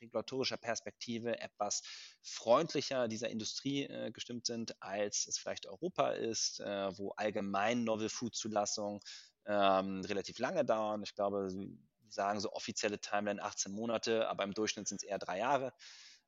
regulatorischer 0.00 0.56
Perspektive 0.56 1.40
etwas 1.40 1.82
freundlicher 2.22 3.08
dieser 3.08 3.30
Industrie 3.30 3.84
äh, 3.84 4.10
gestimmt 4.10 4.46
sind, 4.46 4.80
als 4.82 5.26
es 5.26 5.38
vielleicht 5.38 5.66
Europa 5.66 6.10
ist, 6.10 6.60
äh, 6.60 6.98
wo 6.98 7.12
allgemein 7.12 7.84
Novel 7.84 8.08
Food 8.08 8.34
Zulassung 8.34 9.00
ähm, 9.46 10.02
relativ 10.02 10.38
lange 10.38 10.64
dauern. 10.64 11.02
Ich 11.02 11.14
glaube, 11.14 11.50
sie 11.50 11.78
sagen 12.08 12.40
so 12.40 12.52
offizielle 12.52 13.00
Timeline 13.00 13.42
18 13.42 13.72
Monate, 13.72 14.28
aber 14.28 14.44
im 14.44 14.54
Durchschnitt 14.54 14.88
sind 14.88 15.02
es 15.02 15.08
eher 15.08 15.18
drei 15.18 15.38
Jahre. 15.38 15.72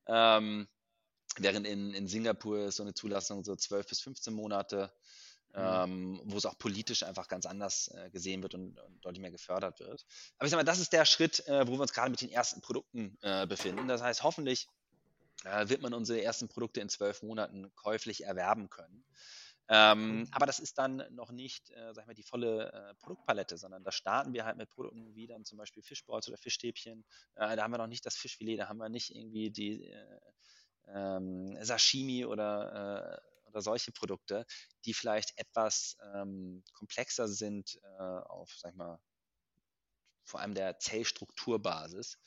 Ähm, 0.07 0.69
während 1.39 1.67
in, 1.67 1.95
in 1.95 2.07
Singapur 2.07 2.67
ist 2.67 2.77
so 2.77 2.83
eine 2.83 2.95
Zulassung 2.95 3.45
so 3.45 3.57
12 3.57 3.87
bis 3.87 4.01
15 4.01 4.35
Monate, 4.35 4.93
mhm. 5.55 5.63
ähm, 5.63 6.21
wo 6.25 6.37
es 6.37 6.47
auch 6.47 6.59
politisch 6.59 7.03
einfach 7.03 7.29
ganz 7.29 7.47
anders 7.47 7.89
äh, 7.89 8.11
gesehen 8.11 8.43
wird 8.43 8.55
und, 8.55 8.79
und, 8.79 9.05
deutlich 9.05 9.21
mehr 9.21 9.31
gefördert 9.31 9.81
wird. 9.81 10.05
Aber 10.39 10.47
ich 10.47 10.51
sage 10.51 10.63
mal, 10.63 10.71
das 10.71 10.81
ist 10.81 10.93
der 10.93 11.05
Schritt, 11.05 11.47
äh, 11.47 11.67
wo 11.67 11.73
wir 11.73 11.81
uns 11.81 11.93
gerade 11.93 12.11
mit 12.11 12.21
den 12.21 12.31
ersten 12.31 12.61
Produkten 12.61 13.17
äh, 13.23 13.47
befinden. 13.47 13.89
Das 13.89 14.03
heißt, 14.03 14.23
hoffentlich 14.23 14.69
äh, 15.45 15.69
wird 15.69 15.83
man 15.83 15.95
unsere 15.95 16.23
ersten 16.23 16.49
Produkte 16.49 16.81
in 16.81 16.89
zwölf 16.89 17.23
Monaten 17.23 17.73
käuflich 17.75 18.25
erwerben 18.25 18.71
können. 18.71 19.05
Ähm, 19.69 20.29
aber 20.31 20.47
das 20.47 20.61
ist 20.61 20.79
dann 20.79 21.03
noch 21.11 21.33
nicht, 21.33 21.71
äh, 21.71 21.93
sag 21.93 22.03
ich 22.03 22.07
mal, 22.07 22.15
die 22.15 22.23
volle 22.23 22.73
äh, 22.73 22.95
Produktpalette, 22.95 23.59
sondern 23.59 23.83
da 23.83 23.91
starten 23.91 24.33
wir 24.33 24.45
halt 24.45 24.57
mit 24.57 24.71
Produkten 24.71 25.15
wie 25.15 25.27
dann 25.27 25.45
zum 25.45 25.59
Beispiel 25.59 25.83
Fischballs 25.83 26.29
oder 26.29 26.39
Fischstäbchen. 26.39 27.05
Äh, 27.35 27.57
da 27.57 27.65
haben 27.65 27.73
wir 27.73 27.79
noch 27.79 27.89
nicht 27.89 28.07
das 28.07 28.17
Fischfilet, 28.17 28.59
da 28.59 28.69
haben 28.69 28.79
wir 28.79 28.89
nicht 28.89 29.15
irgendwie 29.15 29.51
die 29.51 29.85
äh, 29.85 30.21
ähm, 30.89 31.57
Sashimi 31.63 32.25
oder, 32.25 33.21
äh, 33.45 33.49
oder 33.49 33.61
solche 33.61 33.91
Produkte, 33.91 34.47
die 34.85 34.95
vielleicht 34.95 35.37
etwas 35.37 35.97
ähm, 36.15 36.63
komplexer 36.73 37.27
sind 37.27 37.81
äh, 37.83 38.03
auf, 38.03 38.53
sag 38.57 38.71
ich 38.71 38.77
mal, 38.77 39.01
vor 40.25 40.41
allem 40.41 40.55
der 40.55 40.79
Zellstrukturbasis. 40.79 42.19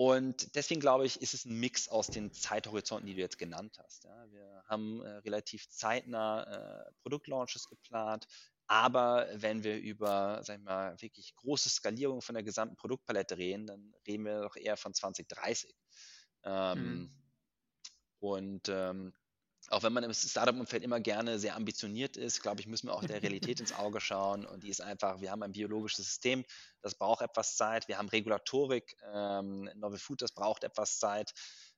Und 0.00 0.56
deswegen 0.56 0.80
glaube 0.80 1.04
ich, 1.04 1.20
ist 1.20 1.34
es 1.34 1.44
ein 1.44 1.60
Mix 1.60 1.86
aus 1.86 2.06
den 2.06 2.32
Zeithorizonten, 2.32 3.06
die 3.06 3.12
du 3.12 3.20
jetzt 3.20 3.36
genannt 3.36 3.76
hast. 3.84 4.04
Ja. 4.04 4.32
Wir 4.32 4.64
haben 4.66 5.02
äh, 5.02 5.16
relativ 5.18 5.68
zeitnah 5.68 6.44
äh, 6.86 6.90
Produktlaunches 7.02 7.68
geplant, 7.68 8.26
aber 8.66 9.28
wenn 9.34 9.62
wir 9.62 9.78
über, 9.78 10.40
sag 10.42 10.56
ich 10.56 10.64
mal, 10.64 10.98
wirklich 11.02 11.36
große 11.36 11.68
Skalierung 11.68 12.22
von 12.22 12.34
der 12.34 12.42
gesamten 12.42 12.76
Produktpalette 12.76 13.36
reden, 13.36 13.66
dann 13.66 13.94
reden 14.06 14.24
wir 14.24 14.40
doch 14.40 14.56
eher 14.56 14.78
von 14.78 14.94
2030. 14.94 15.76
Ähm, 16.44 16.78
mhm. 16.78 17.10
Und 18.20 18.70
ähm, 18.70 19.12
auch 19.70 19.84
wenn 19.84 19.92
man 19.92 20.02
im 20.02 20.12
Startup-Umfeld 20.12 20.82
immer 20.82 21.00
gerne 21.00 21.38
sehr 21.38 21.54
ambitioniert 21.54 22.16
ist, 22.16 22.42
glaube 22.42 22.60
ich, 22.60 22.66
müssen 22.66 22.88
wir 22.88 22.94
auch 22.94 23.04
der 23.04 23.22
Realität 23.22 23.60
ins 23.60 23.72
Auge 23.72 24.00
schauen. 24.00 24.44
Und 24.44 24.64
die 24.64 24.68
ist 24.68 24.80
einfach, 24.80 25.20
wir 25.20 25.30
haben 25.30 25.42
ein 25.42 25.52
biologisches 25.52 26.06
System, 26.06 26.44
das 26.82 26.96
braucht 26.96 27.22
etwas 27.22 27.56
Zeit. 27.56 27.86
Wir 27.86 27.98
haben 27.98 28.08
Regulatorik, 28.08 28.96
ähm, 29.12 29.70
Novel 29.76 29.98
Food, 29.98 30.22
das 30.22 30.32
braucht 30.32 30.64
etwas 30.64 30.98
Zeit. 30.98 31.32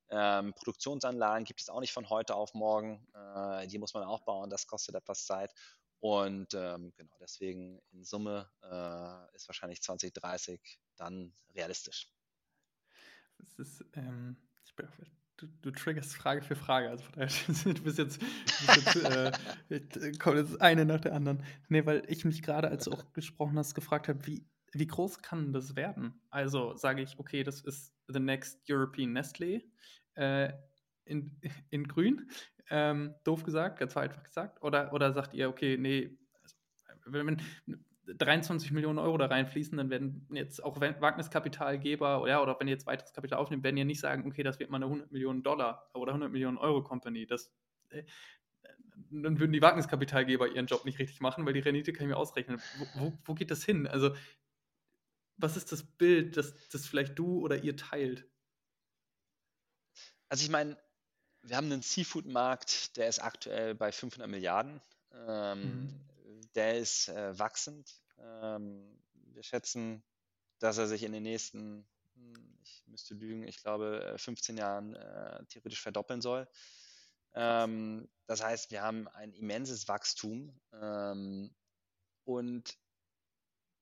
Ähm, 0.09 0.55
Produktionsanlagen 0.55 1.45
gibt 1.45 1.61
es 1.61 1.69
auch 1.69 1.81
nicht 1.81 1.93
von 1.93 2.09
heute 2.09 2.35
auf 2.35 2.55
morgen. 2.55 3.07
Äh, 3.15 3.67
die 3.69 3.79
muss 3.79 3.95
man 3.95 4.05
auch 4.05 4.21
bauen, 4.21 4.51
das 4.51 4.67
kostet 4.67 4.95
etwas 4.95 5.27
Zeit. 5.27 5.53
Und 6.01 6.55
ähm, 6.55 6.93
genau 6.97 7.17
deswegen 7.21 7.81
in 7.93 8.05
Summe 8.05 8.51
äh, 8.63 9.37
ist 9.37 9.49
wahrscheinlich 9.49 9.83
2030 9.83 10.81
dann 10.97 11.33
realistisch. 11.55 12.11
Es 13.39 13.59
ist, 13.59 13.85
ähm, 13.95 14.37
ich 14.65 14.75
bin, 14.75 14.89
du, 15.37 15.47
du, 15.63 15.71
triggerst 15.71 16.15
Frage 16.15 16.43
für 16.43 16.55
Frage. 16.55 16.91
Also 16.91 17.05
von 17.05 17.15
daher, 17.15 17.29
du 17.75 17.83
bist 17.83 17.99
jetzt, 17.99 18.21
bist 18.21 18.95
jetzt 19.69 19.97
äh, 19.97 20.13
kommt 20.19 20.39
jetzt 20.39 20.61
eine 20.61 20.85
nach 20.85 21.01
der 21.01 21.15
anderen. 21.15 21.43
Nee, 21.69 21.85
weil 21.87 22.03
ich 22.09 22.25
mich 22.25 22.43
gerade, 22.43 22.69
als 22.69 22.85
du 22.85 22.93
auch 22.93 23.13
gesprochen 23.13 23.59
hast, 23.59 23.75
gefragt 23.75 24.09
habe, 24.09 24.27
wie, 24.27 24.45
wie 24.73 24.87
groß 24.87 25.21
kann 25.23 25.53
das 25.53 25.77
werden? 25.77 26.21
Also 26.31 26.77
sage 26.77 27.03
ich, 27.03 27.19
okay, 27.19 27.43
das 27.43 27.61
ist 27.61 27.93
the 28.09 28.21
next 28.21 28.59
European 28.69 29.13
Nestle 29.13 29.63
äh, 30.15 30.53
in, 31.05 31.41
in 31.71 31.87
grün. 31.89 32.31
Ähm, 32.71 33.15
doof 33.25 33.43
gesagt, 33.43 33.79
ganz 33.81 33.93
vereinfacht 33.93 34.25
gesagt. 34.25 34.63
Oder, 34.63 34.93
oder 34.93 35.13
sagt 35.13 35.35
ihr, 35.35 35.49
okay, 35.49 35.77
nee, 35.77 36.17
also, 36.43 36.57
wenn, 37.07 37.43
23 38.07 38.73
Millionen 38.73 38.99
Euro 38.99 39.17
da 39.17 39.27
reinfließen, 39.27 39.77
dann 39.77 39.91
werden 39.91 40.27
jetzt 40.33 40.63
auch 40.63 40.81
Wagniskapitalgeber 40.81 42.29
ja, 42.29 42.43
oder 42.43 42.59
wenn 42.59 42.69
ihr 42.69 42.75
jetzt 42.75 42.87
weiteres 42.87 43.13
Kapital 43.13 43.39
aufnimmt, 43.39 43.63
werden 43.63 43.77
ja 43.77 43.85
nicht 43.85 44.01
sagen, 44.01 44.27
okay, 44.27 44.43
das 44.43 44.59
wird 44.59 44.71
mal 44.71 44.77
eine 44.77 44.87
100 44.87 45.13
Millionen 45.13 45.43
Dollar 45.43 45.89
oder 45.95 46.13
100 46.13 46.31
Millionen 46.31 46.59
Euro 46.59 46.83
Company. 46.83 47.27
Das, 47.27 47.53
äh, 47.91 48.03
dann 49.11 49.39
würden 49.39 49.53
die 49.53 49.63
Wagniskapitalgeber 49.63 50.49
ihren 50.49 50.67
Job 50.67 50.85
nicht 50.85 50.99
richtig 50.99 51.21
machen, 51.21 51.47
weil 51.47 51.53
die 51.53 51.61
Rendite 51.61 51.93
kann 51.93 52.07
ich 52.07 52.11
mir 52.11 52.17
ausrechnen. 52.17 52.61
Wo, 52.79 53.01
wo, 53.01 53.19
wo 53.25 53.35
geht 53.35 53.51
das 53.51 53.65
hin? 53.65 53.87
Also, 53.87 54.15
was 55.37 55.57
ist 55.57 55.73
das 55.73 55.83
Bild, 55.83 56.37
das, 56.37 56.69
das 56.69 56.87
vielleicht 56.87 57.19
du 57.19 57.41
oder 57.41 57.63
ihr 57.63 57.77
teilt? 57.77 58.27
Also 60.29 60.45
ich 60.45 60.51
meine, 60.51 60.77
wir 61.43 61.57
haben 61.57 61.71
einen 61.71 61.83
Seafood-Markt, 61.83 62.97
der 62.97 63.09
ist 63.09 63.19
aktuell 63.19 63.75
bei 63.75 63.93
500 63.93 64.29
Milliarden. 64.31 64.81
Ähm, 65.27 65.61
mhm. 65.61 66.01
Der 66.55 66.79
ist 66.79 67.09
äh, 67.09 67.39
wachsend. 67.39 68.03
Ähm, 68.19 69.03
wir 69.13 69.43
schätzen, 69.43 70.03
dass 70.59 70.79
er 70.79 70.87
sich 70.87 71.03
in 71.03 71.13
den 71.13 71.23
nächsten, 71.23 71.89
hm, 72.15 72.59
ich 72.63 72.83
müsste 72.87 73.15
lügen, 73.15 73.47
ich 73.47 73.63
glaube 73.63 74.15
15 74.19 74.57
äh, 74.57 74.61
Jahren 74.61 74.95
äh, 74.95 75.45
theoretisch 75.47 75.81
verdoppeln 75.81 76.21
soll. 76.21 76.49
Ähm, 77.35 78.09
das 78.27 78.43
heißt, 78.43 78.71
wir 78.71 78.83
haben 78.83 79.09
ein 79.09 79.33
immenses 79.33 79.89
Wachstum 79.89 80.61
ähm, 80.75 81.55
und 82.25 82.79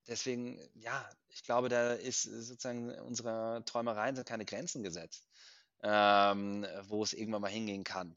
deswegen, 0.07 0.61
ja, 0.75 1.09
ich 1.29 1.43
glaube, 1.43 1.68
da 1.68 1.95
ist 1.95 2.23
sozusagen 2.23 2.91
unserer 3.01 3.64
Träumereien 3.64 4.14
sind 4.14 4.29
keine 4.29 4.45
Grenzen 4.45 4.83
gesetzt 4.83 5.27
ähm, 5.83 6.66
wo 6.83 7.03
es 7.03 7.12
irgendwann 7.12 7.43
mal 7.43 7.51
hingehen 7.51 7.85
kann. 7.85 8.16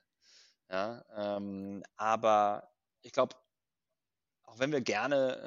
Ja, 0.69 1.03
ähm, 1.15 1.83
aber 1.95 2.71
ich 3.01 3.11
glaube, 3.11 3.35
auch 4.53 4.59
wenn 4.59 4.71
wir 4.71 4.81
gerne 4.81 5.37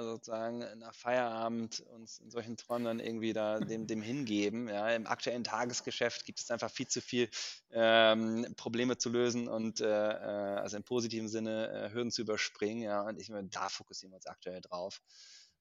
äh, 0.00 0.02
sozusagen 0.02 0.64
nach 0.78 0.94
Feierabend 0.94 1.80
uns 1.80 2.20
in 2.20 2.30
solchen 2.30 2.56
Träumen 2.56 2.84
dann 2.84 3.00
irgendwie 3.00 3.34
da 3.34 3.60
dem, 3.60 3.86
dem 3.86 4.00
hingeben, 4.00 4.68
ja, 4.68 4.88
im 4.90 5.06
aktuellen 5.06 5.44
Tagesgeschäft 5.44 6.24
gibt 6.24 6.40
es 6.40 6.50
einfach 6.50 6.70
viel 6.70 6.86
zu 6.86 7.02
viel 7.02 7.28
ähm, 7.70 8.46
Probleme 8.56 8.96
zu 8.96 9.10
lösen 9.10 9.46
und 9.48 9.80
äh, 9.80 9.86
äh 9.86 10.56
also 10.56 10.78
im 10.78 10.84
positiven 10.84 11.28
Sinne 11.28 11.68
äh, 11.68 11.92
Hürden 11.92 12.10
zu 12.10 12.22
überspringen, 12.22 12.82
ja, 12.82 13.02
und 13.02 13.20
ich 13.20 13.28
meine, 13.28 13.48
da 13.48 13.68
fokussieren 13.68 14.12
wir 14.12 14.16
uns 14.16 14.26
aktuell 14.26 14.62
drauf. 14.62 15.02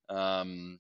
Ähm, 0.08 0.80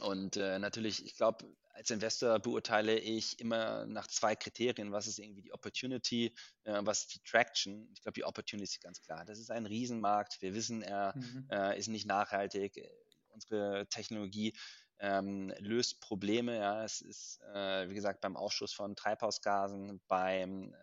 und 0.00 0.36
äh, 0.36 0.58
natürlich, 0.58 1.04
ich 1.04 1.14
glaube, 1.16 1.44
als 1.74 1.90
Investor 1.90 2.38
beurteile 2.38 2.98
ich 2.98 3.40
immer 3.40 3.84
nach 3.86 4.06
zwei 4.06 4.36
Kriterien. 4.36 4.92
Was 4.92 5.08
ist 5.08 5.18
irgendwie 5.18 5.42
die 5.42 5.52
Opportunity, 5.52 6.32
äh, 6.62 6.80
was 6.82 7.00
ist 7.00 7.14
die 7.16 7.22
Traction? 7.28 7.90
Ich 7.92 8.02
glaube, 8.02 8.14
die 8.14 8.24
Opportunity 8.24 8.76
ist 8.76 8.82
ganz 8.82 9.02
klar. 9.02 9.24
Das 9.24 9.40
ist 9.40 9.50
ein 9.50 9.66
Riesenmarkt. 9.66 10.40
Wir 10.40 10.54
wissen, 10.54 10.82
er 10.82 11.14
mhm. 11.16 11.48
äh, 11.50 11.76
ist 11.76 11.88
nicht 11.88 12.06
nachhaltig. 12.06 12.88
Unsere 13.28 13.88
Technologie 13.88 14.56
ähm, 15.00 15.52
löst 15.58 16.00
Probleme. 16.00 16.56
Ja. 16.56 16.84
Es 16.84 17.00
ist, 17.00 17.40
äh, 17.52 17.88
wie 17.88 17.94
gesagt, 17.94 18.20
beim 18.20 18.36
Ausstoß 18.36 18.72
von 18.72 18.94
Treibhausgasen, 18.94 20.00
beim 20.06 20.50
ähm, 20.50 20.74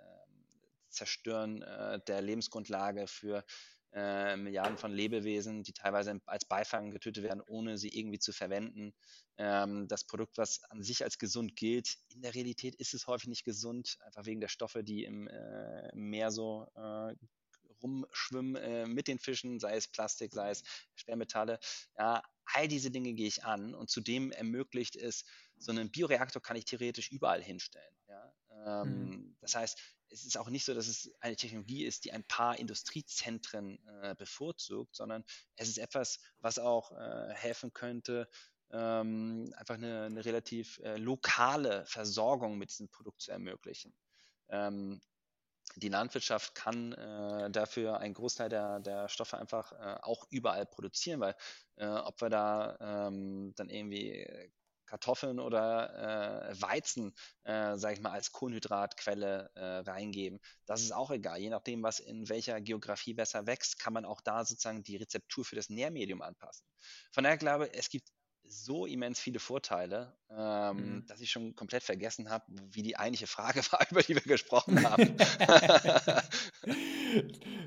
Zerstören 0.90 1.62
äh, 1.62 2.02
der 2.06 2.22
Lebensgrundlage 2.22 3.08
für 3.08 3.46
äh, 3.94 4.38
Milliarden 4.38 4.78
von 4.78 4.92
Lebewesen, 4.92 5.64
die 5.64 5.74
teilweise 5.74 6.20
als 6.26 6.46
Beifang 6.46 6.92
getötet 6.92 7.24
werden, 7.24 7.42
ohne 7.42 7.78
sie 7.78 7.90
irgendwie 7.90 8.20
zu 8.20 8.32
verwenden. 8.32 8.94
Ähm, 9.38 9.88
das 9.88 10.06
Produkt, 10.06 10.38
was 10.38 10.64
an 10.70 10.82
sich 10.84 11.04
als 11.04 11.18
gesund 11.18 11.56
gilt, 11.56 11.98
in 12.10 12.22
der 12.22 12.34
Realität 12.34 12.76
ist 12.76 12.94
es 12.94 13.08
häufig 13.08 13.28
nicht 13.28 13.44
gesund, 13.44 13.98
einfach 14.06 14.26
wegen 14.26 14.42
der 14.42 14.48
Stoffe, 14.48 14.84
die 14.84 15.04
im 15.04 15.28
äh, 15.28 15.96
Meer 15.96 16.32
so 16.32 16.68
äh, 16.76 17.16
rumschwimmen 17.82 18.56
äh, 18.56 18.86
mit 18.86 19.08
den 19.08 19.20
Fischen, 19.20 19.60
sei 19.60 19.76
es 19.76 19.88
Plastik, 19.88 20.34
sei 20.34 20.52
es 20.52 20.64
Schwermetalle. 20.96 21.60
Ja, 21.98 22.24
all 22.46 22.68
diese 22.68 22.92
Dinge 22.92 23.14
gehe 23.14 23.28
ich 23.28 23.44
an 23.44 23.74
und 23.74 23.90
zudem 23.90 24.32
ermöglicht 24.32 24.96
es, 24.96 25.26
so 25.58 25.72
einen 25.72 25.92
Bioreaktor 25.92 26.42
kann 26.42 26.58
ich 26.58 26.66
theoretisch 26.66 27.12
überall 27.12 27.42
hinstellen. 27.42 27.96
Ja? 28.66 28.82
Ähm, 28.82 29.10
mhm. 29.10 29.36
Das 29.42 29.56
heißt, 29.56 29.78
es 30.10 30.26
ist 30.26 30.38
auch 30.38 30.50
nicht 30.50 30.66
so, 30.66 30.74
dass 30.74 30.88
es 30.88 31.12
eine 31.20 31.36
Technologie 31.36 31.86
ist, 31.86 32.06
die 32.06 32.12
ein 32.12 32.24
paar 32.24 32.60
Industriezentren 32.60 33.80
äh, 34.02 34.16
bevorzugt, 34.16 34.96
sondern 34.96 35.24
es 35.56 35.70
ist 35.70 35.78
etwas, 35.78 36.20
was 36.40 36.60
auch 36.60 36.92
äh, 36.92 37.34
helfen 37.34 37.74
könnte, 37.74 38.30
ähm, 38.72 39.54
einfach 39.58 39.76
eine, 39.76 40.04
eine 40.04 40.26
relativ 40.26 40.80
äh, 40.80 40.98
lokale 40.98 41.86
Versorgung 41.86 42.58
mit 42.58 42.72
diesem 42.72 42.90
Produkt 42.90 43.22
zu 43.22 43.32
ermöglichen. 43.32 43.94
Ähm, 44.50 45.02
die 45.78 45.90
Landwirtschaft 45.90 46.56
kann 46.56 46.92
äh, 46.94 47.50
dafür 47.50 48.00
einen 48.00 48.14
Großteil 48.14 48.50
der, 48.50 48.80
der 48.82 49.08
Stoffe 49.08 49.38
einfach 49.38 49.72
äh, 49.72 50.00
auch 50.02 50.28
überall 50.30 50.66
produzieren, 50.66 51.22
weil 51.22 51.36
äh, 51.78 51.88
ob 51.88 52.22
wir 52.22 52.30
da 52.30 53.08
ähm, 53.08 53.54
dann 53.56 53.70
irgendwie 53.70 54.28
Kartoffeln 54.92 55.40
oder 55.40 56.50
äh, 56.50 56.62
Weizen, 56.62 57.14
äh, 57.44 57.78
sage 57.78 57.94
ich 57.94 58.02
mal, 58.02 58.12
als 58.12 58.34
Kohlenhydratquelle 58.34 59.50
äh, 59.56 59.90
reingeben. 59.90 60.42
Das 60.66 60.82
ist 60.82 60.92
auch 60.92 61.12
egal. 61.12 61.40
Je 61.40 61.50
nachdem, 61.50 61.82
was 61.82 62.02
in 62.02 62.28
welcher 62.28 62.60
Geografie 62.60 63.14
besser 63.14 63.48
wächst, 63.48 63.80
kann 63.80 63.94
man 63.94 64.04
auch 64.04 64.20
da 64.20 64.44
sozusagen 64.44 64.84
die 64.84 64.98
Rezeptur 64.98 65.46
für 65.46 65.56
das 65.56 65.70
Nährmedium 65.70 66.22
anpassen. 66.22 66.66
Von 67.14 67.24
daher 67.24 67.38
glaube 67.38 67.68
ich, 67.68 67.80
es 67.80 67.90
gibt 67.90 68.10
so 68.44 68.86
immens 68.86 69.18
viele 69.18 69.40
Vorteile, 69.40 70.18
ähm, 70.30 70.76
mhm. 70.76 71.06
dass 71.08 71.22
ich 71.22 71.32
schon 71.32 71.56
komplett 71.56 71.84
vergessen 71.84 72.30
habe, 72.30 72.44
wie 72.50 72.82
die 72.82 72.98
eigentliche 72.98 73.28
Frage 73.28 73.62
war, 73.72 73.88
über 73.90 74.04
die 74.04 74.16
wir 74.16 74.22
gesprochen 74.22 74.84
haben. 74.84 75.04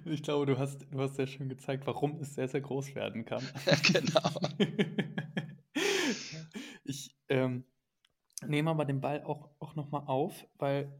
ich 0.04 0.22
glaube, 0.22 0.44
du 0.44 0.58
hast, 0.58 0.82
du 0.90 1.00
hast 1.00 1.18
ja 1.18 1.26
schon 1.26 1.48
gezeigt, 1.48 1.86
warum 1.86 2.20
es 2.20 2.34
sehr, 2.34 2.48
sehr 2.48 2.60
groß 2.60 2.94
werden 2.94 3.24
kann. 3.24 3.48
genau. 3.92 4.30
Ähm, 7.28 7.64
nehme 8.46 8.70
aber 8.70 8.84
den 8.84 9.00
Ball 9.00 9.22
auch, 9.22 9.50
auch 9.58 9.74
nochmal 9.74 10.04
auf, 10.06 10.46
weil 10.56 10.92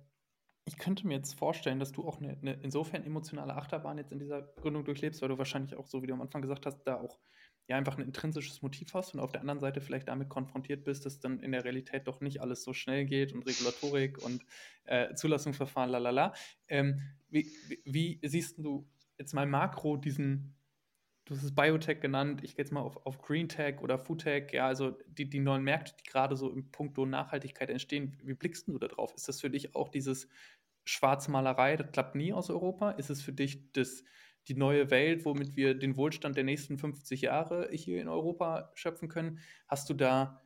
ich 0.66 0.78
könnte 0.78 1.06
mir 1.06 1.16
jetzt 1.16 1.34
vorstellen, 1.34 1.78
dass 1.78 1.92
du 1.92 2.06
auch 2.06 2.20
eine, 2.20 2.38
eine, 2.38 2.54
insofern 2.62 3.04
emotionale 3.04 3.54
Achterbahn 3.54 3.98
jetzt 3.98 4.12
in 4.12 4.18
dieser 4.18 4.42
Gründung 4.42 4.84
durchlebst, 4.84 5.20
weil 5.20 5.28
du 5.28 5.38
wahrscheinlich 5.38 5.76
auch, 5.76 5.86
so 5.86 6.02
wie 6.02 6.06
du 6.06 6.14
am 6.14 6.22
Anfang 6.22 6.40
gesagt 6.40 6.64
hast, 6.64 6.82
da 6.84 7.00
auch 7.00 7.18
ja 7.66 7.76
einfach 7.76 7.96
ein 7.96 8.04
intrinsisches 8.04 8.62
Motiv 8.62 8.92
hast 8.94 9.14
und 9.14 9.20
auf 9.20 9.32
der 9.32 9.40
anderen 9.40 9.60
Seite 9.60 9.80
vielleicht 9.80 10.08
damit 10.08 10.28
konfrontiert 10.28 10.84
bist, 10.84 11.06
dass 11.06 11.20
dann 11.20 11.40
in 11.40 11.52
der 11.52 11.64
Realität 11.64 12.06
doch 12.06 12.20
nicht 12.20 12.40
alles 12.40 12.62
so 12.62 12.72
schnell 12.72 13.06
geht 13.06 13.32
und 13.32 13.46
Regulatorik 13.46 14.22
und 14.22 14.44
äh, 14.84 15.14
Zulassungsverfahren, 15.14 15.90
lalala. 15.90 16.34
Ähm, 16.68 17.00
wie, 17.30 17.46
wie, 17.68 17.80
wie 17.84 18.20
siehst 18.22 18.58
du 18.58 18.86
jetzt 19.18 19.32
mal 19.32 19.46
makro 19.46 19.96
diesen, 19.96 20.54
du 21.24 21.34
hast 21.34 21.42
es 21.42 21.54
Biotech 21.54 22.00
genannt, 22.00 22.42
ich 22.44 22.56
gehe 22.56 22.64
jetzt 22.64 22.72
mal 22.72 22.80
auf, 22.80 23.04
auf 23.06 23.18
Green 23.18 23.48
Tech 23.48 23.80
oder 23.80 23.98
Food 23.98 24.22
Tech, 24.22 24.52
ja, 24.52 24.66
also 24.66 24.90
die, 25.06 25.28
die 25.28 25.40
neuen 25.40 25.62
Märkte, 25.62 25.94
die 25.98 26.10
gerade 26.10 26.36
so 26.36 26.50
im 26.50 26.70
Punkto 26.70 27.06
Nachhaltigkeit 27.06 27.70
entstehen, 27.70 28.16
wie 28.22 28.34
blickst 28.34 28.68
du 28.68 28.78
da 28.78 28.88
drauf? 28.88 29.14
Ist 29.14 29.28
das 29.28 29.40
für 29.40 29.50
dich 29.50 29.74
auch 29.74 29.88
dieses 29.88 30.28
Schwarzmalerei, 30.84 31.76
das 31.76 31.92
klappt 31.92 32.14
nie 32.14 32.32
aus 32.32 32.50
Europa? 32.50 32.90
Ist 32.92 33.10
es 33.10 33.22
für 33.22 33.32
dich 33.32 33.72
das, 33.72 34.04
die 34.48 34.54
neue 34.54 34.90
Welt, 34.90 35.24
womit 35.24 35.56
wir 35.56 35.74
den 35.74 35.96
Wohlstand 35.96 36.36
der 36.36 36.44
nächsten 36.44 36.76
50 36.76 37.22
Jahre 37.22 37.70
hier 37.72 38.02
in 38.02 38.08
Europa 38.08 38.70
schöpfen 38.74 39.08
können? 39.08 39.40
Hast 39.66 39.88
du 39.88 39.94
da, 39.94 40.42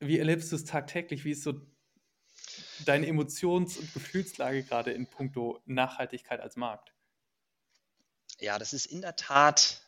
wie 0.00 0.18
erlebst 0.18 0.50
du 0.52 0.56
es 0.56 0.64
tagtäglich? 0.64 1.26
Wie 1.26 1.32
ist 1.32 1.42
so 1.42 1.60
deine 2.86 3.06
Emotions- 3.06 3.76
und 3.76 3.92
Gefühlslage 3.92 4.62
gerade 4.62 4.92
in 4.92 5.06
puncto 5.06 5.60
Nachhaltigkeit 5.66 6.40
als 6.40 6.56
Markt? 6.56 6.94
Ja, 8.40 8.58
das 8.58 8.72
ist 8.72 8.86
in 8.86 9.02
der 9.02 9.16
Tat 9.16 9.83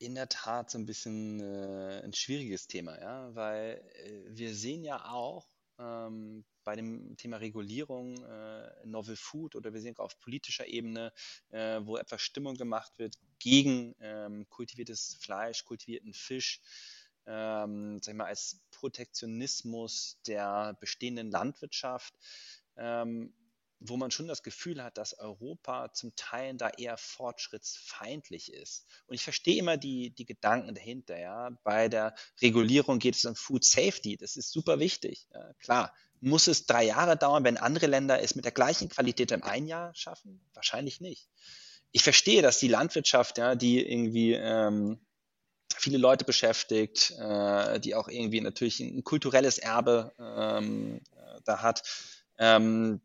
in 0.00 0.14
der 0.14 0.28
Tat 0.28 0.70
so 0.70 0.78
ein 0.78 0.86
bisschen 0.86 1.40
äh, 1.40 2.02
ein 2.02 2.14
schwieriges 2.14 2.66
Thema, 2.66 2.98
ja, 2.98 3.34
weil 3.34 3.82
äh, 3.94 4.22
wir 4.28 4.54
sehen 4.54 4.82
ja 4.82 5.04
auch 5.10 5.46
ähm, 5.78 6.44
bei 6.64 6.74
dem 6.74 7.16
Thema 7.18 7.36
Regulierung 7.36 8.16
äh, 8.24 8.86
Novel 8.86 9.16
Food 9.16 9.56
oder 9.56 9.74
wir 9.74 9.80
sehen 9.80 9.96
auch 9.98 10.04
auf 10.04 10.18
politischer 10.18 10.66
Ebene, 10.66 11.12
äh, 11.50 11.80
wo 11.82 11.98
etwas 11.98 12.22
Stimmung 12.22 12.56
gemacht 12.56 12.92
wird 12.96 13.16
gegen 13.38 13.94
ähm, 14.00 14.48
kultiviertes 14.48 15.18
Fleisch, 15.20 15.64
kultivierten 15.64 16.14
Fisch, 16.14 16.60
ähm, 17.26 18.00
sag 18.02 18.12
ich 18.12 18.18
mal, 18.18 18.26
als 18.26 18.58
Protektionismus 18.70 20.18
der 20.26 20.76
bestehenden 20.80 21.30
Landwirtschaft. 21.30 22.14
Ähm, 22.76 23.34
wo 23.80 23.96
man 23.96 24.10
schon 24.10 24.28
das 24.28 24.42
Gefühl 24.42 24.82
hat, 24.82 24.98
dass 24.98 25.18
Europa 25.18 25.92
zum 25.92 26.14
Teil 26.14 26.54
da 26.54 26.68
eher 26.68 26.98
fortschrittsfeindlich 26.98 28.52
ist. 28.52 28.86
Und 29.06 29.14
ich 29.14 29.24
verstehe 29.24 29.58
immer 29.58 29.78
die, 29.78 30.10
die 30.10 30.26
Gedanken 30.26 30.74
dahinter. 30.74 31.18
Ja. 31.18 31.50
Bei 31.64 31.88
der 31.88 32.14
Regulierung 32.42 32.98
geht 32.98 33.16
es 33.16 33.24
um 33.24 33.34
Food 33.34 33.64
Safety. 33.64 34.16
Das 34.18 34.36
ist 34.36 34.52
super 34.52 34.78
wichtig. 34.78 35.26
Ja. 35.32 35.54
Klar, 35.54 35.94
muss 36.20 36.46
es 36.46 36.66
drei 36.66 36.84
Jahre 36.84 37.16
dauern, 37.16 37.44
wenn 37.44 37.56
andere 37.56 37.86
Länder 37.86 38.22
es 38.22 38.34
mit 38.34 38.44
der 38.44 38.52
gleichen 38.52 38.90
Qualität 38.90 39.32
im 39.32 39.42
ein 39.42 39.66
Jahr 39.66 39.94
schaffen? 39.94 40.40
Wahrscheinlich 40.52 41.00
nicht. 41.00 41.28
Ich 41.92 42.02
verstehe, 42.02 42.42
dass 42.42 42.58
die 42.58 42.68
Landwirtschaft, 42.68 43.38
ja, 43.38 43.54
die 43.54 43.84
irgendwie 43.84 44.34
ähm, 44.34 45.00
viele 45.74 45.96
Leute 45.98 46.26
beschäftigt, 46.26 47.12
äh, 47.18 47.80
die 47.80 47.94
auch 47.94 48.08
irgendwie 48.08 48.42
natürlich 48.42 48.80
ein 48.80 49.02
kulturelles 49.02 49.58
Erbe 49.58 50.12
ähm, 50.18 51.00
äh, 51.16 51.40
da 51.44 51.62
hat, 51.62 51.82
ähm, 52.38 53.00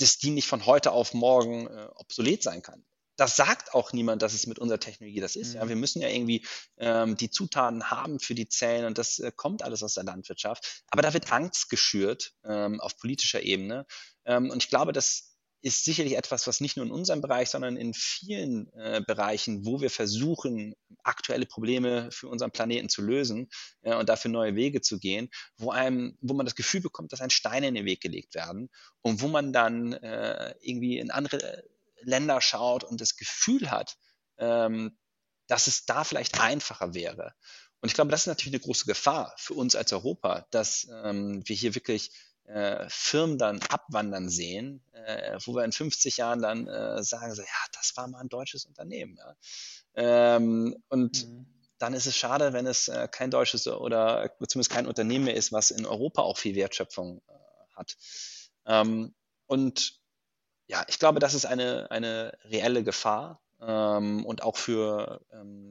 dass 0.00 0.18
die 0.18 0.30
nicht 0.30 0.48
von 0.48 0.66
heute 0.66 0.92
auf 0.92 1.14
morgen 1.14 1.66
äh, 1.66 1.88
obsolet 1.96 2.42
sein 2.42 2.62
kann. 2.62 2.84
Das 3.16 3.36
sagt 3.36 3.74
auch 3.74 3.92
niemand, 3.92 4.22
dass 4.22 4.32
es 4.32 4.46
mit 4.46 4.58
unserer 4.58 4.80
Technologie 4.80 5.20
das 5.20 5.36
ist. 5.36 5.50
Mhm. 5.50 5.56
Ja, 5.56 5.68
wir 5.68 5.76
müssen 5.76 6.00
ja 6.00 6.08
irgendwie 6.08 6.46
ähm, 6.78 7.16
die 7.16 7.30
Zutaten 7.30 7.90
haben 7.90 8.18
für 8.18 8.34
die 8.34 8.48
Zellen 8.48 8.86
und 8.86 8.96
das 8.96 9.18
äh, 9.18 9.30
kommt 9.34 9.62
alles 9.62 9.82
aus 9.82 9.94
der 9.94 10.04
Landwirtschaft. 10.04 10.84
Aber 10.88 11.02
da 11.02 11.12
wird 11.12 11.30
Angst 11.30 11.68
geschürt 11.68 12.32
ähm, 12.44 12.80
auf 12.80 12.96
politischer 12.96 13.42
Ebene. 13.42 13.84
Ähm, 14.24 14.48
und 14.50 14.62
ich 14.62 14.70
glaube, 14.70 14.92
dass 14.92 15.29
ist 15.62 15.84
sicherlich 15.84 16.16
etwas, 16.16 16.46
was 16.46 16.60
nicht 16.60 16.76
nur 16.76 16.86
in 16.86 16.92
unserem 16.92 17.20
Bereich, 17.20 17.50
sondern 17.50 17.76
in 17.76 17.92
vielen 17.92 18.72
äh, 18.72 19.02
Bereichen, 19.06 19.66
wo 19.66 19.80
wir 19.80 19.90
versuchen, 19.90 20.74
aktuelle 21.02 21.46
Probleme 21.46 22.10
für 22.10 22.28
unseren 22.28 22.50
Planeten 22.50 22.88
zu 22.88 23.02
lösen 23.02 23.48
äh, 23.82 23.94
und 23.94 24.08
dafür 24.08 24.30
neue 24.30 24.54
Wege 24.54 24.80
zu 24.80 24.98
gehen, 24.98 25.28
wo 25.56 25.70
einem, 25.70 26.16
wo 26.20 26.34
man 26.34 26.46
das 26.46 26.54
Gefühl 26.54 26.80
bekommt, 26.80 27.12
dass 27.12 27.20
ein 27.20 27.30
Steine 27.30 27.68
in 27.68 27.74
den 27.74 27.84
Weg 27.84 28.00
gelegt 28.00 28.34
werden 28.34 28.70
und 29.02 29.20
wo 29.20 29.28
man 29.28 29.52
dann 29.52 29.92
äh, 29.92 30.54
irgendwie 30.60 30.98
in 30.98 31.10
andere 31.10 31.64
Länder 32.02 32.40
schaut 32.40 32.84
und 32.84 33.00
das 33.00 33.16
Gefühl 33.16 33.70
hat, 33.70 33.98
ähm, 34.38 34.96
dass 35.46 35.66
es 35.66 35.84
da 35.84 36.04
vielleicht 36.04 36.40
einfacher 36.40 36.94
wäre. 36.94 37.34
Und 37.80 37.88
ich 37.88 37.94
glaube, 37.94 38.10
das 38.10 38.22
ist 38.22 38.26
natürlich 38.26 38.54
eine 38.54 38.62
große 38.62 38.86
Gefahr 38.86 39.34
für 39.36 39.54
uns 39.54 39.74
als 39.74 39.92
Europa, 39.92 40.46
dass 40.50 40.86
ähm, 41.02 41.42
wir 41.46 41.56
hier 41.56 41.74
wirklich 41.74 42.12
äh, 42.44 42.86
Firmen 42.88 43.38
dann 43.38 43.60
abwandern 43.68 44.28
sehen, 44.28 44.82
äh, 44.92 45.38
wo 45.44 45.54
wir 45.54 45.64
in 45.64 45.72
50 45.72 46.16
Jahren 46.16 46.42
dann 46.42 46.66
äh, 46.66 47.02
sagen, 47.02 47.34
so, 47.34 47.42
ja, 47.42 47.48
das 47.72 47.96
war 47.96 48.08
mal 48.08 48.20
ein 48.20 48.28
deutsches 48.28 48.64
Unternehmen. 48.64 49.16
Ja. 49.18 49.36
Ähm, 49.94 50.76
und 50.88 51.26
mhm. 51.26 51.46
dann 51.78 51.94
ist 51.94 52.06
es 52.06 52.16
schade, 52.16 52.52
wenn 52.52 52.66
es 52.66 52.88
äh, 52.88 53.08
kein 53.10 53.30
deutsches 53.30 53.66
oder 53.66 54.30
zumindest 54.48 54.70
kein 54.70 54.86
Unternehmen 54.86 55.26
mehr 55.26 55.36
ist, 55.36 55.52
was 55.52 55.70
in 55.70 55.86
Europa 55.86 56.22
auch 56.22 56.38
viel 56.38 56.54
Wertschöpfung 56.54 57.22
äh, 57.28 57.32
hat. 57.76 57.96
Ähm, 58.66 59.14
und 59.46 60.00
ja, 60.66 60.84
ich 60.88 60.98
glaube, 60.98 61.18
das 61.18 61.34
ist 61.34 61.46
eine, 61.46 61.90
eine 61.90 62.32
reelle 62.44 62.84
Gefahr 62.84 63.40
ähm, 63.60 64.24
und 64.24 64.42
auch 64.42 64.56
für 64.56 65.20
ähm, 65.32 65.69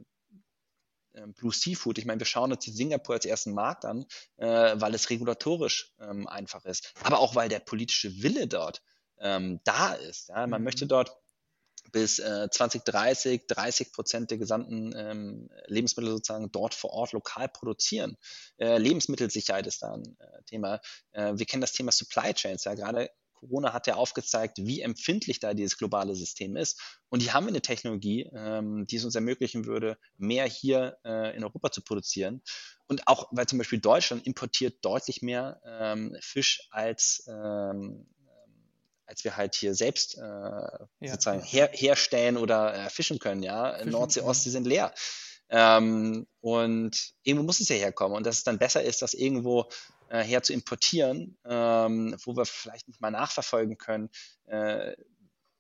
Blue 1.28 1.53
Seafood. 1.53 1.97
Ich 1.97 2.05
meine, 2.05 2.20
wir 2.20 2.26
schauen 2.26 2.51
uns 2.51 2.65
Singapur 2.65 3.15
als 3.15 3.26
ersten 3.26 3.53
Markt 3.53 3.86
an, 3.86 4.05
äh, 4.38 4.45
weil 4.76 4.93
es 4.93 5.09
regulatorisch 5.09 5.93
ähm, 5.99 6.28
einfach 6.28 6.65
ist, 6.65 6.93
aber 7.03 7.20
auch 7.20 7.36
weil 7.36 7.49
der 7.49 7.59
politische 7.59 8.22
Wille 8.22 8.47
dort 8.47 8.82
ähm, 9.20 9.59
da 9.63 9.93
ist. 9.93 10.30
Ja? 10.30 10.47
Man 10.47 10.61
mhm. 10.61 10.65
möchte 10.65 10.88
dort 10.88 11.15
bis 11.91 12.20
äh, 12.20 12.49
2030 12.49 13.47
30 13.47 13.91
Prozent 13.91 14.32
der 14.32 14.38
gesamten 14.38 14.93
ähm, 14.95 15.49
Lebensmittel 15.65 16.11
sozusagen 16.11 16.51
dort 16.51 16.74
vor 16.74 16.91
Ort 16.91 17.13
lokal 17.13 17.49
produzieren. 17.49 18.17
Äh, 18.57 18.78
Lebensmittelsicherheit 18.78 19.67
ist 19.67 19.82
da 19.82 19.93
ein 19.93 20.17
äh, 20.20 20.43
Thema. 20.43 20.82
Äh, 21.11 21.34
wir 21.36 21.45
kennen 21.45 21.61
das 21.61 21.74
Thema 21.74 21.91
Supply 21.91 22.34
Chains. 22.34 22.63
Ja, 22.63 22.76
gerade 22.76 23.09
Corona 23.40 23.74
hat 23.74 23.88
ja 23.88 23.96
aufgezeigt, 23.96 24.58
wie 24.58 24.82
empfindlich 24.82 25.40
da 25.40 25.54
dieses 25.54 25.78
globale 25.78 26.16
System 26.16 26.56
ist. 26.56 26.80
Und 27.10 27.22
hier 27.22 27.34
haben 27.34 27.46
wir 27.46 27.52
eine 27.52 27.62
Technologie, 27.62 28.30
ähm, 28.34 28.86
die 28.88 28.98
es 28.98 29.06
uns 29.06 29.16
ermöglichen 29.16 29.66
würde, 29.66 29.98
mehr 30.18 30.46
hier 30.46 30.98
äh, 31.06 31.36
in 31.36 31.44
Europa 31.44 31.72
zu 31.72 31.82
produzieren. 31.82 32.42
Und 32.88 33.08
auch, 33.08 33.30
weil 33.32 33.46
zum 33.46 33.58
Beispiel 33.58 33.80
Deutschland 33.80 34.26
importiert 34.28 34.84
deutlich 34.84 35.22
mehr 35.22 35.62
ähm, 35.66 36.16
Fisch 36.22 36.68
als, 36.72 37.26
ähm, 37.28 38.08
als 39.06 39.24
wir 39.24 39.38
halt 39.38 39.56
hier 39.56 39.74
selbst 39.74 40.18
äh, 40.18 40.22
ja, 40.22 40.88
sozusagen 41.02 41.42
Her 41.42 41.70
herstellen 41.74 42.38
oder 42.38 42.76
äh, 42.76 42.90
fischen 42.90 43.20
können. 43.20 43.44
Ja, 43.44 43.78
fischen, 43.78 43.92
Nordsee, 43.92 44.22
Ostsee 44.22 44.50
sind 44.50 44.68
leer. 44.68 44.94
Ähm, 45.50 46.28
und 46.42 47.14
irgendwo 47.24 47.46
muss 47.46 47.60
es 47.60 47.70
ja 47.70 47.76
herkommen. 47.76 48.18
Und 48.18 48.26
dass 48.26 48.38
es 48.38 48.44
dann 48.44 48.60
besser 48.60 48.84
ist, 48.84 49.02
dass 49.02 49.14
irgendwo 49.14 49.70
äh, 50.10 50.24
her 50.24 50.43
zu 50.43 50.53
importieren, 50.53 51.38
ähm, 51.45 52.16
wo 52.24 52.36
wir 52.36 52.45
vielleicht 52.45 52.88
nicht 52.88 53.01
mal 53.01 53.12
nachverfolgen 53.12 53.78
können, 53.78 54.10
äh, 54.45 54.95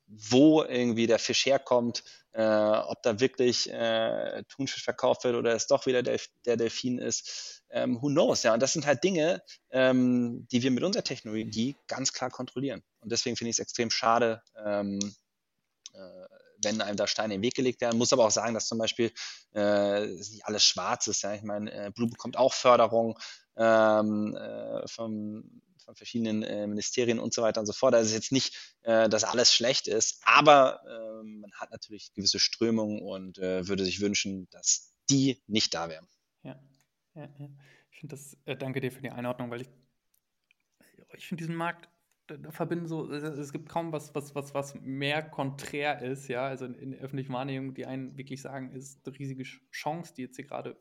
wo 0.07 0.63
irgendwie 0.63 1.07
der 1.07 1.19
Fisch 1.19 1.45
herkommt, 1.45 2.03
äh, 2.31 2.43
ob 2.43 3.01
da 3.03 3.19
wirklich 3.19 3.71
äh, 3.71 4.43
Thunfisch 4.49 4.83
verkauft 4.83 5.23
wird 5.23 5.35
oder 5.35 5.53
es 5.53 5.67
doch 5.67 5.85
wieder 5.85 6.01
der, 6.01 6.19
der 6.45 6.57
Delfin 6.57 6.97
ist. 6.97 7.63
Ähm, 7.69 8.01
who 8.01 8.07
knows? 8.07 8.43
Ja, 8.43 8.53
und 8.53 8.59
das 8.61 8.73
sind 8.73 8.87
halt 8.87 9.03
Dinge, 9.03 9.43
ähm, 9.69 10.47
die 10.51 10.63
wir 10.63 10.71
mit 10.71 10.83
unserer 10.83 11.03
Technologie 11.03 11.75
ganz 11.87 12.13
klar 12.13 12.31
kontrollieren. 12.31 12.81
Und 13.01 13.11
deswegen 13.11 13.35
finde 13.35 13.49
ich 13.49 13.55
es 13.55 13.59
extrem 13.59 13.91
schade, 13.91 14.41
ähm, 14.65 14.99
äh, 15.93 16.25
wenn 16.63 16.81
einem 16.81 16.97
da 16.97 17.07
Steine 17.07 17.35
im 17.35 17.41
Weg 17.41 17.55
gelegt 17.55 17.81
werden. 17.81 17.97
Muss 17.97 18.13
aber 18.13 18.25
auch 18.25 18.31
sagen, 18.31 18.53
dass 18.53 18.67
zum 18.67 18.77
Beispiel 18.77 19.11
äh, 19.53 20.05
nicht 20.05 20.45
alles 20.45 20.63
schwarz 20.63 21.07
ist. 21.07 21.23
Ja? 21.23 21.33
Ich 21.33 21.43
meine, 21.43 21.71
äh, 21.71 21.91
Blue 21.91 22.09
bekommt 22.09 22.37
auch 22.37 22.53
Förderung 22.53 23.17
ähm, 23.57 24.35
äh, 24.35 24.87
vom, 24.87 25.61
von 25.83 25.95
verschiedenen 25.95 26.43
äh, 26.43 26.67
Ministerien 26.67 27.19
und 27.19 27.33
so 27.33 27.41
weiter 27.41 27.59
und 27.59 27.65
so 27.65 27.73
fort. 27.73 27.93
Also 27.93 28.05
es 28.05 28.11
ist 28.11 28.15
jetzt 28.15 28.31
nicht, 28.31 28.75
äh, 28.81 29.09
dass 29.09 29.23
alles 29.23 29.53
schlecht 29.53 29.87
ist, 29.87 30.21
aber 30.23 30.81
äh, 30.85 31.23
man 31.23 31.51
hat 31.53 31.71
natürlich 31.71 32.13
gewisse 32.13 32.39
Strömungen 32.39 33.01
und 33.01 33.37
äh, 33.37 33.67
würde 33.67 33.85
sich 33.85 33.99
wünschen, 33.99 34.47
dass 34.51 34.93
die 35.09 35.41
nicht 35.47 35.73
da 35.73 35.89
wären. 35.89 36.07
Ja, 36.43 36.59
ja, 37.15 37.29
ja. 37.39 37.49
Ich 37.91 37.99
finde 37.99 38.15
das, 38.15 38.37
äh, 38.45 38.55
danke 38.55 38.79
dir 38.79 38.91
für 38.91 39.01
die 39.01 39.09
Einordnung, 39.09 39.51
weil 39.51 39.61
ich, 39.61 39.69
ich 41.13 41.27
finde 41.27 41.43
diesen 41.43 41.55
Markt 41.55 41.89
verbinden 42.49 42.87
so, 42.87 43.11
es 43.11 43.51
gibt 43.51 43.69
kaum 43.69 43.91
was, 43.91 44.13
was, 44.15 44.35
was, 44.35 44.53
was 44.53 44.75
mehr 44.75 45.21
konträr 45.21 46.01
ist, 46.01 46.27
ja, 46.27 46.45
also 46.45 46.65
in, 46.65 46.75
in 46.75 46.91
der 46.91 47.01
öffentlichen 47.01 47.33
Wahrnehmung, 47.33 47.73
die 47.73 47.85
einen 47.85 48.17
wirklich 48.17 48.41
sagen, 48.41 48.71
ist 48.71 49.05
eine 49.05 49.17
riesige 49.17 49.43
Chance, 49.71 50.13
die 50.15 50.23
jetzt 50.23 50.35
hier 50.35 50.45
gerade 50.45 50.77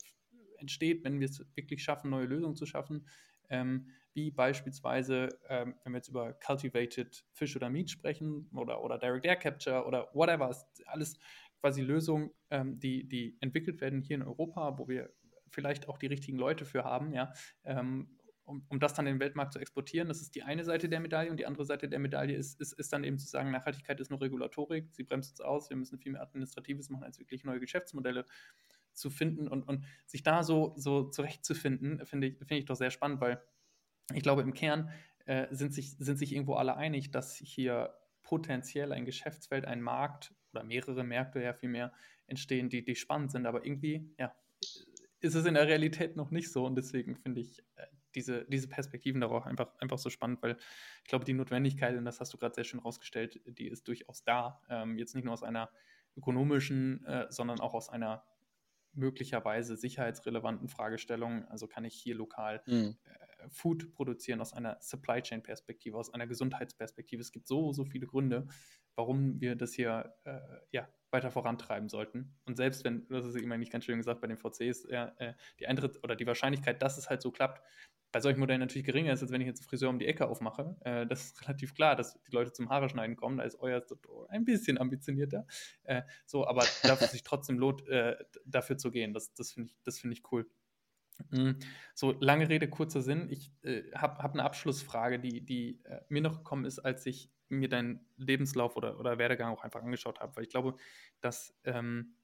entsteht, 0.59 1.05
wenn 1.05 1.21
wir 1.21 1.29
es 1.29 1.45
wirklich 1.55 1.83
schaffen, 1.83 2.11
neue 2.11 2.27
Lösungen 2.27 2.57
zu 2.57 2.67
schaffen, 2.67 3.07
ähm, 3.49 3.89
wie 4.15 4.31
beispielsweise, 4.31 5.29
ähm, 5.49 5.75
wenn 5.85 5.93
wir 5.93 5.99
jetzt 5.99 6.09
über 6.09 6.33
Cultivated 6.35 7.25
Fish 7.33 7.55
oder 7.57 7.71
Meat 7.71 7.91
sprechen 7.91 8.51
oder, 8.55 8.83
oder 8.83 8.99
Direct 8.99 9.25
Air 9.25 9.37
Capture 9.37 9.87
oder 9.87 10.09
whatever, 10.13 10.51
ist 10.51 10.67
alles 10.87 11.19
quasi 11.61 11.83
Lösungen, 11.83 12.31
ähm, 12.51 12.79
die, 12.79 13.09
die 13.09 13.37
entwickelt 13.41 13.81
werden 13.81 14.03
hier 14.03 14.17
in 14.17 14.23
Europa, 14.23 14.79
wo 14.79 14.89
wir 14.89 15.11
vielleicht 15.51 15.89
auch 15.89 15.99
die 15.99 16.07
richtigen 16.07 16.39
Leute 16.39 16.65
für 16.65 16.85
haben, 16.85 17.13
ja, 17.13 17.33
ähm, 17.65 18.18
um, 18.49 18.65
um 18.69 18.81
das 18.81 18.95
dann 18.95 19.07
in 19.07 19.15
den 19.15 19.21
Weltmarkt 19.21 19.53
zu 19.53 19.59
exportieren. 19.59 20.09
Das 20.09 20.21
ist 20.21 20.35
die 20.35 20.43
eine 20.43 20.65
Seite 20.65 20.89
der 20.89 21.01
Medaille 21.01 21.31
und 21.31 21.37
die 21.37 21.47
andere 21.47 21.67
Seite 21.67 21.89
der 21.89 21.99
Medaille 21.99 22.35
ist, 22.35 22.61
ist, 22.61 22.73
ist 22.73 22.93
dann 22.93 23.05
eben 23.05 23.19
zu 23.19 23.27
sagen, 23.27 23.51
Nachhaltigkeit 23.51 24.01
ist 24.01 24.11
nur 24.11 24.21
Regulatorik, 24.21 24.89
sie 24.93 25.05
bremst 25.05 25.33
uns 25.33 25.41
aus, 25.41 25.71
wir 25.71 25.77
müssen 25.77 25.99
viel 25.99 26.13
mehr 26.13 26.23
Administratives 26.23 26.89
machen, 26.89 27.05
als 27.05 27.19
wirklich 27.19 27.45
neue 27.45 27.61
Geschäftsmodelle 27.61 28.25
zu 28.95 29.11
finden 29.11 29.49
und, 29.49 29.63
und 29.63 29.85
sich 30.07 30.23
da 30.23 30.43
so, 30.43 30.73
so 30.77 31.05
zurechtzufinden, 31.05 32.05
finde 32.07 32.29
ich, 32.29 32.39
find 32.39 32.53
ich 32.53 32.65
doch 32.65 32.75
sehr 32.75 32.91
spannend, 32.91 33.21
weil 33.21 33.41
ich 34.15 34.23
glaube, 34.23 34.43
im 34.43 34.55
Kern 34.55 34.91
äh, 35.27 35.47
sind, 35.51 35.75
sich, 35.75 35.97
sind 35.99 36.19
sich 36.19 36.33
irgendwo 36.33 36.55
alle 36.55 36.77
einig, 36.77 37.11
dass 37.11 37.37
hier 37.37 37.95
potenziell 38.23 38.93
ein 38.93 39.05
Geschäftsfeld, 39.05 39.67
ein 39.67 39.83
Markt 39.83 40.35
oder 40.53 40.65
mehrere 40.65 41.05
Märkte 41.05 41.43
ja 41.43 41.53
vielmehr 41.53 41.93
entstehen, 42.27 42.71
die, 42.71 42.83
die 42.83 42.97
spannend 42.97 43.31
sind. 43.31 43.47
Aber 43.47 43.65
irgendwie, 43.65 44.11
ja, 44.19 44.35
ist 45.21 45.35
es 45.35 45.45
in 45.45 45.55
der 45.55 45.67
Realität 45.67 46.17
noch 46.17 46.31
nicht 46.31 46.51
so. 46.51 46.65
Und 46.65 46.77
deswegen 46.77 47.17
finde 47.17 47.43
ich 47.43 47.61
äh, 47.77 47.87
diese, 48.15 48.45
diese 48.47 48.69
Perspektiven 48.69 49.21
darauf 49.21 49.47
einfach, 49.47 49.75
einfach 49.79 49.99
so 49.99 50.11
spannend, 50.11 50.43
weil 50.43 50.57
ich 51.03 51.09
glaube, 51.09 51.25
die 51.25 51.35
Notwendigkeit, 51.35 51.97
und 51.97 52.05
das 52.05 52.21
hast 52.21 52.33
du 52.33 52.39
gerade 52.39 52.55
sehr 52.55 52.65
schön 52.65 52.81
rausgestellt, 52.81 53.41
die 53.47 53.69
ist 53.69 53.87
durchaus 53.89 54.25
da. 54.25 54.61
Ähm, 54.69 54.99
jetzt 54.99 55.15
nicht 55.15 55.25
nur 55.25 55.35
aus 55.35 55.43
einer 55.43 55.71
ökonomischen, 56.17 57.05
äh, 57.05 57.27
sondern 57.31 57.61
auch 57.61 57.75
aus 57.75 57.89
einer 57.89 58.25
möglicherweise 58.93 59.77
sicherheitsrelevanten 59.77 60.69
Fragestellungen. 60.69 61.47
Also 61.49 61.67
kann 61.69 61.85
ich 61.85 61.95
hier 61.95 62.15
lokal 62.15 62.63
mhm. 62.67 62.97
äh, 63.05 63.49
Food 63.51 63.93
produzieren 63.93 64.41
aus 64.41 64.53
einer 64.53 64.79
Supply 64.81 65.23
Chain 65.23 65.43
Perspektive, 65.43 65.97
aus 65.97 66.13
einer 66.13 66.27
Gesundheitsperspektive. 66.27 67.23
Es 67.23 67.33
gibt 67.33 67.47
so, 67.47 67.73
so 67.73 67.85
viele 67.85 68.07
Gründe, 68.07 68.49
warum 68.97 69.41
wir 69.41 69.55
das 69.55 69.75
hier 69.75 70.15
äh, 70.25 70.41
ja, 70.73 70.89
weiter 71.11 71.31
vorantreiben 71.31 71.89
sollten. 71.89 72.37
Und 72.45 72.57
selbst 72.57 72.85
wenn, 72.85 73.07
das 73.09 73.25
ist 73.25 73.37
immer 73.37 73.57
nicht 73.57 73.73
ganz 73.73 73.85
schön 73.85 73.99
gesagt, 73.99 74.21
bei 74.21 74.27
den 74.27 74.37
VCs, 74.37 74.89
ja, 74.91 75.15
äh, 75.19 75.35
die 75.61 75.67
Eintritt 75.67 76.03
oder 76.03 76.17
die 76.17 76.27
Wahrscheinlichkeit, 76.27 76.83
dass 76.83 76.99
es 76.99 77.09
halt 77.09 77.23
so 77.23 77.31
klappt, 77.31 77.63
bei 78.11 78.21
solchen 78.21 78.41
Modellen 78.41 78.61
natürlich 78.61 78.87
geringer 78.87 79.13
ist, 79.13 79.23
als 79.23 79.31
wenn 79.33 79.41
ich 79.41 79.47
jetzt 79.47 79.61
einen 79.61 79.69
Friseur 79.69 79.91
um 79.91 79.99
die 79.99 80.07
Ecke 80.07 80.29
aufmache. 80.29 80.77
Äh, 80.81 81.07
das 81.07 81.27
ist 81.27 81.43
relativ 81.43 81.75
klar, 81.75 81.97
dass 81.97 82.15
die 82.23 82.33
Leute 82.33 82.53
zum 82.53 82.71
Haare 82.71 82.89
schneiden 82.89 83.17
kommen. 83.17 83.39
Da 83.39 83.45
ist 83.45 83.61
euer 83.61 83.85
ein 84.29 84.45
bisschen 84.45 84.79
ambitionierter. 84.79 85.47
Äh, 85.85 86.03
so, 86.25 86.47
aber 86.47 86.65
dafür 86.83 87.09
sich 87.09 87.23
trotzdem 87.23 87.59
lohnt, 87.59 87.87
äh, 87.89 88.17
dafür 88.45 88.79
zu 88.79 88.91
gehen. 88.91 89.13
Das, 89.13 89.35
das 89.35 89.53
finde 89.53 89.71
ich, 89.85 89.95
find 89.95 90.13
ich 90.13 90.23
cool. 90.33 90.47
Mhm. 91.31 91.59
So, 91.95 92.13
lange 92.21 92.49
Rede, 92.49 92.69
kurzer 92.69 93.03
Sinn. 93.03 93.29
Ich 93.31 93.53
äh, 93.63 93.83
habe 93.95 94.23
hab 94.23 94.33
eine 94.33 94.45
Abschlussfrage, 94.45 95.19
die, 95.19 95.45
die 95.45 95.81
äh, 95.85 96.01
mir 96.09 96.23
noch 96.23 96.39
gekommen 96.39 96.65
ist, 96.65 96.79
als 96.79 97.05
ich 97.07 97.31
mir 97.49 97.69
deinen 97.69 98.07
Lebenslauf 98.17 98.77
oder, 98.77 98.99
oder 98.99 99.19
Werdegang 99.19 99.53
auch 99.53 99.65
einfach 99.65 99.83
angeschaut 99.83 100.21
habe. 100.21 100.37
Weil 100.37 100.45
ich 100.45 100.51
glaube, 100.51 100.77
dass, 101.21 101.55
ähm, 101.65 102.15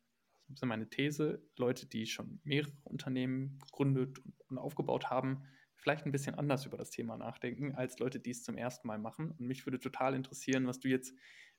das 0.49 0.63
ist 0.63 0.67
meine 0.67 0.89
These, 0.89 1.43
Leute, 1.57 1.87
die 1.87 2.07
schon 2.07 2.41
mehrere 2.45 2.73
Unternehmen 2.85 3.59
gegründet 3.67 4.19
und, 4.19 4.35
und 4.49 4.59
aufgebaut 4.59 5.11
haben, 5.11 5.45
vielleicht 5.77 6.07
ein 6.07 6.13
bisschen 6.13 6.35
anders 6.35 6.67
über 6.67 6.77
das 6.77 6.91
Thema 6.91 7.17
nachdenken, 7.17 7.75
als 7.75 7.99
Leute, 7.99 8.21
die 8.21 8.31
es 8.31 8.43
zum 8.43 8.57
ersten 8.57 8.87
Mal 8.87 8.99
machen. 8.99 9.33
Und 9.33 9.41
mich 9.41 9.67
würde 9.67 9.79
total 9.79 10.15
interessieren, 10.15 10.67
was 10.67 10.81
du 10.81 10.89
jetzt 10.89 11.15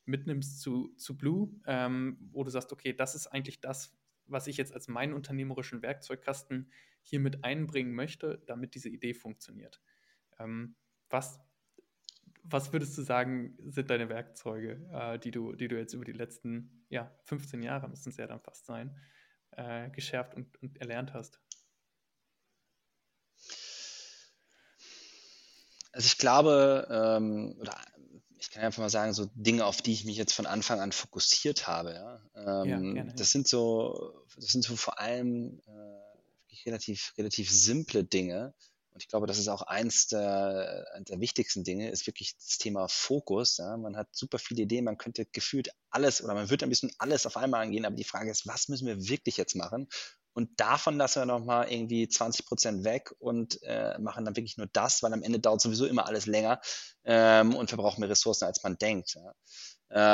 mitnimmst 0.06 0.62
zu, 0.62 0.94
zu 0.98 1.18
Blue, 1.18 1.50
ähm, 1.66 2.18
wo 2.32 2.44
du 2.44 2.50
sagst, 2.50 2.72
okay, 2.72 2.94
das 2.94 3.16
ist 3.16 3.28
eigentlich 3.28 3.60
das, 3.62 3.98
was 4.28 4.48
ich 4.48 4.58
jetzt 4.58 4.74
als 4.74 4.88
meinen 4.88 5.14
unternehmerischen 5.14 5.82
Werkzeugkasten 5.82 6.72
hier 7.04 7.20
mit 7.20 7.44
einbringen 7.44 7.94
möchte, 7.94 8.42
damit 8.48 8.76
diese 8.76 8.90
Idee 8.90 9.14
funktioniert. 9.14 9.82
Ähm, 10.40 10.76
was, 11.10 11.40
was 12.44 12.74
würdest 12.74 12.98
du 12.98 13.04
sagen, 13.04 13.56
sind 13.60 13.90
deine 13.90 14.10
Werkzeuge, 14.10 14.88
äh, 14.92 15.20
die, 15.20 15.32
du, 15.32 15.54
die 15.54 15.68
du 15.68 15.78
jetzt 15.78 15.94
über 15.94 16.06
die 16.06 16.14
letzten 16.14 16.86
ja, 16.90 17.16
15 17.26 17.62
Jahre, 17.62 17.88
müssen 17.90 18.10
es 18.10 18.18
ja 18.18 18.28
dann 18.28 18.42
fast 18.42 18.66
sein, 18.66 18.96
äh, 19.52 19.90
geschärft 19.90 20.36
und, 20.36 20.62
und 20.62 20.78
erlernt 20.80 21.14
hast? 21.14 21.40
Also 25.96 26.08
ich 26.08 26.18
glaube, 26.18 26.88
ähm, 26.92 27.56
oder 27.58 27.74
ich 28.38 28.52
kann 28.52 28.64
einfach 28.64 28.82
mal 28.82 28.90
sagen, 28.90 29.14
so 29.14 29.30
Dinge, 29.34 29.66
auf 29.66 29.82
die 29.82 29.94
ich 29.94 30.04
mich 30.04 30.18
jetzt 30.18 30.34
von 30.34 30.46
Anfang 30.46 30.82
an 30.82 30.92
fokussiert 30.92 31.68
habe. 31.68 31.94
Ja? 31.94 32.64
Ähm, 32.64 32.98
ja, 32.98 33.04
das 33.06 33.32
sind 33.32 33.48
so, 33.48 34.14
das 34.36 34.48
sind 34.48 34.66
so 34.66 34.76
vor 34.76 35.00
allem 35.00 35.62
äh, 35.68 36.68
relativ, 36.68 37.14
relativ 37.18 37.50
simple 37.50 38.04
Dinge. 38.04 38.54
Und 38.92 39.04
ich 39.04 39.08
glaube, 39.08 39.26
das 39.26 39.38
ist 39.38 39.48
auch 39.48 39.62
eins 39.62 40.08
der, 40.08 40.86
der 41.00 41.22
wichtigsten 41.22 41.64
Dinge, 41.64 41.90
ist 41.90 42.08
wirklich 42.08 42.36
das 42.36 42.58
Thema 42.58 42.90
Fokus. 42.90 43.56
Ja? 43.56 43.78
Man 43.78 43.96
hat 43.96 44.10
super 44.12 44.38
viele 44.38 44.64
Ideen, 44.64 44.84
man 44.84 44.98
könnte 44.98 45.26
gefühlt 45.26 45.70
alles 45.90 46.22
oder 46.22 46.34
man 46.34 46.50
würde 46.50 46.66
ein 46.66 46.70
bisschen 46.70 46.92
alles 46.98 47.26
auf 47.26 47.38
einmal 47.38 47.64
angehen, 47.64 47.86
aber 47.86 47.96
die 47.96 48.04
Frage 48.04 48.32
ist, 48.32 48.48
was 48.48 48.68
müssen 48.68 48.86
wir 48.86 49.08
wirklich 49.08 49.38
jetzt 49.38 49.56
machen? 49.56 49.88
Und 50.36 50.60
davon 50.60 50.98
lassen 50.98 51.22
wir 51.22 51.26
nochmal 51.26 51.72
irgendwie 51.72 52.10
20 52.10 52.46
Prozent 52.46 52.84
weg 52.84 53.14
und 53.20 53.58
äh, 53.64 53.98
machen 54.00 54.26
dann 54.26 54.36
wirklich 54.36 54.58
nur 54.58 54.68
das, 54.68 55.02
weil 55.02 55.14
am 55.14 55.24
Ende 55.24 55.40
dauert 55.40 55.62
sowieso 55.62 55.86
immer 55.86 56.08
alles 56.08 56.26
länger 56.26 56.60
ähm, 57.06 57.56
und 57.56 57.70
verbrauchen 57.70 58.02
mehr 58.02 58.10
Ressourcen, 58.10 58.44
als 58.44 58.62
man 58.62 58.78
denkt. 58.78 59.16
Ja. 59.16 59.34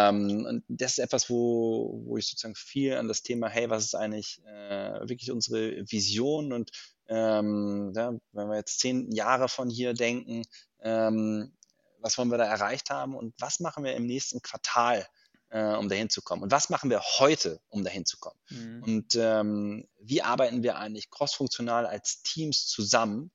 Ähm, 0.10 0.46
und 0.48 0.64
das 0.68 0.92
ist 0.92 1.00
etwas, 1.00 1.28
wo, 1.28 2.04
wo 2.06 2.18
ich 2.18 2.28
sozusagen 2.28 2.54
viel 2.54 2.98
an 2.98 3.08
das 3.08 3.24
Thema, 3.24 3.50
hey, 3.50 3.72
was 3.72 3.86
ist 3.86 3.96
eigentlich 3.96 4.40
äh, 4.46 5.00
wirklich 5.10 5.32
unsere 5.32 5.90
Vision 5.90 6.54
und 6.54 6.70
ähm, 7.08 7.92
ja, 7.96 8.14
wenn 8.32 8.48
wir 8.48 8.58
jetzt 8.58 8.80
zehn 8.80 9.12
Jahre 9.12 9.50
von 9.50 9.72
hier 9.72 9.96
denken, 9.96 10.44
ähm, 10.84 11.52
was 12.00 12.20
wollen 12.20 12.30
wir 12.30 12.38
da 12.38 12.46
erreicht 12.46 12.92
haben 12.92 13.16
und 13.16 13.34
was 13.40 13.60
machen 13.60 13.84
wir 13.84 13.96
im 13.96 14.06
nächsten 14.06 14.44
Quartal? 14.44 15.08
Äh, 15.52 15.76
um 15.76 15.90
dahin 15.90 16.10
zu 16.10 16.22
kommen? 16.22 16.42
Und 16.44 16.52
was 16.52 16.70
machen 16.70 16.90
wir 16.90 17.02
heute, 17.20 17.60
um 17.70 17.84
dahin 17.84 18.06
zu 18.06 18.18
kommen? 18.18 18.40
Mhm. 18.50 18.84
Und 18.84 19.16
ähm, 19.16 19.88
wie 20.00 20.22
arbeiten 20.22 20.64
wir 20.64 20.78
eigentlich 20.78 21.10
crossfunktional 21.10 21.86
als 21.86 22.24
Teams 22.24 22.68
zusammen, 22.68 23.32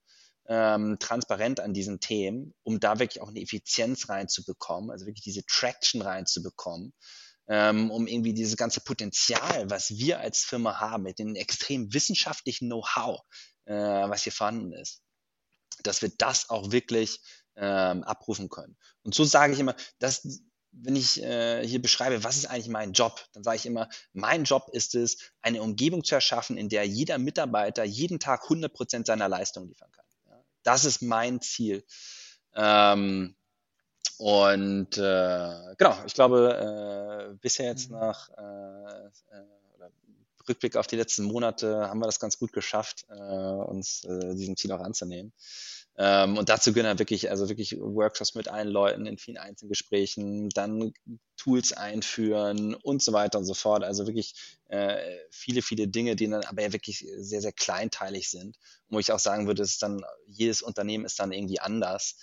ähm, 0.48 0.98
transparent 0.98 1.60
an 1.60 1.74
diesen 1.74 2.00
Themen, 2.00 2.54
um 2.62 2.80
da 2.80 2.98
wirklich 2.98 3.20
auch 3.20 3.28
eine 3.28 3.40
Effizienz 3.40 4.08
reinzubekommen, 4.08 4.90
also 4.90 5.06
wirklich 5.06 5.24
diese 5.24 5.44
Traction 5.44 6.02
reinzubekommen, 6.02 6.92
ähm, 7.48 7.90
um 7.90 8.06
irgendwie 8.06 8.34
dieses 8.34 8.56
ganze 8.56 8.80
Potenzial, 8.80 9.70
was 9.70 9.90
wir 9.90 10.20
als 10.20 10.40
Firma 10.40 10.80
haben, 10.80 11.02
mit 11.02 11.18
dem 11.18 11.34
extrem 11.34 11.92
wissenschaftlichen 11.92 12.68
Know-how, 12.68 13.20
äh, 13.66 13.74
was 13.74 14.22
hier 14.22 14.32
vorhanden 14.32 14.72
ist, 14.72 15.02
dass 15.82 16.00
wir 16.02 16.10
das 16.16 16.48
auch 16.48 16.70
wirklich 16.72 17.20
ähm, 17.56 18.04
abrufen 18.04 18.48
können. 18.48 18.76
Und 19.02 19.14
so 19.14 19.24
sage 19.24 19.52
ich 19.52 19.58
immer, 19.58 19.74
dass 19.98 20.40
wenn 20.82 20.96
ich 20.96 21.22
äh, 21.22 21.66
hier 21.66 21.80
beschreibe, 21.80 22.22
was 22.24 22.36
ist 22.36 22.46
eigentlich 22.46 22.68
mein 22.68 22.92
Job, 22.92 23.24
dann 23.32 23.42
sage 23.42 23.56
ich 23.56 23.66
immer, 23.66 23.88
mein 24.12 24.44
Job 24.44 24.68
ist 24.72 24.94
es, 24.94 25.18
eine 25.42 25.62
Umgebung 25.62 26.04
zu 26.04 26.14
erschaffen, 26.14 26.58
in 26.58 26.68
der 26.68 26.86
jeder 26.86 27.18
Mitarbeiter 27.18 27.84
jeden 27.84 28.18
Tag 28.18 28.44
100 28.44 28.72
Prozent 28.72 29.06
seiner 29.06 29.28
Leistung 29.28 29.68
liefern 29.68 29.90
kann. 29.92 30.04
Ja, 30.28 30.44
das 30.62 30.84
ist 30.84 31.02
mein 31.02 31.40
Ziel. 31.40 31.84
Ähm, 32.54 33.34
und 34.18 34.96
äh, 34.96 35.74
genau, 35.76 35.96
ich 36.06 36.14
glaube, 36.14 37.30
äh, 37.30 37.34
bisher 37.40 37.66
jetzt 37.66 37.90
mhm. 37.90 37.98
nach 37.98 38.28
äh, 38.30 39.06
äh, 39.36 39.90
Rückblick 40.48 40.76
auf 40.76 40.86
die 40.86 40.96
letzten 40.96 41.24
Monate 41.24 41.88
haben 41.88 41.98
wir 41.98 42.06
das 42.06 42.20
ganz 42.20 42.38
gut 42.38 42.52
geschafft, 42.52 43.04
äh, 43.08 43.14
uns 43.14 44.02
diesem 44.02 44.56
Ziel 44.56 44.72
auch 44.72 44.80
anzunehmen. 44.80 45.32
Ähm, 45.98 46.36
und 46.36 46.48
dazu 46.50 46.72
gehören 46.72 46.98
wirklich, 46.98 47.30
also 47.30 47.48
wirklich 47.48 47.78
Workshops 47.78 48.34
mit 48.34 48.48
allen 48.48 48.68
Leuten 48.68 49.06
in 49.06 49.16
vielen 49.16 49.38
Einzelgesprächen, 49.38 50.50
dann 50.50 50.92
Tools 51.38 51.72
einführen 51.72 52.74
und 52.74 53.02
so 53.02 53.12
weiter 53.12 53.38
und 53.38 53.46
so 53.46 53.54
fort. 53.54 53.82
Also 53.82 54.06
wirklich 54.06 54.34
äh, 54.68 54.98
viele, 55.30 55.62
viele 55.62 55.88
Dinge, 55.88 56.14
die 56.14 56.28
dann 56.28 56.44
aber 56.44 56.62
ja 56.62 56.72
wirklich 56.72 57.06
sehr, 57.16 57.40
sehr 57.40 57.52
kleinteilig 57.52 58.30
sind. 58.30 58.58
Wo 58.88 58.98
ich 58.98 59.10
auch 59.10 59.18
sagen 59.18 59.46
würde, 59.46 59.62
ist 59.62 59.82
dann, 59.82 60.02
jedes 60.26 60.60
Unternehmen 60.60 61.06
ist 61.06 61.18
dann 61.18 61.32
irgendwie 61.32 61.60
anders. 61.60 62.16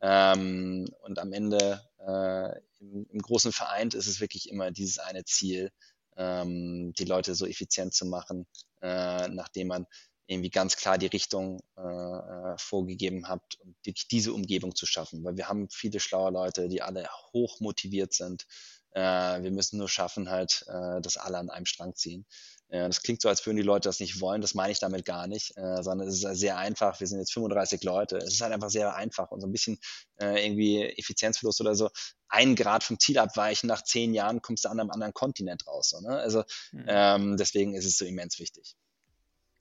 Ähm, 0.00 0.88
und 1.02 1.18
am 1.18 1.32
Ende 1.32 1.82
äh, 1.98 2.58
im, 2.80 3.06
im, 3.10 3.18
großen 3.20 3.52
Verein 3.52 3.88
ist 3.88 4.06
es 4.06 4.20
wirklich 4.20 4.48
immer 4.48 4.70
dieses 4.70 4.98
eine 4.98 5.24
Ziel, 5.24 5.70
ähm, 6.16 6.92
die 6.94 7.04
Leute 7.04 7.34
so 7.34 7.46
effizient 7.46 7.94
zu 7.94 8.06
machen, 8.06 8.46
äh, 8.80 9.28
nachdem 9.28 9.68
man 9.68 9.86
irgendwie 10.30 10.50
ganz 10.50 10.76
klar 10.76 10.96
die 10.96 11.06
Richtung 11.06 11.60
äh, 11.76 11.82
äh, 11.82 12.54
vorgegeben 12.56 13.28
habt, 13.28 13.58
um 13.60 13.74
diese 14.12 14.32
Umgebung 14.32 14.76
zu 14.76 14.86
schaffen. 14.86 15.24
Weil 15.24 15.36
wir 15.36 15.48
haben 15.48 15.68
viele 15.70 15.98
schlaue 15.98 16.30
Leute, 16.30 16.68
die 16.68 16.82
alle 16.82 17.08
hoch 17.32 17.58
motiviert 17.58 18.14
sind. 18.14 18.46
Äh, 18.92 19.42
wir 19.42 19.50
müssen 19.50 19.78
nur 19.78 19.88
schaffen, 19.88 20.30
halt, 20.30 20.64
äh, 20.68 21.00
dass 21.00 21.16
alle 21.16 21.38
an 21.38 21.50
einem 21.50 21.66
Strang 21.66 21.96
ziehen. 21.96 22.26
Äh, 22.68 22.86
das 22.86 23.02
klingt 23.02 23.20
so, 23.22 23.28
als 23.28 23.44
würden 23.44 23.56
die 23.56 23.64
Leute 23.64 23.88
das 23.88 23.98
nicht 23.98 24.20
wollen. 24.20 24.40
Das 24.40 24.54
meine 24.54 24.70
ich 24.70 24.78
damit 24.78 25.04
gar 25.04 25.26
nicht, 25.26 25.56
äh, 25.56 25.82
sondern 25.82 26.06
es 26.06 26.22
ist 26.22 26.38
sehr 26.38 26.56
einfach. 26.58 27.00
Wir 27.00 27.08
sind 27.08 27.18
jetzt 27.18 27.32
35 27.32 27.82
Leute. 27.82 28.18
Es 28.18 28.34
ist 28.34 28.40
halt 28.40 28.52
einfach 28.52 28.70
sehr 28.70 28.94
einfach 28.94 29.32
und 29.32 29.40
so 29.40 29.48
ein 29.48 29.52
bisschen 29.52 29.80
äh, 30.20 30.46
irgendwie 30.46 30.80
Effizienzverlust 30.96 31.60
oder 31.60 31.74
so. 31.74 31.90
Ein 32.28 32.54
Grad 32.54 32.84
vom 32.84 33.00
Ziel 33.00 33.18
abweichen, 33.18 33.66
nach 33.66 33.82
zehn 33.82 34.14
Jahren 34.14 34.42
kommst 34.42 34.64
du 34.64 34.68
an 34.68 34.78
einem 34.78 34.92
anderen 34.92 35.12
Kontinent 35.12 35.66
raus. 35.66 35.88
So, 35.88 36.00
ne? 36.00 36.18
Also 36.18 36.44
mhm. 36.70 36.84
ähm, 36.86 37.36
deswegen 37.36 37.74
ist 37.74 37.84
es 37.84 37.98
so 37.98 38.04
immens 38.04 38.38
wichtig. 38.38 38.76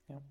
Ja 0.08 0.22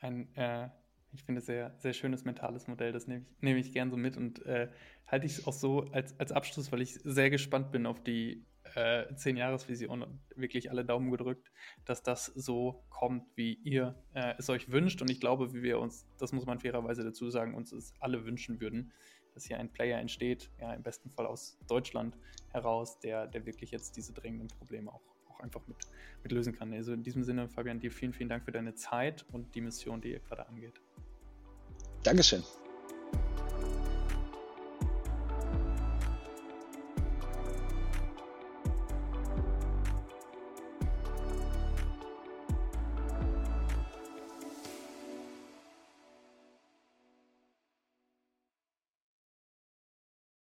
ein, 0.00 0.34
äh, 0.36 0.68
ich 1.12 1.22
finde, 1.24 1.40
sehr, 1.40 1.74
sehr 1.78 1.92
schönes 1.92 2.24
mentales 2.24 2.68
Modell. 2.68 2.92
Das 2.92 3.06
nehme 3.06 3.22
ich, 3.22 3.42
nehme 3.42 3.58
ich 3.58 3.72
gern 3.72 3.90
so 3.90 3.96
mit 3.96 4.16
und 4.16 4.44
äh, 4.46 4.68
halte 5.06 5.26
ich 5.26 5.46
auch 5.46 5.52
so 5.52 5.82
als, 5.92 6.18
als 6.20 6.32
Abschluss, 6.32 6.70
weil 6.72 6.82
ich 6.82 6.94
sehr 6.94 7.30
gespannt 7.30 7.72
bin 7.72 7.86
auf 7.86 8.02
die 8.02 8.44
äh, 8.74 9.12
10-Jahres-Vision 9.12 10.02
und 10.02 10.20
wirklich 10.36 10.70
alle 10.70 10.84
Daumen 10.84 11.10
gedrückt, 11.10 11.50
dass 11.84 12.02
das 12.02 12.26
so 12.26 12.84
kommt, 12.90 13.24
wie 13.36 13.54
ihr 13.54 13.94
äh, 14.14 14.34
es 14.38 14.48
euch 14.50 14.70
wünscht. 14.70 15.02
Und 15.02 15.10
ich 15.10 15.20
glaube, 15.20 15.52
wie 15.54 15.62
wir 15.62 15.80
uns, 15.80 16.06
das 16.18 16.32
muss 16.32 16.46
man 16.46 16.60
fairerweise 16.60 17.02
dazu 17.02 17.30
sagen, 17.30 17.54
uns 17.54 17.72
es 17.72 17.94
alle 18.00 18.24
wünschen 18.24 18.60
würden, 18.60 18.92
dass 19.34 19.44
hier 19.44 19.58
ein 19.58 19.72
Player 19.72 19.98
entsteht, 19.98 20.50
ja, 20.60 20.74
im 20.74 20.82
besten 20.82 21.10
Fall 21.10 21.26
aus 21.26 21.58
Deutschland 21.68 22.16
heraus, 22.50 22.98
der, 23.00 23.26
der 23.26 23.46
wirklich 23.46 23.70
jetzt 23.70 23.96
diese 23.96 24.12
drängenden 24.12 24.48
Probleme 24.48 24.92
auch 25.40 25.44
einfach 25.44 25.66
mit, 25.66 25.76
mit 26.22 26.32
lösen 26.32 26.56
kann. 26.56 26.72
Also 26.72 26.92
in 26.92 27.02
diesem 27.02 27.24
Sinne, 27.24 27.48
Fabian, 27.48 27.80
dir 27.80 27.90
vielen, 27.90 28.12
vielen 28.12 28.28
Dank 28.28 28.44
für 28.44 28.52
deine 28.52 28.74
Zeit 28.74 29.24
und 29.32 29.54
die 29.54 29.60
Mission, 29.60 30.00
die 30.00 30.12
ihr 30.12 30.20
gerade 30.20 30.46
angeht. 30.46 30.80
Dankeschön. 32.02 32.42